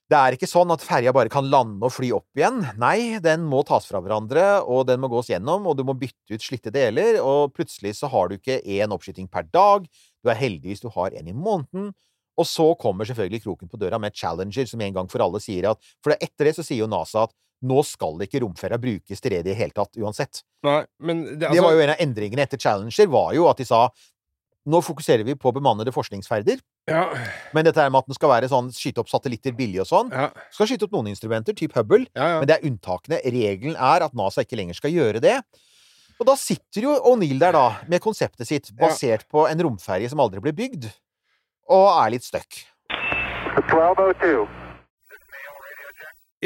det 0.07 0.15
er 0.17 0.35
ikke 0.37 0.47
sånn 0.47 0.71
at 0.71 0.83
ferja 0.85 1.11
bare 1.15 1.31
kan 1.31 1.47
lande 1.51 1.83
og 1.83 1.91
fly 1.91 2.13
opp 2.15 2.39
igjen. 2.39 2.61
Nei, 2.79 3.19
den 3.23 3.43
må 3.49 3.59
tas 3.67 3.89
fra 3.89 3.99
hverandre, 4.03 4.45
og 4.63 4.85
den 4.87 5.01
må 5.03 5.09
gås 5.11 5.31
gjennom, 5.33 5.67
og 5.67 5.75
du 5.75 5.83
må 5.87 5.97
bytte 5.99 6.37
ut 6.37 6.43
slitte 6.43 6.71
deler, 6.71 7.19
og 7.19 7.51
plutselig 7.57 7.97
så 7.99 8.09
har 8.13 8.29
du 8.29 8.37
ikke 8.37 8.61
én 8.63 8.93
oppskyting 8.95 9.27
per 9.31 9.49
dag. 9.51 9.87
Du 10.23 10.31
er 10.31 10.39
heldig 10.39 10.71
hvis 10.71 10.85
du 10.85 10.87
har 10.95 11.11
en 11.11 11.27
i 11.27 11.35
måneden. 11.35 11.91
Og 12.37 12.45
så 12.47 12.69
kommer 12.79 13.07
selvfølgelig 13.09 13.43
kroken 13.43 13.71
på 13.71 13.79
døra 13.81 13.99
med 13.99 14.15
Challenger, 14.15 14.69
som 14.69 14.81
en 14.85 14.95
gang 14.95 15.11
for 15.11 15.23
alle 15.25 15.41
sier 15.43 15.71
at 15.71 15.93
For 16.05 16.13
etter 16.15 16.47
det 16.47 16.55
så 16.55 16.63
sier 16.63 16.85
jo 16.85 16.91
NASA 16.91 17.25
at 17.25 17.35
nå 17.67 17.81
skal 17.81 18.21
ikke 18.21 18.43
romferja 18.43 18.77
brukes 18.77 19.23
til 19.23 19.33
det 19.33 19.41
i 19.41 19.47
det 19.49 19.55
hele 19.57 19.73
tatt, 19.73 19.97
uansett. 19.97 20.43
Nei, 20.63 20.83
men 21.01 21.23
det, 21.25 21.39
Det 21.41 21.49
altså, 21.49 21.65
var 21.65 21.73
jo 21.73 21.83
en 21.83 21.93
av 21.95 22.03
endringene 22.05 22.45
etter 22.45 22.61
Challenger, 22.61 23.09
var 23.11 23.33
jo 23.33 23.49
at 23.49 23.59
de 23.59 23.65
sa 23.67 23.87
nå 24.67 24.81
fokuserer 24.83 25.23
vi 25.25 25.35
på 25.39 25.51
bemannede 25.55 25.93
forskningsferder, 25.95 26.59
ja, 26.87 27.03
men 27.55 27.67
dette 27.67 27.83
her 27.83 27.91
med 27.91 28.05
at 28.05 28.09
den 28.09 28.17
skal 28.17 28.31
være 28.31 28.49
sånn 28.51 28.69
skyte 28.75 29.01
opp 29.03 29.09
satellitter 29.11 29.55
billig 29.57 29.81
og 29.83 29.89
sånn, 29.89 30.11
ja, 30.13 30.29
skal 30.55 30.69
skyte 30.69 30.87
opp 30.87 30.93
noen 30.95 31.09
instrumenter, 31.11 31.55
typ 31.57 31.75
Hubble, 31.75 32.05
ja, 32.15 32.33
ja. 32.33 32.37
men 32.39 32.49
det 32.49 32.57
er 32.57 32.67
unntakene. 32.69 33.19
Regelen 33.27 33.75
er 33.75 34.05
at 34.07 34.15
NASA 34.17 34.45
ikke 34.45 34.59
lenger 34.59 34.79
skal 34.79 34.95
gjøre 34.95 35.23
det. 35.23 35.39
Og 36.17 36.25
da 36.25 36.33
sitter 36.39 36.87
jo 36.87 36.95
O'Neill 37.11 37.37
der, 37.41 37.53
da, 37.53 37.83
med 37.91 38.01
konseptet 38.01 38.49
sitt, 38.49 38.71
basert 38.77 39.27
på 39.29 39.43
en 39.49 39.61
romferje 39.67 40.09
som 40.09 40.23
aldri 40.23 40.41
ble 40.41 40.55
bygd, 40.57 40.87
og 41.69 41.89
er 41.91 42.15
litt 42.15 42.25
stuck. 42.25 42.63
1202. 43.57 44.47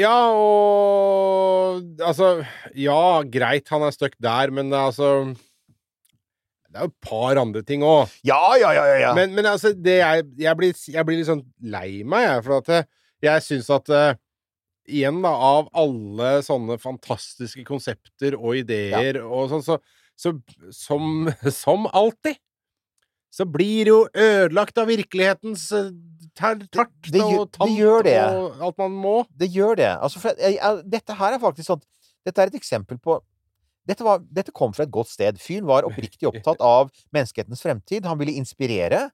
Ja, 0.00 0.32
og 0.32 1.82
Altså, 2.02 2.42
ja, 2.76 3.22
greit, 3.28 3.68
han 3.72 3.84
er 3.86 3.94
stuck 3.94 4.14
der, 4.20 4.52
men 4.54 4.72
altså 4.72 5.32
Det 6.72 6.80
er 6.80 6.88
jo 6.88 6.92
et 6.92 7.04
par 7.04 7.38
andre 7.40 7.62
ting 7.68 7.84
òg. 7.84 8.12
Ja, 8.24 8.40
ja, 8.56 8.72
ja, 8.72 8.84
ja! 8.88 8.98
ja. 9.06 9.14
Men, 9.16 9.34
men 9.36 9.48
altså, 9.50 9.74
det 9.76 9.98
jeg, 9.98 10.26
jeg, 10.40 10.58
blir, 10.58 10.76
jeg 10.94 11.08
blir 11.08 11.18
litt 11.20 11.28
sånn 11.28 11.44
lei 11.60 12.02
meg, 12.08 12.24
jeg, 12.24 12.44
for 12.46 12.58
at 12.62 12.70
eh, 12.72 12.86
jeg 13.28 13.46
syns 13.48 13.72
at 13.76 13.92
uh, 13.92 14.12
Igjen, 14.90 15.20
da, 15.22 15.30
av 15.30 15.68
alle 15.78 16.30
sånne 16.42 16.74
fantastiske 16.82 17.62
konsepter 17.62 18.34
og 18.34 18.56
ideer 18.58 19.20
og 19.22 19.52
sånn, 19.52 19.62
så, 19.62 19.76
så 20.18 20.32
som, 20.74 21.28
som 21.62 21.86
alltid 21.92 22.40
så 23.32 23.46
blir 23.48 23.86
det 23.86 23.92
jo 23.92 24.00
ødelagt 24.12 24.80
av 24.82 24.90
virkelighetens 24.90 25.68
eh, 25.76 25.92
tart 26.36 26.66
og 26.66 26.72
tant 26.74 27.62
det 27.62 27.76
gjør 27.78 28.04
det. 28.04 28.18
og 28.26 28.64
alt 28.66 28.82
man 28.82 28.98
må. 29.04 29.14
Det 29.32 29.48
gjør 29.54 29.78
det. 29.80 29.92
Altså, 29.94 30.20
for 30.20 30.36
jeg, 30.36 30.58
dette 30.92 31.16
her 31.16 31.36
er 31.36 31.42
faktisk 31.42 31.70
sånn 31.72 31.84
Dette 32.22 32.38
er 32.38 32.52
et 32.52 32.58
eksempel 32.58 33.00
på 33.02 33.16
dette, 33.88 34.04
var, 34.06 34.22
dette 34.30 34.54
kom 34.54 34.74
fra 34.76 34.86
et 34.86 34.94
godt 34.94 35.10
sted. 35.10 35.40
Fyren 35.42 35.66
var 35.68 35.88
oppriktig 35.88 36.28
opptatt 36.30 36.62
av 36.74 36.92
menneskehetens 37.14 37.64
fremtid. 37.64 38.06
Han 38.08 38.20
ville 38.20 38.36
inspirere. 38.38 39.08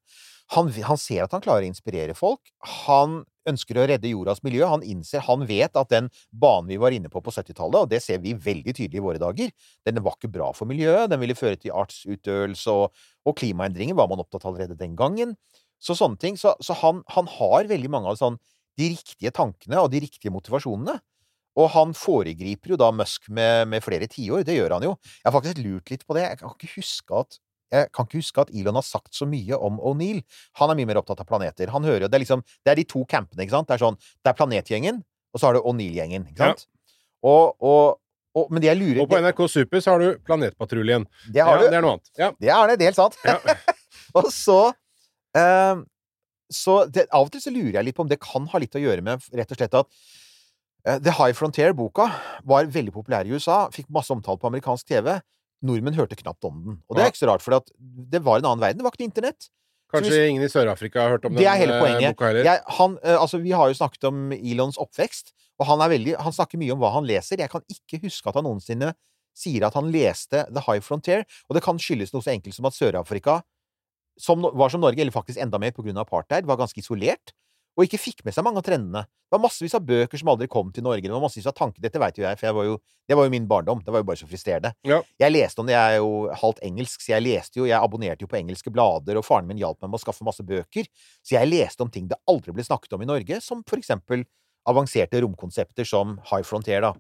Han, 0.56 0.70
han 0.84 1.00
ser 1.00 1.26
at 1.26 1.34
han 1.36 1.44
klarer 1.44 1.66
å 1.66 1.70
inspirere 1.70 2.14
folk. 2.16 2.52
Han 2.86 3.22
ønsker 3.48 3.78
å 3.80 3.86
redde 3.88 4.10
jordas 4.10 4.40
miljø. 4.44 4.64
Han 4.68 4.84
innser, 4.84 5.24
han 5.26 5.44
vet 5.48 5.76
at 5.76 5.90
den 5.92 6.08
banen 6.32 6.70
vi 6.70 6.78
var 6.80 6.94
inne 6.96 7.10
på 7.12 7.22
på 7.24 7.32
70-tallet, 7.34 7.80
og 7.84 7.92
det 7.92 8.00
ser 8.04 8.20
vi 8.24 8.34
veldig 8.36 8.74
tydelig 8.76 9.00
i 9.00 9.04
våre 9.04 9.20
dager, 9.22 9.52
den 9.88 10.02
var 10.04 10.16
ikke 10.18 10.32
bra 10.32 10.50
for 10.56 10.68
miljøet. 10.70 11.08
Den 11.12 11.20
ville 11.22 11.36
føre 11.38 11.60
til 11.60 11.74
artsutøvelse 11.76 12.76
og, 12.82 13.04
og 13.28 13.38
klimaendringer, 13.40 13.96
var 13.98 14.10
man 14.10 14.24
opptatt 14.24 14.44
av 14.44 14.54
allerede 14.54 14.78
den 14.80 14.96
gangen. 14.98 15.36
Så 15.80 15.96
sånne 15.98 16.20
ting. 16.20 16.38
Så, 16.40 16.54
så 16.64 16.76
han, 16.80 17.04
han 17.14 17.28
har 17.38 17.68
veldig 17.70 17.92
mange 17.92 18.12
av 18.12 18.20
sånn, 18.20 18.40
de 18.78 18.92
riktige 18.94 19.32
tankene 19.34 19.80
og 19.82 19.90
de 19.92 20.04
riktige 20.04 20.32
motivasjonene. 20.34 20.98
Og 21.58 21.68
han 21.74 21.92
foregriper 21.98 22.74
jo 22.74 22.78
da 22.78 22.88
Musk 22.94 23.26
med, 23.34 23.66
med 23.72 23.82
flere 23.82 24.06
tiår. 24.10 24.44
Det 24.46 24.54
gjør 24.58 24.76
han 24.76 24.84
jo. 24.86 24.94
Jeg 25.18 25.26
har 25.26 25.34
faktisk 25.34 25.60
lurt 25.64 25.90
litt 25.90 26.04
på 26.06 26.14
det. 26.14 26.24
Jeg 26.28 26.38
kan 26.42 26.52
ikke 26.54 26.72
huske 26.76 27.22
at 27.24 27.38
jeg 27.68 27.90
kan 27.92 28.06
ikke 28.08 28.20
huske 28.22 28.40
at 28.40 28.50
Elon 28.56 28.78
har 28.78 28.84
sagt 28.86 29.12
så 29.12 29.26
mye 29.28 29.56
om 29.60 29.76
O'Neill. 29.84 30.22
Han 30.56 30.70
er 30.72 30.78
mye 30.78 30.88
mer 30.88 31.00
opptatt 31.02 31.20
av 31.20 31.26
planeter. 31.28 31.68
Han 31.74 31.84
hører 31.84 32.06
jo, 32.06 32.08
Det 32.08 32.16
er 32.16 32.22
liksom, 32.22 32.40
det 32.64 32.70
er 32.72 32.78
de 32.80 32.84
to 32.88 33.02
campene, 33.10 33.42
ikke 33.44 33.52
sant? 33.58 33.68
Det 33.68 33.74
er 33.76 33.82
sånn, 33.82 33.98
det 34.24 34.30
er 34.30 34.36
planetgjengen, 34.38 35.02
og 35.34 35.40
så 35.42 35.50
har 35.50 35.58
du 35.58 35.66
O'Neill-gjengen, 35.68 36.24
ikke 36.30 36.46
Ja. 36.46 36.54
sant? 36.54 36.64
Og, 37.28 37.58
og, 37.60 37.98
og, 38.38 38.46
men 38.54 38.62
det 38.62 38.70
jeg 38.70 38.78
lurer 38.78 39.02
Og 39.02 39.10
på 39.10 39.18
NRK 39.20 39.42
Super 39.50 39.82
så 39.84 39.96
har 39.96 40.00
du 40.00 40.22
Planetpatruljen. 40.24 41.04
det, 41.34 41.42
har 41.42 41.58
ja, 41.58 41.60
du. 41.60 41.68
Det 41.68 41.76
er 41.76 41.84
noe 41.84 41.96
annet. 41.98 42.10
Ja. 42.16 42.30
Det 42.40 42.48
er 42.54 42.70
det, 42.72 42.78
det 42.78 42.86
er 42.86 42.92
helt 42.94 43.02
sant. 43.02 43.18
Ja. 43.26 43.36
og 44.22 44.30
så 44.32 44.58
eh, 45.36 45.82
Så 46.48 46.78
det, 46.88 47.04
av 47.12 47.26
og 47.28 47.32
til 47.34 47.42
så 47.44 47.52
lurer 47.52 47.80
jeg 47.82 47.88
litt 47.90 47.98
på 47.98 48.06
om 48.06 48.08
det 48.08 48.20
kan 48.22 48.46
ha 48.48 48.62
litt 48.62 48.78
å 48.78 48.80
gjøre 48.80 49.04
med 49.04 49.28
rett 49.36 49.52
og 49.52 49.60
slett 49.60 49.76
at 49.82 49.90
The 50.86 51.12
High 51.18 51.34
Frontier-boka 51.36 52.06
var 52.48 52.68
veldig 52.72 52.92
populær 52.94 53.26
i 53.26 53.34
USA, 53.34 53.66
fikk 53.74 53.88
masse 53.92 54.12
omtale 54.14 54.40
på 54.40 54.48
amerikansk 54.48 54.88
TV. 54.88 55.18
Nordmenn 55.66 55.96
hørte 55.98 56.16
knapt 56.18 56.46
om 56.46 56.60
den. 56.64 56.76
Og 56.86 56.96
det 56.96 57.02
er 57.02 57.10
ikke 57.12 57.24
så 57.24 57.30
rart, 57.32 57.42
for 57.42 57.58
det 57.78 58.20
var 58.24 58.38
en 58.38 58.46
annen 58.52 58.62
verden. 58.62 58.78
Det 58.78 58.86
var 58.86 58.94
ikke 58.94 59.08
internett. 59.08 59.50
Kanskje 59.88 60.20
ingen 60.28 60.44
i 60.44 60.50
Sør-Afrika 60.52 61.00
har 61.00 61.14
hørt 61.16 61.24
om 61.24 61.34
Det 61.34 61.46
er 61.48 61.56
den 61.56 61.62
hele 61.62 61.76
eh, 61.80 62.10
boka 62.12 62.28
heller. 62.28 62.44
Jeg, 62.44 62.60
han, 62.76 62.96
eh, 63.02 63.16
altså, 63.16 63.40
vi 63.40 63.54
har 63.56 63.70
jo 63.70 63.76
snakket 63.78 64.04
om 64.10 64.32
Elons 64.36 64.78
oppvekst, 64.80 65.32
og 65.58 65.66
han, 65.70 65.82
er 65.82 65.92
veldig, 65.94 66.16
han 66.20 66.34
snakker 66.36 66.60
mye 66.60 66.74
om 66.74 66.82
hva 66.82 66.92
han 66.98 67.08
leser. 67.08 67.40
Jeg 67.40 67.50
kan 67.50 67.64
ikke 67.72 68.02
huske 68.04 68.28
at 68.28 68.36
han 68.36 68.44
noensinne 68.46 68.92
sier 69.38 69.64
at 69.66 69.76
han 69.78 69.88
leste 69.94 70.44
The 70.50 70.64
High 70.66 70.84
Frontier, 70.84 71.24
og 71.48 71.56
det 71.56 71.64
kan 71.64 71.80
skyldes 71.80 72.12
noe 72.12 72.24
så 72.24 72.34
enkelt 72.34 72.56
som 72.56 72.68
at 72.68 72.76
Sør-Afrika, 72.76 73.40
som 74.18 74.44
var 74.44 74.72
som 74.74 74.82
Norge, 74.82 75.00
eller 75.00 75.14
faktisk 75.14 75.40
enda 75.40 75.60
mer 75.62 75.72
på 75.74 75.84
grunn 75.86 75.98
av 75.98 76.06
apartheid, 76.06 76.46
var 76.46 76.60
ganske 76.60 76.82
isolert, 76.82 77.32
og 77.78 77.86
ikke 77.86 78.00
fikk 78.02 78.24
med 78.26 78.34
seg 78.34 78.42
mange 78.42 78.58
av 78.58 78.66
trendene. 78.66 79.04
Det 79.06 79.36
var 79.36 79.42
massevis 79.44 79.76
av 79.78 79.84
bøker 79.86 80.18
som 80.18 80.30
aldri 80.32 80.48
kom 80.50 80.72
til 80.74 80.82
Norge, 80.82 81.04
det 81.04 81.14
var 81.14 81.22
massevis 81.22 81.46
av 81.46 81.54
tanker, 81.54 81.78
dette 81.84 82.00
vet 82.02 82.18
jo 82.18 82.24
jeg, 82.24 82.38
for 82.40 82.48
jeg 82.48 82.56
var 82.56 82.66
jo, 82.66 82.78
det 83.06 83.18
var 83.20 83.28
jo 83.28 83.32
min 83.36 83.46
barndom, 83.50 83.84
det 83.86 83.94
var 83.94 84.02
jo 84.02 84.08
bare 84.08 84.18
så 84.18 84.26
frustrerende. 84.26 84.72
Ja. 84.88 84.98
Jeg 85.22 85.34
leste 85.34 85.62
om 85.62 85.68
det, 85.68 85.76
jeg 85.76 85.98
er 85.98 86.02
jo 86.02 86.10
halvt 86.42 86.64
engelsk, 86.66 87.04
så 87.04 87.14
jeg 87.14 87.26
leste 87.28 87.60
jo, 87.60 87.68
jeg 87.70 87.78
abonnerte 87.78 88.26
jo 88.26 88.30
på 88.32 88.40
engelske 88.40 88.72
blader, 88.74 89.20
og 89.20 89.26
faren 89.28 89.46
min 89.46 89.60
hjalp 89.62 89.78
meg 89.84 89.92
med 89.92 90.00
å 90.00 90.02
skaffe 90.02 90.26
masse 90.26 90.42
bøker, 90.48 90.90
så 91.22 91.38
jeg 91.38 91.52
leste 91.52 91.86
om 91.86 91.92
ting 91.94 92.10
det 92.10 92.18
aldri 92.26 92.56
ble 92.56 92.66
snakket 92.66 92.98
om 92.98 93.06
i 93.06 93.10
Norge, 93.12 93.38
som 93.44 93.62
for 93.68 93.78
eksempel 93.78 94.26
avanserte 94.68 95.22
romkonsepter 95.22 95.86
som 95.86 96.18
High 96.32 96.44
Frontier, 96.44 96.82
da. 96.82 96.96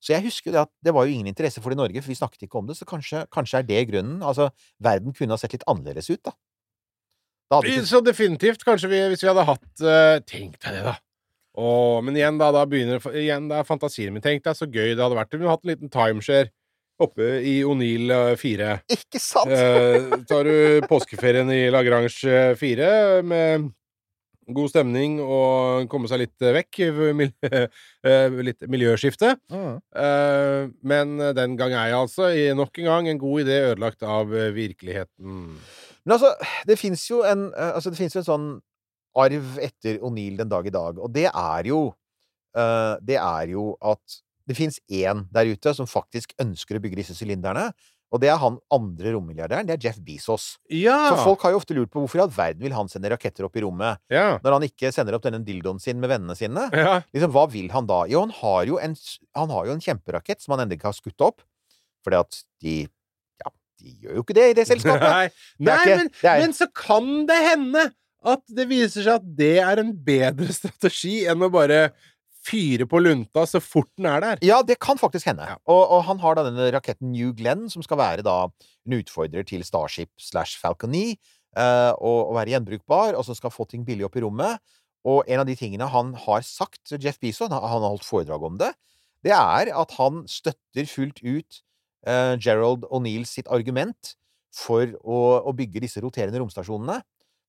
Så 0.00 0.14
jeg 0.14 0.24
husker 0.24 0.54
det 0.54 0.62
at 0.62 0.70
det 0.84 0.94
var 0.96 1.04
jo 1.04 1.12
ingen 1.12 1.28
interesse 1.28 1.60
for 1.60 1.72
det 1.72 1.76
i 1.76 1.82
Norge, 1.82 2.00
for 2.00 2.12
vi 2.12 2.16
snakket 2.16 2.46
ikke 2.46 2.60
om 2.62 2.70
det, 2.70 2.78
så 2.78 2.86
kanskje, 2.88 3.26
kanskje 3.34 3.60
er 3.60 3.66
det 3.68 3.82
grunnen. 3.90 4.22
Altså, 4.24 4.48
verden 4.80 5.12
kunne 5.16 5.36
ha 5.36 5.40
sett 5.40 5.58
litt 5.58 5.66
annerledes 5.68 6.08
ut, 6.08 6.22
da. 6.24 6.32
Ikke 7.58 7.86
Så 7.88 8.00
definitivt. 8.04 8.64
Kanskje 8.66 8.90
vi, 8.92 9.00
hvis 9.10 9.24
vi 9.24 9.30
hadde 9.30 9.46
hatt 9.48 9.82
uh, 9.82 10.18
Tenk 10.28 10.58
deg 10.62 10.78
det, 10.78 10.84
da. 10.86 10.96
Og, 11.60 12.04
men 12.06 12.16
igjen, 12.16 12.38
da, 12.40 12.52
da 12.54 12.62
begynner 12.68 13.02
igjen, 13.18 13.48
det 13.50 13.58
er 13.58 13.66
fantasien 13.68 14.14
min. 14.14 14.22
Tenk 14.24 14.44
deg 14.46 14.56
så 14.56 14.68
gøy 14.70 14.94
det 14.94 15.02
hadde 15.02 15.18
vært 15.18 15.34
om 15.34 15.42
vi 15.42 15.48
hadde 15.48 15.56
hatt 15.58 15.66
en 15.66 15.72
liten 15.74 15.92
timeshare 15.92 16.52
oppe 17.00 17.26
i 17.48 17.58
O'Neill 17.66 18.12
eh, 18.12 18.36
4. 18.38 18.70
Ikke 18.92 19.20
sant? 19.22 19.50
Eh, 19.50 20.14
tar 20.28 20.46
du 20.46 20.86
påskeferien 20.88 21.48
i 21.52 21.62
Lagrange 21.72 22.36
4 22.60 22.90
med 23.26 23.70
god 24.54 24.72
stemning 24.72 25.18
og 25.22 25.86
komme 25.90 26.10
seg 26.10 26.24
litt 26.24 26.46
vekk. 26.58 26.80
eh, 28.06 28.40
Litt 28.46 28.66
miljøskifte. 28.70 29.34
Mm. 29.52 29.78
Eh, 30.04 30.62
Men 30.92 31.16
den 31.36 31.56
gang 31.60 31.74
er 31.74 31.92
jeg 31.92 32.00
altså 32.00 32.30
nok 32.58 32.82
en 32.82 32.90
gang 32.92 33.12
en 33.12 33.22
god 33.22 33.46
idé 33.46 33.60
ødelagt 33.72 34.04
av 34.06 34.34
eh, 34.36 34.52
virkeligheten. 34.56 35.56
Men 36.06 36.16
altså, 36.16 36.32
det 36.68 36.78
fins 36.80 37.04
jo 37.10 37.22
en 37.28 37.50
eh, 37.52 37.72
Altså, 37.74 37.92
det 37.92 38.00
jo 38.00 38.22
en 38.22 38.26
sånn 38.26 38.50
arv 39.20 39.54
etter 39.62 39.98
O'Neill 40.06 40.38
den 40.38 40.50
dag 40.50 40.66
i 40.66 40.74
dag, 40.74 40.98
og 41.02 41.10
det 41.10 41.26
er 41.28 41.66
jo 41.66 41.88
uh, 41.90 42.94
Det 43.02 43.16
er 43.18 43.54
jo 43.56 43.72
at 43.82 44.20
det 44.46 44.56
fins 44.58 44.78
én 44.90 45.24
der 45.30 45.50
ute 45.50 45.72
som 45.76 45.86
faktisk 45.86 46.32
ønsker 46.42 46.78
å 46.78 46.82
bygge 46.82 47.02
disse 47.02 47.14
sylinderne, 47.14 47.68
og 48.10 48.18
det 48.22 48.30
er 48.32 48.40
han 48.42 48.56
andre 48.74 49.12
rommilliardæren. 49.14 49.68
Det 49.68 49.76
er 49.76 49.84
Jeff 49.84 50.00
Bezos. 50.02 50.46
Ja! 50.72 50.96
Så 51.12 51.20
folk 51.22 51.44
har 51.46 51.54
jo 51.54 51.60
ofte 51.60 51.76
lurt 51.76 51.92
på 51.92 52.02
hvorfor 52.02 52.18
i 52.18 52.24
all 52.24 52.32
verden 52.34 52.64
vil 52.64 52.74
han 52.74 52.90
sende 52.90 53.12
raketter 53.12 53.46
opp 53.46 53.54
i 53.54 53.62
rommet, 53.62 54.00
ja. 54.10 54.40
når 54.42 54.56
han 54.56 54.66
ikke 54.66 54.90
sender 54.94 55.14
opp 55.14 55.28
denne 55.28 55.38
dildoen 55.46 55.78
sin 55.82 56.00
med 56.02 56.10
vennene 56.10 56.34
sine? 56.38 56.66
ja. 56.74 56.96
Liksom, 57.14 57.30
hva 57.34 57.46
vil 57.52 57.70
han 57.70 57.86
da? 57.86 58.02
Jo, 58.10 58.24
han 58.26 58.34
har 58.40 58.66
jo 58.72 58.80
en, 58.82 58.96
han 59.38 59.54
har 59.54 59.68
jo 59.68 59.76
en 59.76 59.84
kjemperakett 59.84 60.42
som 60.42 60.56
han 60.56 60.64
ennå 60.64 60.74
ikke 60.74 60.90
har 60.90 60.98
skutt 60.98 61.26
opp, 61.28 61.44
fordi 62.02 62.18
at 62.18 62.42
de 62.64 62.74
de 63.80 63.94
gjør 64.04 64.18
jo 64.20 64.22
ikke 64.26 64.36
det 64.38 64.46
i 64.50 64.56
det 64.60 64.66
selskapet. 64.68 65.08
Nei, 65.16 65.26
Det 65.58 65.66
Nei 65.70 65.78
ikke- 65.80 65.96
men, 66.02 66.12
er- 66.22 66.40
men 66.44 66.54
så 66.56 66.68
kan 66.76 67.10
det 67.30 67.40
hende 67.48 67.86
at 68.30 68.42
det 68.52 68.66
viser 68.68 69.02
seg 69.06 69.14
at 69.20 69.28
det 69.38 69.52
er 69.64 69.80
en 69.80 69.92
bedre 70.04 70.52
strategi 70.58 71.22
enn 71.30 71.40
å 71.46 71.50
bare 71.52 71.90
fyre 72.44 72.86
på 72.88 73.00
lunta 73.04 73.42
så 73.48 73.60
fort 73.60 73.88
den 74.00 74.06
er 74.08 74.22
der. 74.24 74.38
Ja, 74.44 74.62
det 74.64 74.78
kan 74.80 74.96
faktisk 75.00 75.28
hende. 75.28 75.44
Ja. 75.48 75.58
Og, 75.68 75.82
og 75.92 76.02
han 76.08 76.20
har 76.22 76.36
da 76.38 76.44
denne 76.46 76.70
raketten 76.72 77.10
New 77.12 77.34
Glenn, 77.36 77.66
som 77.72 77.84
skal 77.84 77.98
være 78.00 78.24
da 78.24 78.36
en 78.48 78.96
utfordrer 78.96 79.44
til 79.48 79.60
Starship 79.66 80.08
slash 80.20 80.56
Falcon 80.60 80.92
9, 80.94 81.02
eh, 81.60 81.90
og, 82.00 82.30
og 82.30 82.36
være 82.38 82.54
gjenbrukbar, 82.54 83.12
og 83.18 83.26
som 83.28 83.36
skal 83.36 83.52
få 83.52 83.66
ting 83.68 83.84
billig 83.84 84.06
opp 84.08 84.16
i 84.16 84.24
rommet. 84.24 84.56
Og 85.08 85.28
en 85.28 85.40
av 85.42 85.46
de 85.48 85.56
tingene 85.56 85.86
han 85.92 86.14
har 86.26 86.40
sagt, 86.44 86.80
Jeff 87.00 87.20
Bezos, 87.20 87.46
han 87.48 87.56
har 87.56 87.68
han 87.74 87.84
har 87.84 87.92
holdt 87.94 88.08
foredrag 88.08 88.42
om 88.48 88.56
det, 88.60 88.72
det 89.24 89.32
er 89.36 89.68
at 89.76 89.92
han 90.00 90.22
støtter 90.28 90.88
fullt 90.88 91.20
ut 91.24 91.60
eh, 92.06 92.34
Gerald 92.40 92.86
O'Neill 92.90 93.26
sitt 93.28 93.50
argument 93.52 94.14
for 94.54 94.86
å, 95.00 95.18
å 95.46 95.54
bygge 95.56 95.82
disse 95.84 96.02
roterende 96.02 96.40
romstasjonene. 96.42 97.00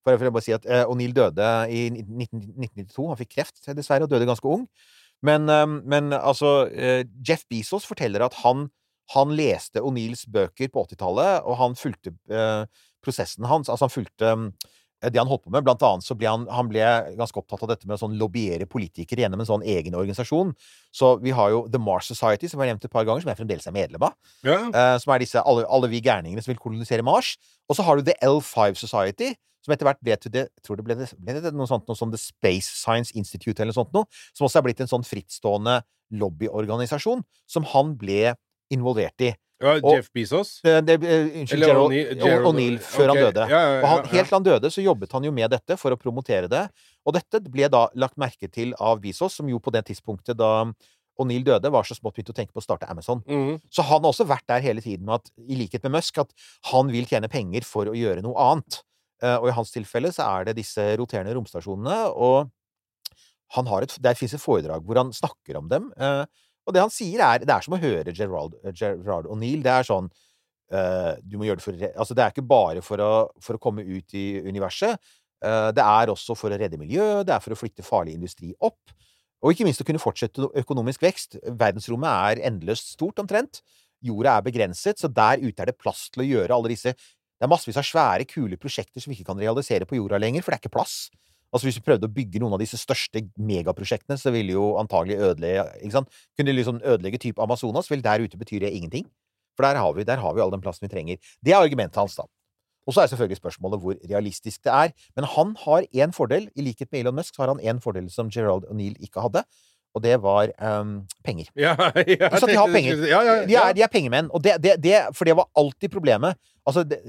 For 0.01 0.17
for 0.17 0.31
å 0.31 0.33
bare 0.33 0.45
si 0.45 0.55
at 0.55 0.65
eh, 0.65 0.83
O'Neill 0.89 1.13
døde 1.13 1.47
i 1.69 1.85
19, 1.93 2.57
1992. 2.65 3.07
Han 3.11 3.19
fikk 3.19 3.33
kreft, 3.37 3.61
dessverre, 3.77 4.07
og 4.07 4.13
døde 4.13 4.29
ganske 4.29 4.49
ung. 4.49 4.65
Men, 5.25 5.49
eh, 5.49 5.65
men 5.93 6.13
altså 6.17 6.67
eh, 6.69 7.03
Jeff 7.27 7.45
Bezos 7.49 7.85
forteller 7.89 8.25
at 8.25 8.39
han, 8.41 8.69
han 9.15 9.35
leste 9.37 9.83
O'Neills 9.85 10.25
bøker 10.31 10.71
på 10.73 10.85
80-tallet, 10.87 11.45
og 11.45 11.59
han 11.61 11.77
fulgte 11.77 12.15
eh, 12.33 12.65
prosessen 13.05 13.45
hans. 13.49 13.69
Altså, 13.69 13.87
han 13.87 13.93
fulgte 13.93 14.35
det 15.01 15.17
han 15.17 15.29
holdt 15.29 15.43
på 15.47 15.53
med. 15.53 15.63
Blant 15.65 15.81
annet 15.85 16.05
så 16.05 16.15
ble 16.17 16.29
han, 16.29 16.43
han 16.53 16.69
ble 16.69 16.81
ganske 17.17 17.41
opptatt 17.41 17.63
av 17.65 17.71
dette 17.73 17.87
med 17.89 17.97
å 17.97 18.01
sånn 18.03 18.17
lobbyere 18.19 18.67
politikere 18.69 19.23
gjennom 19.23 19.41
en 19.41 19.49
sånn 19.49 19.65
egen 19.65 19.95
organisasjon. 19.97 20.53
Så 20.93 21.15
vi 21.23 21.33
har 21.35 21.53
jo 21.53 21.63
The 21.73 21.81
Mars 21.81 22.11
Society, 22.11 22.49
som 22.51 22.59
jeg 22.59 22.69
har 22.69 22.75
nevnt 22.75 22.85
et 22.85 22.93
par 22.93 23.07
ganger, 23.07 23.23
som 23.23 23.31
jeg 23.33 23.39
fremdeles 23.39 23.69
er 23.69 23.75
medlem 23.75 24.05
av. 24.05 24.17
Ja. 24.45 24.59
Uh, 24.69 24.97
som 25.01 25.15
er 25.15 25.23
disse 25.23 25.41
alle, 25.41 25.65
alle 25.65 25.89
vi 25.91 26.03
gærningene 26.05 26.43
som 26.43 26.53
vil 26.53 26.61
kolonisere 26.61 27.05
Mars. 27.05 27.33
Og 27.69 27.79
så 27.79 27.85
har 27.87 27.97
du 27.97 28.05
The 28.05 28.17
L5 28.27 28.77
Society, 28.77 29.33
som 29.65 29.73
etter 29.75 29.87
hvert 29.87 30.01
ble 30.01 30.17
til 30.17 30.33
det 30.33 30.47
tror 30.65 30.79
det 30.79 30.85
ble, 30.85 30.97
det, 30.97 31.09
ble 31.21 31.37
det 31.37 31.53
noe 31.53 31.69
sånt 31.69 31.89
noe 31.89 31.97
som 31.97 32.13
The 32.13 32.19
Space 32.21 32.69
Science 32.69 33.13
Institute 33.17 33.61
eller 33.61 33.73
noe 33.73 33.81
sånt 33.81 33.93
noe, 33.95 34.09
som 34.33 34.47
også 34.47 34.61
er 34.61 34.65
blitt 34.69 34.81
en 34.81 34.89
sånn 34.89 35.05
frittstående 35.05 35.81
lobbyorganisasjon 36.17 37.21
som 37.49 37.67
han 37.73 37.95
ble 37.99 38.33
involvert 38.73 39.25
i. 39.25 39.31
Ja, 39.61 39.75
Jeff 39.95 40.09
Bezos? 40.13 40.53
Eh, 40.65 40.79
eh, 40.79 41.03
unnskyld, 41.41 41.65
Gerald 41.65 42.47
O'Neill- 42.49 42.79
før 42.81 43.11
okay. 43.11 43.21
Han 43.21 43.27
døde. 43.27 43.49
Ja, 43.51 43.59
ja, 43.61 43.81
han, 43.87 44.07
helt 44.11 44.29
til 44.29 44.37
han 44.37 44.47
døde, 44.47 44.71
så 44.73 44.83
jobbet 44.83 45.13
han 45.15 45.27
jo 45.27 45.33
med 45.35 45.51
dette 45.53 45.77
for 45.77 45.93
å 45.93 45.99
promotere 45.99 46.49
det. 46.51 46.63
Og 47.05 47.15
dette 47.17 47.41
ble 47.45 47.69
da 47.71 47.85
lagt 47.95 48.17
merke 48.21 48.49
til 48.51 48.73
av 48.79 49.01
Bezos, 49.03 49.37
som 49.37 49.49
jo 49.49 49.61
på 49.61 49.73
det 49.73 49.85
tidspunktet 49.89 50.39
da 50.39 50.51
O'Neill 51.21 51.45
døde, 51.45 51.71
var 51.73 51.85
så 51.85 51.97
smått 51.97 52.17
begynt 52.17 52.31
å 52.33 52.37
tenke 52.37 52.55
på 52.55 52.61
å 52.61 52.65
starte 52.65 52.89
Amazon. 52.89 53.21
Mm. 53.27 53.59
Så 53.69 53.85
han 53.85 54.01
har 54.01 54.09
også 54.09 54.25
vært 54.29 54.47
der 54.49 54.63
hele 54.65 54.81
tiden 54.83 55.05
med 55.05 55.19
at, 55.19 55.33
i 55.45 55.57
likhet 55.59 55.83
med 55.85 55.99
Musk, 55.99 56.17
at 56.23 56.31
han 56.71 56.89
vil 56.93 57.09
tjene 57.09 57.29
penger 57.31 57.67
for 57.67 57.91
å 57.91 57.97
gjøre 57.97 58.23
noe 58.25 58.47
annet. 58.51 58.81
Eh, 59.21 59.37
og 59.37 59.51
i 59.51 59.55
hans 59.55 59.73
tilfelle 59.73 60.09
så 60.15 60.25
er 60.39 60.49
det 60.49 60.57
disse 60.61 60.85
roterende 60.97 61.35
romstasjonene, 61.37 61.99
og 62.15 62.49
han 63.57 63.67
har 63.67 63.85
et, 63.85 63.97
der 64.01 64.15
fins 64.17 64.33
et 64.33 64.41
foredrag 64.41 64.85
hvor 64.87 64.97
han 65.01 65.11
snakker 65.13 65.59
om 65.59 65.67
dem. 65.71 65.91
Eh, 66.71 66.71
og 66.71 66.77
det 66.77 66.83
han 66.85 66.93
sier, 66.93 67.21
er 67.21 67.45
Det 67.45 67.53
er 67.53 67.65
som 67.65 67.75
å 67.75 67.81
høre 67.81 68.15
Gerard, 68.15 68.55
Gerard 68.73 69.27
O'Neill. 69.27 69.61
Det 69.63 69.73
er 69.73 69.87
sånn 69.87 70.09
uh, 70.73 71.13
Du 71.21 71.37
må 71.37 71.47
gjøre 71.47 71.59
det 71.59 71.67
for 71.67 71.85
Altså, 71.91 72.15
det 72.17 72.23
er 72.23 72.33
ikke 72.33 72.47
bare 72.47 72.81
for 72.85 73.03
å, 73.03 73.11
for 73.43 73.57
å 73.57 73.61
komme 73.61 73.83
ut 73.83 74.17
i 74.17 74.41
universet. 74.47 74.97
Uh, 75.41 75.69
det 75.75 75.83
er 75.83 76.11
også 76.13 76.37
for 76.37 76.53
å 76.53 76.57
redde 76.57 76.79
miljøet, 76.79 77.25
det 77.27 77.35
er 77.35 77.43
for 77.43 77.55
å 77.55 77.59
flytte 77.59 77.85
farlig 77.85 78.15
industri 78.17 78.53
opp. 78.61 78.93
Og 79.41 79.55
ikke 79.55 79.65
minst 79.65 79.81
å 79.81 79.87
kunne 79.87 80.01
fortsette 80.01 80.51
økonomisk 80.61 81.01
vekst. 81.01 81.39
Verdensrommet 81.57 82.11
er 82.37 82.43
endeløst 82.51 82.93
stort, 82.93 83.17
omtrent. 83.23 83.63
Jorda 84.05 84.35
er 84.37 84.45
begrenset, 84.45 85.01
så 85.01 85.09
der 85.09 85.41
ute 85.41 85.61
er 85.61 85.71
det 85.71 85.79
plass 85.81 86.07
til 86.13 86.23
å 86.23 86.27
gjøre 86.27 86.55
alle 86.55 86.71
disse 86.73 86.93
Det 86.93 87.47
er 87.47 87.49
massevis 87.49 87.79
av 87.81 87.85
svære, 87.87 88.25
kule 88.29 88.57
prosjekter 88.61 89.01
som 89.01 89.09
vi 89.09 89.17
ikke 89.17 89.31
kan 89.31 89.39
realisere 89.41 89.87
på 89.89 89.97
jorda 89.97 90.19
lenger, 90.21 90.43
for 90.45 90.53
det 90.53 90.59
er 90.59 90.61
ikke 90.61 90.75
plass. 90.77 91.09
Altså 91.51 91.67
Hvis 91.67 91.79
vi 91.81 91.83
prøvde 91.83 92.07
å 92.07 92.13
bygge 92.15 92.39
noen 92.39 92.55
av 92.55 92.61
disse 92.63 92.79
største 92.79 93.25
megaprosjektene, 93.35 94.15
så 94.19 94.31
ville 94.31 94.55
jo 94.55 94.75
antagelig 94.79 95.17
ødelegge 95.19 95.65
ikke 95.81 95.95
sant? 95.97 96.21
Kunne 96.39 96.55
liksom 96.55 96.79
ødelegge 96.79 97.19
type 97.19 97.43
Amazonas, 97.43 97.91
vel 97.91 98.03
der 98.05 98.23
ute 98.23 98.39
betyr 98.39 98.63
det 98.63 98.71
ingenting. 98.71 99.09
For 99.57 99.67
der 99.67 99.81
har 99.81 99.91
vi, 99.97 100.05
der 100.07 100.21
har 100.23 100.35
vi 100.37 100.43
all 100.43 100.53
den 100.53 100.63
plassen 100.63 100.87
vi 100.87 100.93
trenger. 100.93 101.33
Det 101.43 101.51
er 101.51 101.59
argumentet 101.59 101.99
hans, 101.99 102.15
da. 102.15 102.23
Og 102.87 102.95
så 102.95 103.03
er 103.03 103.11
selvfølgelig 103.11 103.37
spørsmålet 103.37 103.81
hvor 103.83 103.97
realistisk 104.09 104.63
det 104.65 104.71
er. 104.73 104.93
Men 105.15 105.27
han 105.35 105.51
har 105.65 105.85
én 105.91 106.15
fordel. 106.15 106.47
I 106.55 106.65
likhet 106.65 106.89
med 106.91 107.03
Elon 107.03 107.19
Musk 107.19 107.35
så 107.35 107.43
har 107.43 107.53
han 107.53 107.61
én 107.61 107.81
fordel 107.83 108.07
som 108.09 108.31
Gerald 108.33 108.65
O'Neill 108.71 108.95
ikke 109.03 109.21
hadde, 109.21 109.43
og 109.93 110.03
det 110.03 110.15
var 110.23 110.51
um, 110.63 111.01
penger. 111.23 111.51
Ja, 111.55 111.75
ja, 112.21 112.29
Så 112.39 112.47
de 112.47 112.55
har 112.55 112.71
penger. 112.71 113.03
Ja, 113.07 113.21
ja, 113.27 113.33
De 113.45 113.55
er, 113.59 113.73
de 113.75 113.83
er 113.83 113.91
pengemenn, 113.91 114.31
og 114.31 114.43
det, 114.43 114.55
det, 114.63 114.77
det, 114.83 114.95
for 115.15 115.27
det 115.27 115.35
var 115.35 115.49
alltid 115.55 115.91
problemet. 115.91 116.39
Altså, 116.65 116.83
det, 116.87 117.01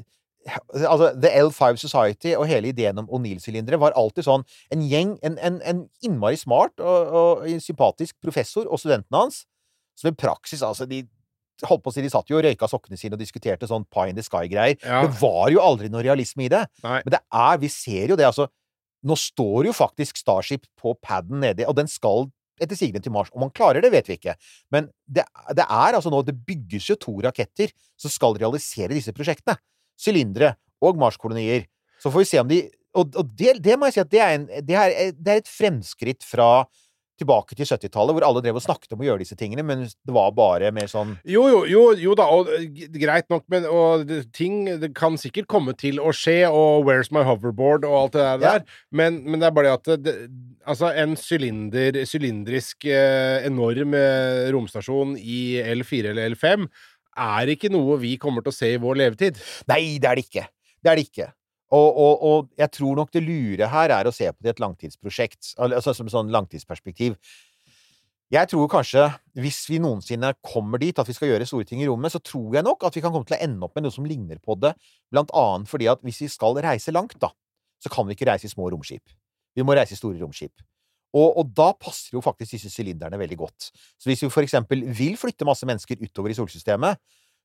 altså, 0.48 1.12
The 1.22 1.31
L5 1.42 1.78
Society 1.81 2.35
og 2.37 2.46
hele 2.50 2.72
ideen 2.72 2.98
om 3.02 3.09
O'Neill-sylindere 3.11 3.81
var 3.81 3.96
alltid 3.98 4.26
sånn 4.26 4.44
en 4.74 4.85
gjeng, 4.88 5.16
en, 5.26 5.38
en, 5.38 5.61
en 5.62 5.83
innmari 6.05 6.38
smart 6.40 6.83
og, 6.83 7.16
og 7.22 7.48
sympatisk 7.62 8.18
professor 8.22 8.68
og 8.68 8.81
studentene 8.83 9.24
hans, 9.24 9.44
som 9.98 10.11
i 10.11 10.16
praksis 10.16 10.64
altså 10.66 10.88
de 10.88 11.05
holdt 11.68 11.85
på 11.85 11.92
å 11.92 11.94
si, 11.94 12.02
De 12.02 12.11
satt 12.11 12.31
jo 12.31 12.38
og 12.40 12.44
røyka 12.46 12.66
sokkene 12.70 12.98
sine 12.98 13.14
og 13.14 13.22
diskuterte 13.22 13.68
sånn 13.70 13.85
pie 13.92 14.11
in 14.11 14.18
the 14.18 14.24
sky-greier. 14.26 14.78
Ja. 14.83 15.05
Det 15.07 15.14
var 15.20 15.50
jo 15.52 15.62
aldri 15.62 15.90
noe 15.92 16.02
realisme 16.02 16.46
i 16.46 16.50
det. 16.50 16.64
Nei. 16.83 17.00
Men 17.05 17.14
det 17.14 17.20
er, 17.22 17.61
vi 17.62 17.70
ser 17.70 18.11
jo 18.11 18.18
det, 18.18 18.26
altså. 18.26 18.48
Nå 19.07 19.16
står 19.18 19.68
jo 19.68 19.74
faktisk 19.74 20.18
Starship 20.18 20.66
på 20.78 20.94
paden 21.02 21.42
nedi, 21.42 21.66
og 21.66 21.76
den 21.78 21.90
skal 21.90 22.28
etter 22.62 22.78
sigende 22.78 23.02
til 23.02 23.14
Mars. 23.14 23.31
Om 23.35 23.46
man 23.46 23.55
klarer 23.55 23.83
det, 23.83 23.90
vet 23.94 24.09
vi 24.11 24.18
ikke. 24.18 24.37
Men 24.74 24.88
det, 25.07 25.24
det 25.57 25.64
er 25.64 25.96
altså 25.96 26.12
nå 26.12 26.22
Det 26.26 26.37
bygges 26.46 26.90
jo 26.92 26.98
to 27.00 27.16
raketter 27.24 27.72
som 27.98 28.12
skal 28.12 28.37
realisere 28.38 28.94
disse 28.94 29.14
prosjektene. 29.16 29.57
Sylindere 29.98 30.55
og 30.83 31.00
Mars-kolonier. 31.00 31.66
Så 32.02 32.11
får 32.11 32.24
vi 32.24 32.31
se 32.31 32.40
om 32.42 32.48
de 32.50 32.62
Og, 32.92 33.14
og 33.16 33.28
det, 33.38 33.55
det 33.64 33.78
må 33.81 33.88
jeg 33.88 33.94
si 33.94 34.00
at 34.02 34.11
det 34.12 34.18
er, 34.20 34.33
en, 34.37 34.42
det, 34.68 34.74
er, 34.76 35.12
det 35.16 35.33
er 35.33 35.38
et 35.40 35.48
fremskritt 35.48 36.26
fra 36.28 36.66
tilbake 37.22 37.57
til 37.57 37.68
70-tallet, 37.68 38.14
hvor 38.16 38.26
alle 38.26 38.42
drev 38.44 38.59
og 38.59 38.64
snakket 38.64 38.94
om 38.94 39.02
å 39.02 39.07
gjøre 39.07 39.22
disse 39.22 39.37
tingene, 39.38 39.64
men 39.66 39.85
det 39.87 40.14
var 40.14 40.33
bare 40.37 40.72
mer 40.74 40.90
sånn 40.90 41.14
Jo, 41.28 41.44
jo, 41.50 41.62
jo, 41.68 41.83
jo 42.00 42.16
da, 42.18 42.26
og 42.33 42.50
eh, 42.57 42.66
greit 42.96 43.28
nok, 43.33 43.44
men 43.52 43.66
og, 43.68 44.11
ting 44.35 44.64
det 44.83 44.92
kan 44.98 45.18
sikkert 45.20 45.48
komme 45.50 45.76
til 45.78 46.00
å 46.02 46.12
skje, 46.16 46.40
og 46.48 46.87
Where's 46.88 47.12
My 47.14 47.24
Hoverboard 47.28 47.87
og 47.88 47.98
alt 47.98 48.16
det 48.16 48.24
der, 48.24 48.42
Ja. 48.42 48.78
Men, 48.92 49.22
men 49.26 49.40
det 49.42 49.48
er 49.48 49.57
bare 49.57 49.74
at 49.78 49.88
det, 50.05 50.16
altså, 50.68 50.92
en 50.98 51.16
sylinder, 51.18 52.02
sylindrisk 52.09 52.87
eh, 52.88 53.44
enorm 53.46 53.96
eh, 53.98 54.48
romstasjon 54.55 55.16
i 55.18 55.61
L4 55.62 56.12
eller 56.12 56.35
L5 56.35 56.66
er 57.18 57.53
ikke 57.53 57.70
noe 57.72 57.98
vi 58.01 58.16
kommer 58.20 58.44
til 58.44 58.53
å 58.53 58.57
se 58.57 58.72
i 58.75 58.81
vår 58.81 58.98
levetid. 59.05 59.38
Nei, 59.70 59.98
det 60.03 60.11
er 60.11 60.18
det 60.18 60.27
ikke. 60.27 60.48
Det 60.83 60.92
er 60.92 60.98
det 60.98 61.07
ikke. 61.09 61.29
Og, 61.72 61.88
og, 61.88 62.25
og 62.29 62.51
jeg 62.61 62.68
tror 62.75 62.98
nok 62.98 63.12
det 63.14 63.22
lure 63.25 63.68
her 63.72 63.94
er 63.96 64.09
å 64.09 64.12
se 64.12 64.29
på 64.29 64.45
det 64.45 64.51
i 64.51 64.55
et 64.57 64.61
langtidsprosjekt, 64.61 65.55
altså 65.57 65.95
som 65.97 66.11
sånn 66.12 66.32
langtidsperspektiv. 66.34 67.16
Jeg 68.32 68.49
tror 68.49 68.68
kanskje, 68.72 69.07
hvis 69.36 69.59
vi 69.68 69.78
noensinne 69.80 70.30
kommer 70.45 70.80
dit 70.80 70.97
at 70.97 71.09
vi 71.09 71.16
skal 71.16 71.34
gjøre 71.34 71.49
store 71.49 71.68
ting 71.68 71.82
i 71.84 71.89
rommet, 71.89 72.14
så 72.14 72.20
tror 72.24 72.57
jeg 72.57 72.64
nok 72.64 72.84
at 72.89 72.97
vi 72.97 73.03
kan 73.05 73.12
komme 73.12 73.28
til 73.28 73.36
å 73.36 73.45
ende 73.45 73.66
opp 73.66 73.76
med 73.76 73.84
noe 73.84 73.93
som 73.93 74.09
ligner 74.09 74.41
på 74.41 74.57
det, 74.61 74.72
blant 75.12 75.32
annet 75.36 75.68
fordi 75.68 75.89
at 75.93 76.01
hvis 76.05 76.22
vi 76.24 76.30
skal 76.32 76.57
reise 76.64 76.95
langt, 76.97 77.18
da, 77.20 77.28
så 77.80 77.93
kan 77.93 78.09
vi 78.09 78.16
ikke 78.16 78.28
reise 78.30 78.49
i 78.49 78.53
små 78.53 78.70
romskip. 78.72 79.05
Vi 79.53 79.64
må 79.64 79.76
reise 79.76 79.97
i 79.97 80.01
store 80.01 80.20
romskip. 80.20 80.64
Og, 81.12 81.28
og 81.42 81.50
da 81.56 81.70
passer 81.76 82.16
jo 82.16 82.22
faktisk 82.24 82.56
disse 82.56 82.70
sylinderne 82.72 83.18
veldig 83.20 83.36
godt. 83.44 83.70
Så 84.00 84.08
hvis 84.08 84.22
vi 84.24 84.30
for 84.32 84.42
eksempel 84.46 84.86
vil 84.96 85.18
flytte 85.20 85.44
masse 85.48 85.68
mennesker 85.68 86.00
utover 86.00 86.32
i 86.32 86.38
solsystemet, 86.38 86.96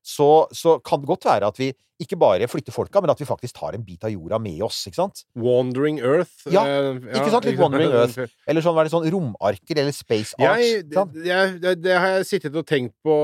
så, 0.08 0.46
så 0.54 0.78
kan 0.84 1.02
det 1.02 1.08
godt 1.10 1.26
være 1.26 1.48
at 1.50 1.58
vi 1.60 1.72
ikke 1.98 2.14
bare 2.16 2.46
flytter 2.46 2.70
folka, 2.72 3.00
men 3.02 3.10
at 3.10 3.18
vi 3.18 3.26
faktisk 3.26 3.56
tar 3.58 3.74
en 3.74 3.82
bit 3.84 4.04
av 4.06 4.12
jorda 4.14 4.38
med 4.40 4.60
oss, 4.62 4.84
ikke 4.86 5.00
sant? 5.00 5.24
Wandering 5.34 5.98
Earth. 5.98 6.44
Ja, 6.54 6.62
eh, 6.62 7.00
ikke 7.18 7.32
sant? 7.32 7.48
Litt 7.48 7.58
Wandering 7.58 7.90
Earth. 7.90 8.30
Eller 8.46 8.62
sånn, 8.62 8.78
det 8.78 8.92
sånn 8.92 9.08
romarker, 9.10 9.80
eller 9.82 9.92
space 9.96 10.38
arts. 10.38 10.62
Jeg, 10.62 10.84
sant? 10.94 11.18
jeg- 11.26 11.56
det, 11.64 11.72
det 11.82 11.96
har 11.98 12.14
jeg 12.20 12.28
sittet 12.30 12.54
og 12.56 12.64
tenkt 12.70 12.94
på 13.04 13.16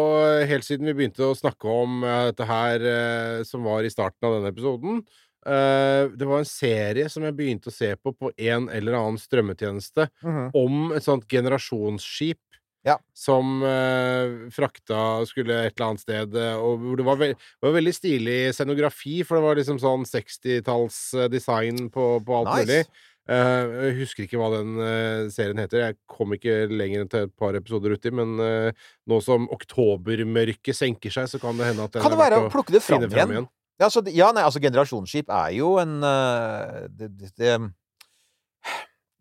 helt 0.51 0.67
siden 0.67 0.91
vi 0.91 0.97
begynte 0.99 1.23
å 1.31 1.37
snakke 1.39 1.71
om 1.71 2.03
eh, 2.03 2.25
dette 2.33 2.49
her 2.51 2.89
eh, 2.91 3.45
som 3.47 3.63
var 3.71 3.87
i 3.87 3.95
starten 3.95 4.27
av 4.27 4.41
denne 4.41 4.51
episoden. 4.53 5.05
Eh, 5.45 6.09
det 6.17 6.25
var 6.27 6.39
en 6.41 6.49
serie 6.49 7.09
som 7.13 7.23
jeg 7.27 7.37
begynte 7.37 7.69
å 7.69 7.75
se 7.75 7.91
på 8.01 8.15
på 8.17 8.31
en 8.39 8.69
eller 8.73 8.97
annen 8.97 9.19
strømmetjeneste 9.21 10.09
Mhm. 10.25 10.51
om 10.57 10.93
et 10.97 11.03
sånt 11.05 11.27
generasjonsskip. 11.29 12.39
Ja. 12.85 12.99
Som 13.17 13.63
uh, 13.65 14.45
frakta 14.53 15.25
skulle 15.25 15.55
et 15.67 15.73
eller 15.81 15.87
annet 15.89 16.01
sted, 16.03 16.35
eh, 16.37 16.57
og 16.61 16.83
det 16.99 17.05
var, 17.07 17.17
ve 17.17 17.31
var 17.65 17.73
veldig 17.73 17.95
stilig 17.97 18.53
scenografi, 18.53 19.23
for 19.25 19.39
det 19.39 19.45
var 19.47 19.57
liksom 19.57 19.79
sånn 19.81 20.05
60-talls-design 20.05 21.89
på, 21.91 22.05
på 22.25 22.37
alt 22.43 22.51
Nice. 22.59 22.67
mulig. 22.69 22.87
Uh, 23.25 23.87
jeg 23.89 23.95
husker 24.03 24.27
ikke 24.27 24.37
hva 24.37 24.51
den 24.59 24.75
uh, 24.77 25.31
serien 25.33 25.57
heter. 25.63 25.81
Jeg 25.81 25.97
kom 26.13 26.35
ikke 26.37 26.67
lenger 26.69 27.07
enn 27.07 27.09
til 27.15 27.25
et 27.25 27.33
par 27.41 27.57
episoder 27.57 27.95
uti, 27.97 28.13
men 28.13 28.37
nå 28.37 29.21
som 29.25 29.49
oktobermørket 29.49 30.77
senker 30.77 31.15
seg, 31.15 31.31
så 31.33 31.41
kan 31.41 31.57
det 31.57 31.71
hende 31.73 31.87
at 31.89 31.93
den 31.97 32.05
Kan 32.05 32.13
det 32.13 32.21
være 32.21 32.43
å 32.45 32.51
plukke 32.53 32.75
det 32.77 32.83
fram 32.85 33.07
igjen? 33.09 33.33
igjen? 33.33 33.49
Ja, 33.81 33.89
så, 33.91 34.03
ja, 34.15 34.29
nei, 34.33 34.45
altså 34.47 34.61
generasjonsskip 34.63 35.31
er 35.35 35.51
jo 35.57 35.73
en 35.83 35.97
uh, 36.05 36.85
det, 36.95 37.09
det, 37.19 37.31
det, 37.41 37.55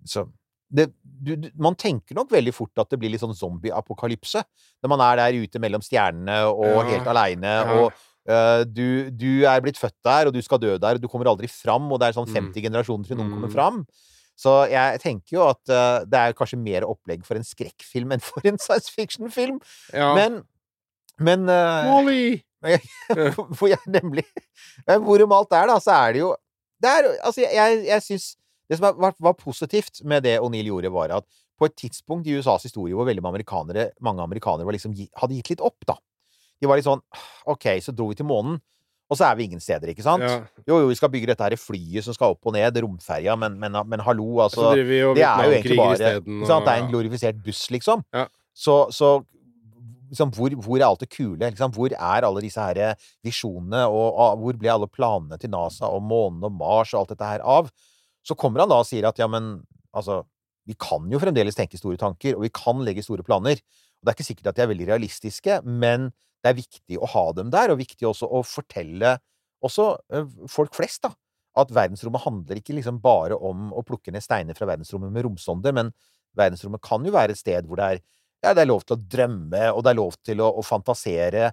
så, 0.06 0.26
det, 0.74 0.88
du, 1.04 1.36
du, 1.40 1.48
Man 1.58 1.76
tenker 1.80 2.16
nok 2.18 2.32
veldig 2.34 2.54
fort 2.56 2.82
at 2.82 2.92
det 2.92 3.00
blir 3.02 3.12
litt 3.14 3.24
sånn 3.24 3.36
zombie-apokalypse. 3.38 4.44
Når 4.84 4.92
man 4.94 5.04
er 5.06 5.22
der 5.22 5.38
ute 5.46 5.62
mellom 5.64 5.84
stjernene 5.86 6.40
og 6.52 6.66
Ja, 6.68 6.84
helt 6.92 7.10
aleine, 7.14 7.54
ja. 7.60 7.78
og 7.78 7.94
uh, 8.30 8.64
du, 8.68 9.10
du 9.10 9.44
er 9.50 9.62
blitt 9.66 9.80
født 9.82 9.98
der, 10.06 10.30
og 10.30 10.36
du 10.38 10.42
skal 10.46 10.62
dø 10.62 10.76
der, 10.78 10.98
og 11.00 11.04
du 11.04 11.10
kommer 11.12 11.32
aldri 11.34 11.50
fram, 11.52 11.90
og 11.92 12.02
det 12.02 12.12
er 12.12 12.18
sånn 12.20 12.30
Mm. 12.30 12.52
50 12.54 12.68
generasjoner 12.70 13.08
til 13.10 13.18
noen 13.20 13.30
Mm. 13.32 13.38
kommer 13.38 13.54
fram. 13.54 13.84
Så 14.38 14.52
jeg 14.72 14.98
tenker 15.04 15.36
jo 15.38 15.44
at 15.46 15.62
uh, 15.70 16.06
det 16.10 16.18
er 16.20 16.34
kanskje 16.34 16.58
mer 16.58 16.86
opplegg 16.90 17.22
for 17.26 17.38
en 17.38 17.46
skrekkfilm 17.46 18.16
enn 18.16 18.24
for 18.24 18.42
en 18.50 18.58
science 18.58 18.90
fiction-film. 18.90 19.60
Ja. 19.94 20.14
Men, 20.18 20.40
men 21.22 21.46
øh, 21.50 21.86
Wall-E! 22.64 23.30
hvor 23.58 23.70
jeg 23.72 23.92
nemlig 23.92 24.26
Men 24.88 25.04
hvorom 25.06 25.36
alt 25.36 25.56
er, 25.56 25.70
da, 25.70 25.78
så 25.84 25.96
er 25.98 26.16
det 26.16 26.24
jo 26.24 26.34
det 26.84 26.92
er, 26.92 27.10
Altså, 27.20 27.44
jeg, 27.44 27.54
jeg, 27.56 27.86
jeg 27.90 28.06
syns 28.08 28.28
Det 28.70 28.80
som 28.80 28.90
var, 29.00 29.16
var 29.20 29.38
positivt 29.40 30.04
med 30.08 30.26
det 30.26 30.40
O'Neill 30.42 30.72
gjorde, 30.72 30.92
var 30.94 31.18
at 31.20 31.28
på 31.60 31.68
et 31.70 31.76
tidspunkt 31.78 32.28
i 32.28 32.34
USAs 32.40 32.66
historie 32.66 32.96
hvor 32.98 33.06
veldig 33.06 33.22
mange 33.22 33.38
amerikanere, 33.38 33.92
mange 34.02 34.24
amerikanere 34.24 34.66
var 34.66 34.76
liksom, 34.76 34.96
hadde 35.22 35.36
gitt 35.38 35.52
litt 35.54 35.62
opp, 35.64 35.86
da. 35.86 35.94
De 36.60 36.68
var 36.68 36.80
litt 36.80 36.88
sånn 36.88 37.04
OK, 37.52 37.68
så 37.84 37.94
dro 37.96 38.08
vi 38.10 38.18
til 38.18 38.28
månen, 38.28 38.58
og 39.12 39.20
så 39.20 39.28
er 39.28 39.38
vi 39.38 39.46
ingen 39.46 39.62
steder, 39.62 39.92
ikke 39.94 40.06
sant? 40.06 40.26
Ja. 40.26 40.40
Jo, 40.66 40.80
jo, 40.82 40.90
vi 40.90 40.98
skal 40.98 41.12
bygge 41.14 41.30
dette 41.30 41.46
her 41.46 41.56
flyet 41.60 42.08
som 42.08 42.16
skal 42.18 42.34
opp 42.34 42.50
og 42.50 42.56
ned, 42.56 42.80
romferja, 42.82 43.36
men, 43.40 43.60
men, 43.62 43.78
men 43.92 44.04
hallo, 44.04 44.42
altså 44.48 44.72
og 44.72 44.80
det 44.80 44.88
er 44.88 45.04
jo 45.04 45.54
egentlig 45.54 45.78
bare 45.78 46.00
sant? 46.00 46.66
Det 46.66 46.74
er 46.74 46.82
en 46.82 46.90
glorifisert 46.90 47.44
buss, 47.46 47.68
liksom. 47.74 48.02
Ja. 48.16 48.26
Så, 48.58 48.80
så 48.96 49.16
liksom, 50.14 50.34
hvor, 50.36 50.56
hvor 50.64 50.80
er 50.80 50.88
alt 50.88 51.04
det 51.04 51.12
kule? 51.12 51.42
Liksom? 51.42 51.74
Hvor 51.76 51.94
er 51.94 52.28
alle 52.28 52.44
disse 52.46 52.62
her 52.62 52.80
eh, 52.82 53.08
visjonene, 53.26 53.86
og, 53.90 54.08
og 54.14 54.44
hvor 54.44 54.60
ble 54.62 54.72
alle 54.74 54.90
planene 54.92 55.40
til 55.42 55.52
NASA 55.54 55.90
og 55.90 56.06
månen 56.08 56.46
og 56.48 56.56
Mars 56.60 56.94
og 56.94 57.04
alt 57.04 57.16
dette 57.16 57.32
her 57.34 57.46
av? 57.46 57.72
Så 58.24 58.38
kommer 58.40 58.64
han 58.64 58.72
da 58.72 58.80
og 58.82 58.88
sier 58.88 59.10
at 59.10 59.20
ja, 59.20 59.28
men 59.32 59.58
altså 59.94 60.24
Vi 60.64 60.78
kan 60.80 61.10
jo 61.12 61.20
fremdeles 61.20 61.58
tenke 61.58 61.76
store 61.76 62.00
tanker, 62.00 62.38
og 62.38 62.46
vi 62.46 62.50
kan 62.56 62.80
legge 62.88 63.04
store 63.04 63.24
planer. 63.28 63.60
Og 63.60 64.06
det 64.08 64.14
er 64.14 64.16
ikke 64.16 64.26
sikkert 64.30 64.48
at 64.54 64.56
de 64.56 64.62
er 64.64 64.70
veldig 64.72 64.86
realistiske, 64.94 65.58
men 65.68 66.06
det 66.40 66.54
er 66.54 66.56
viktig 66.56 67.00
å 67.04 67.10
ha 67.12 67.24
dem 67.36 67.50
der, 67.52 67.74
og 67.74 67.82
viktig 67.82 68.08
også 68.08 68.30
å 68.32 68.40
fortelle 68.48 69.18
også 69.64 69.90
eh, 70.16 70.32
folk 70.52 70.76
flest, 70.76 71.04
da, 71.04 71.12
at 71.60 71.72
verdensrommet 71.74 72.24
handler 72.24 72.60
ikke 72.60 72.76
liksom 72.78 73.00
bare 73.04 73.36
om 73.36 73.72
å 73.76 73.84
plukke 73.88 74.14
ned 74.14 74.24
steiner 74.24 74.58
fra 74.58 74.68
verdensrommet 74.72 75.12
med 75.14 75.28
romsonder, 75.28 75.76
men 75.76 75.92
verdensrommet 76.38 76.84
kan 76.84 77.04
jo 77.06 77.14
være 77.14 77.36
et 77.36 77.42
sted 77.42 77.68
hvor 77.68 77.80
det 77.80 77.90
er, 77.92 78.04
ja, 78.44 78.52
det 78.52 78.66
er 78.66 78.70
lov 78.70 78.84
til 78.84 78.98
å 78.98 79.04
drømme, 79.16 79.68
og 79.72 79.84
det 79.84 79.94
er 79.94 80.00
lov 80.00 80.18
til 80.26 80.42
å, 80.44 80.50
å 80.60 80.66
fantasere, 80.66 81.52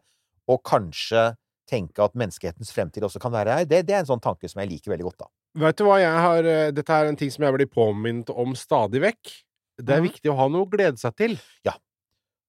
og 0.50 0.62
kanskje 0.66 1.30
tenke 1.70 2.02
at 2.02 2.16
menneskehetens 2.18 2.72
fremtid 2.74 3.04
også 3.06 3.20
kan 3.22 3.32
være 3.34 3.60
her. 3.60 3.68
Det, 3.68 3.84
det 3.86 3.94
er 3.94 4.02
en 4.02 4.08
sånn 4.08 4.22
tanke 4.22 4.48
som 4.50 4.62
jeg 4.62 4.72
liker 4.72 4.92
veldig 4.92 5.06
godt, 5.06 5.22
da. 5.22 5.30
Vet 5.64 5.78
du 5.78 5.84
hva 5.86 5.98
jeg 5.98 6.24
har 6.24 6.46
eh, 6.46 6.72
Dette 6.74 6.94
er 6.94 7.08
en 7.10 7.16
ting 7.18 7.30
som 7.34 7.42
jeg 7.42 7.54
blir 7.56 7.70
påminnet 7.70 8.30
om 8.30 8.52
stadig 8.58 9.02
vekk. 9.02 9.32
Det 9.80 9.94
er 9.96 10.02
mm. 10.02 10.08
viktig 10.10 10.30
å 10.30 10.36
ha 10.38 10.46
noe 10.52 10.66
å 10.66 10.70
glede 10.70 11.00
seg 11.00 11.16
til. 11.18 11.38
Ja. 11.66 11.74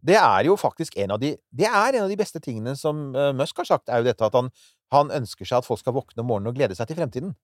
Det 0.02 0.18
er 0.18 0.48
jo 0.48 0.58
faktisk 0.58 0.98
en 1.02 1.14
av 1.14 1.22
de 1.22 1.36
Det 1.54 1.68
er 1.70 1.96
en 1.98 2.06
av 2.08 2.10
de 2.10 2.18
beste 2.18 2.42
tingene 2.42 2.74
som 2.78 3.12
eh, 3.14 3.32
Musk 3.38 3.62
har 3.62 3.70
sagt, 3.70 3.89
er 3.89 4.02
jo 4.02 4.10
dette 4.10 4.26
at 4.26 4.38
han, 4.38 4.50
han 4.94 5.14
ønsker 5.22 5.48
seg 5.48 5.62
at 5.62 5.68
folk 5.68 5.82
skal 5.82 5.96
våkne 5.98 6.22
om 6.24 6.30
morgenen 6.30 6.54
og 6.54 6.58
glede 6.58 6.78
seg 6.78 6.89
til 6.89 6.98
fremtiden. 7.02 7.36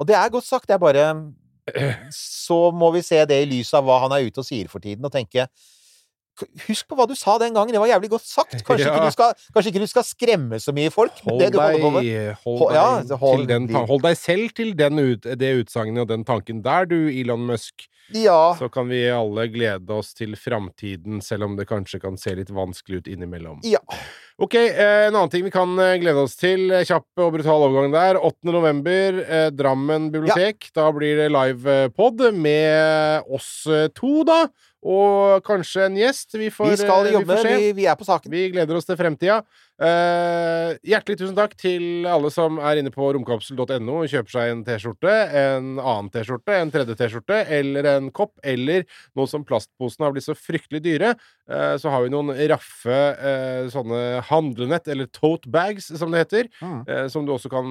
Og 0.00 0.08
det 0.08 0.16
er 0.16 0.32
godt 0.32 0.48
sagt. 0.48 0.68
Det 0.68 0.76
er 0.76 0.84
bare 0.84 1.10
Så 2.16 2.62
må 2.76 2.88
vi 2.96 3.04
se 3.04 3.20
det 3.28 3.42
i 3.44 3.48
lys 3.48 3.72
av 3.76 3.84
hva 3.86 4.00
han 4.04 4.16
er 4.16 4.24
ute 4.26 4.42
og 4.42 4.48
sier 4.48 4.68
for 4.72 4.82
tiden, 4.84 5.04
og 5.04 5.12
tenke 5.12 5.44
"K- 5.46 5.79
Husk 6.68 6.86
på 6.88 6.96
hva 6.96 7.04
du 7.08 7.14
sa 7.18 7.34
den 7.42 7.52
gangen. 7.56 7.72
Det 7.74 7.80
var 7.82 7.90
jævlig 7.90 8.10
godt 8.14 8.24
sagt. 8.24 8.62
Kanskje, 8.66 8.86
Ja. 8.86 8.94
ikke, 8.96 9.10
du 9.10 9.16
skal, 9.16 9.34
kanskje 9.54 9.72
ikke 9.74 9.82
du 9.84 9.90
skal 9.90 10.06
skremme 10.08 10.60
så 10.62 10.72
mye 10.72 10.90
folk 10.94 11.12
Hold 11.26 11.42
deg, 11.52 11.58
hold 11.82 11.98
Hold- 12.44 12.74
ja, 12.74 13.16
hold 13.20 13.46
den, 13.50 13.68
deg 14.06 14.16
selv 14.16 14.54
til 14.56 14.72
den 14.78 14.98
ut, 14.98 15.26
det 15.36 15.50
utsagnet 15.60 16.00
og 16.06 16.08
den 16.08 16.24
tanken 16.24 16.62
der, 16.64 16.86
du, 16.88 16.96
Elon 17.12 17.44
Musk. 17.50 17.86
Ja. 18.14 18.54
Så 18.58 18.70
kan 18.72 18.88
vi 18.90 19.04
alle 19.12 19.44
glede 19.52 19.90
oss 19.94 20.14
til 20.18 20.32
framtiden, 20.38 21.20
selv 21.22 21.44
om 21.46 21.56
det 21.58 21.68
kanskje 21.70 22.00
kan 22.02 22.16
se 22.18 22.32
litt 22.34 22.50
vanskelig 22.50 23.04
ut 23.04 23.10
innimellom. 23.12 23.60
ja. 23.62 23.78
Ok, 24.40 24.54
eh, 24.56 25.06
en 25.06 25.12
annen 25.14 25.28
ting 25.28 25.44
vi 25.44 25.50
kan 25.52 25.68
eh, 25.78 25.98
glede 26.00 26.22
oss 26.24 26.32
til. 26.40 26.70
eh, 26.72 26.84
Kjapp 26.88 27.20
og 27.20 27.34
brutal 27.34 27.66
overgang 27.66 27.92
der. 27.92 28.16
8. 28.24 28.48
november, 28.54 29.18
Drammen 29.52 30.06
bibliotek. 30.14 30.70
Da 30.76 30.86
blir 30.96 31.18
det 31.20 31.26
livepod 31.34 32.22
med 32.32 33.28
oss 33.28 33.50
to, 33.92 34.22
da. 34.24 34.46
Og 34.80 35.44
kanskje 35.44 35.84
en 35.90 35.98
gjest. 36.00 36.32
Vi 36.40 36.48
får, 36.48 36.70
Vi 36.72 36.78
skal 36.80 37.10
jobbe. 37.12 37.36
se. 37.42 37.52
Vi, 37.52 37.72
vi 37.82 37.84
er 37.84 37.98
på 38.00 38.08
saken. 38.08 38.32
Vi 38.32 38.46
gleder 38.54 38.78
oss 38.80 38.88
til 38.88 38.96
fremtida. 38.96 39.42
Eh, 39.80 40.74
hjertelig 40.84 41.22
tusen 41.22 41.36
takk 41.38 41.54
til 41.56 42.04
alle 42.04 42.28
som 42.32 42.58
er 42.60 42.82
inne 42.82 42.90
på 42.92 43.06
romkapsel.no 43.16 43.94
og 44.02 44.10
kjøper 44.12 44.34
seg 44.34 44.50
en 44.52 44.64
T-skjorte, 44.66 45.14
en 45.40 45.70
annen 45.80 46.10
T-skjorte, 46.12 46.52
en 46.52 46.72
tredje 46.74 46.96
T-skjorte 46.98 47.38
eller 47.56 47.88
en 47.94 48.10
kopp, 48.12 48.34
eller 48.44 48.84
nå 49.16 49.24
som 49.30 49.46
plastposene 49.48 50.04
har 50.04 50.12
blitt 50.12 50.26
så 50.26 50.36
fryktelig 50.36 50.82
dyre, 50.84 51.14
uh, 51.48 51.80
så 51.80 51.94
har 51.94 52.04
vi 52.04 52.12
noen 52.12 52.34
raffe 52.52 52.98
uh, 53.22 53.70
sånne 53.72 54.20
handlenett, 54.28 54.90
eller 54.92 55.08
tote 55.16 55.48
bags, 55.48 55.88
som 55.96 56.12
det 56.12 56.26
heter, 56.26 56.52
Mm. 56.60 57.08
som 57.12 57.24
du 57.24 57.30
også 57.32 57.48
kan 57.52 57.66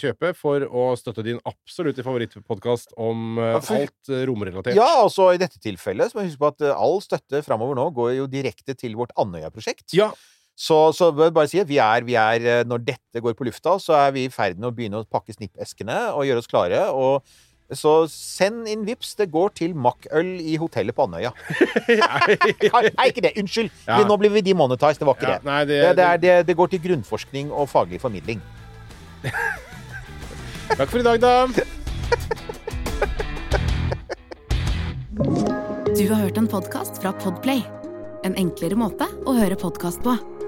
kjøpe 0.00 0.32
for 0.36 0.64
å 0.66 0.84
støtte 0.98 1.22
din 1.26 1.38
absolutte 1.46 2.02
favorittpodkast 2.04 2.94
om 3.00 3.38
alt 3.38 4.10
romrelatert. 4.26 4.74
Ja, 4.76 4.88
altså 5.04 5.28
i 5.34 5.40
dette 5.40 5.60
tilfellet 5.62 6.10
så 6.10 6.18
må 6.18 6.24
vi 6.24 6.32
huske 6.32 6.42
på 6.42 6.50
at 6.50 6.64
all 6.74 6.98
støtte 7.04 7.42
framover 7.46 7.78
nå 7.78 7.86
går 7.94 8.14
jo 8.18 8.26
direkte 8.30 8.74
til 8.78 8.96
vårt 8.98 9.14
Andøya-prosjekt. 9.20 9.94
Ja. 9.96 10.10
Så, 10.54 10.76
så 10.94 11.08
bare 11.18 11.48
si 11.50 11.58
at 11.58 11.66
vi 11.66 11.80
er, 11.82 12.04
vi 12.06 12.14
er 12.14 12.44
eh, 12.46 12.60
Når 12.68 12.84
dette 12.86 13.18
går 13.22 13.34
på 13.34 13.46
lufta, 13.48 13.74
så 13.82 13.96
er 13.98 14.12
vi 14.14 14.28
i 14.28 14.30
ferd 14.30 14.54
med 14.60 14.68
å 14.70 14.74
begynne 14.76 15.00
å 15.02 15.08
pakke 15.10 15.34
snippeskene 15.34 15.96
og 16.14 16.28
gjøre 16.28 16.44
oss 16.44 16.50
klare. 16.50 16.84
Og 16.94 17.26
så 17.74 17.94
send 18.12 18.68
inn 18.70 18.84
vips. 18.86 19.14
Det 19.18 19.26
går 19.32 19.50
til 19.58 19.74
makkøl 19.74 20.34
i 20.38 20.54
hotellet 20.60 20.94
på 20.94 21.06
Andøya. 21.08 21.32
Nei, 21.90 23.08
ikke 23.08 23.24
det! 23.24 23.32
Unnskyld! 23.40 23.72
Ja. 23.88 23.98
Nå 24.06 24.18
blir 24.20 24.30
vi 24.36 24.44
demonetized. 24.46 25.00
Det 25.02 25.08
var 25.08 25.18
ikke 25.18 25.30
Ja, 25.32 25.38
det. 25.40 25.48
nei, 25.48 25.60
det, 25.70 25.80
Det, 25.80 25.94
det, 25.98 26.04
er, 26.04 26.22
det, 26.22 26.34
det 26.52 26.56
går 26.60 26.70
til 26.74 26.84
grunnforskning 26.86 27.50
og 27.50 27.66
faglig 27.72 27.98
formidling. 28.04 28.42
Takk 30.78 30.86
for 30.90 31.00
i 31.00 31.06
dag, 31.06 31.18
da. 31.24 31.48
Du 35.94 36.04
har 36.10 36.18
hørt 36.24 36.38
en 36.38 36.48
podcast 36.50 37.02
fra 37.02 37.12
Podplay. 37.22 37.62
En 38.24 38.34
enklere 38.40 38.76
måte 38.78 39.06
å 39.26 39.34
høre 39.36 39.56
podcast 39.60 40.02
på. 40.04 40.14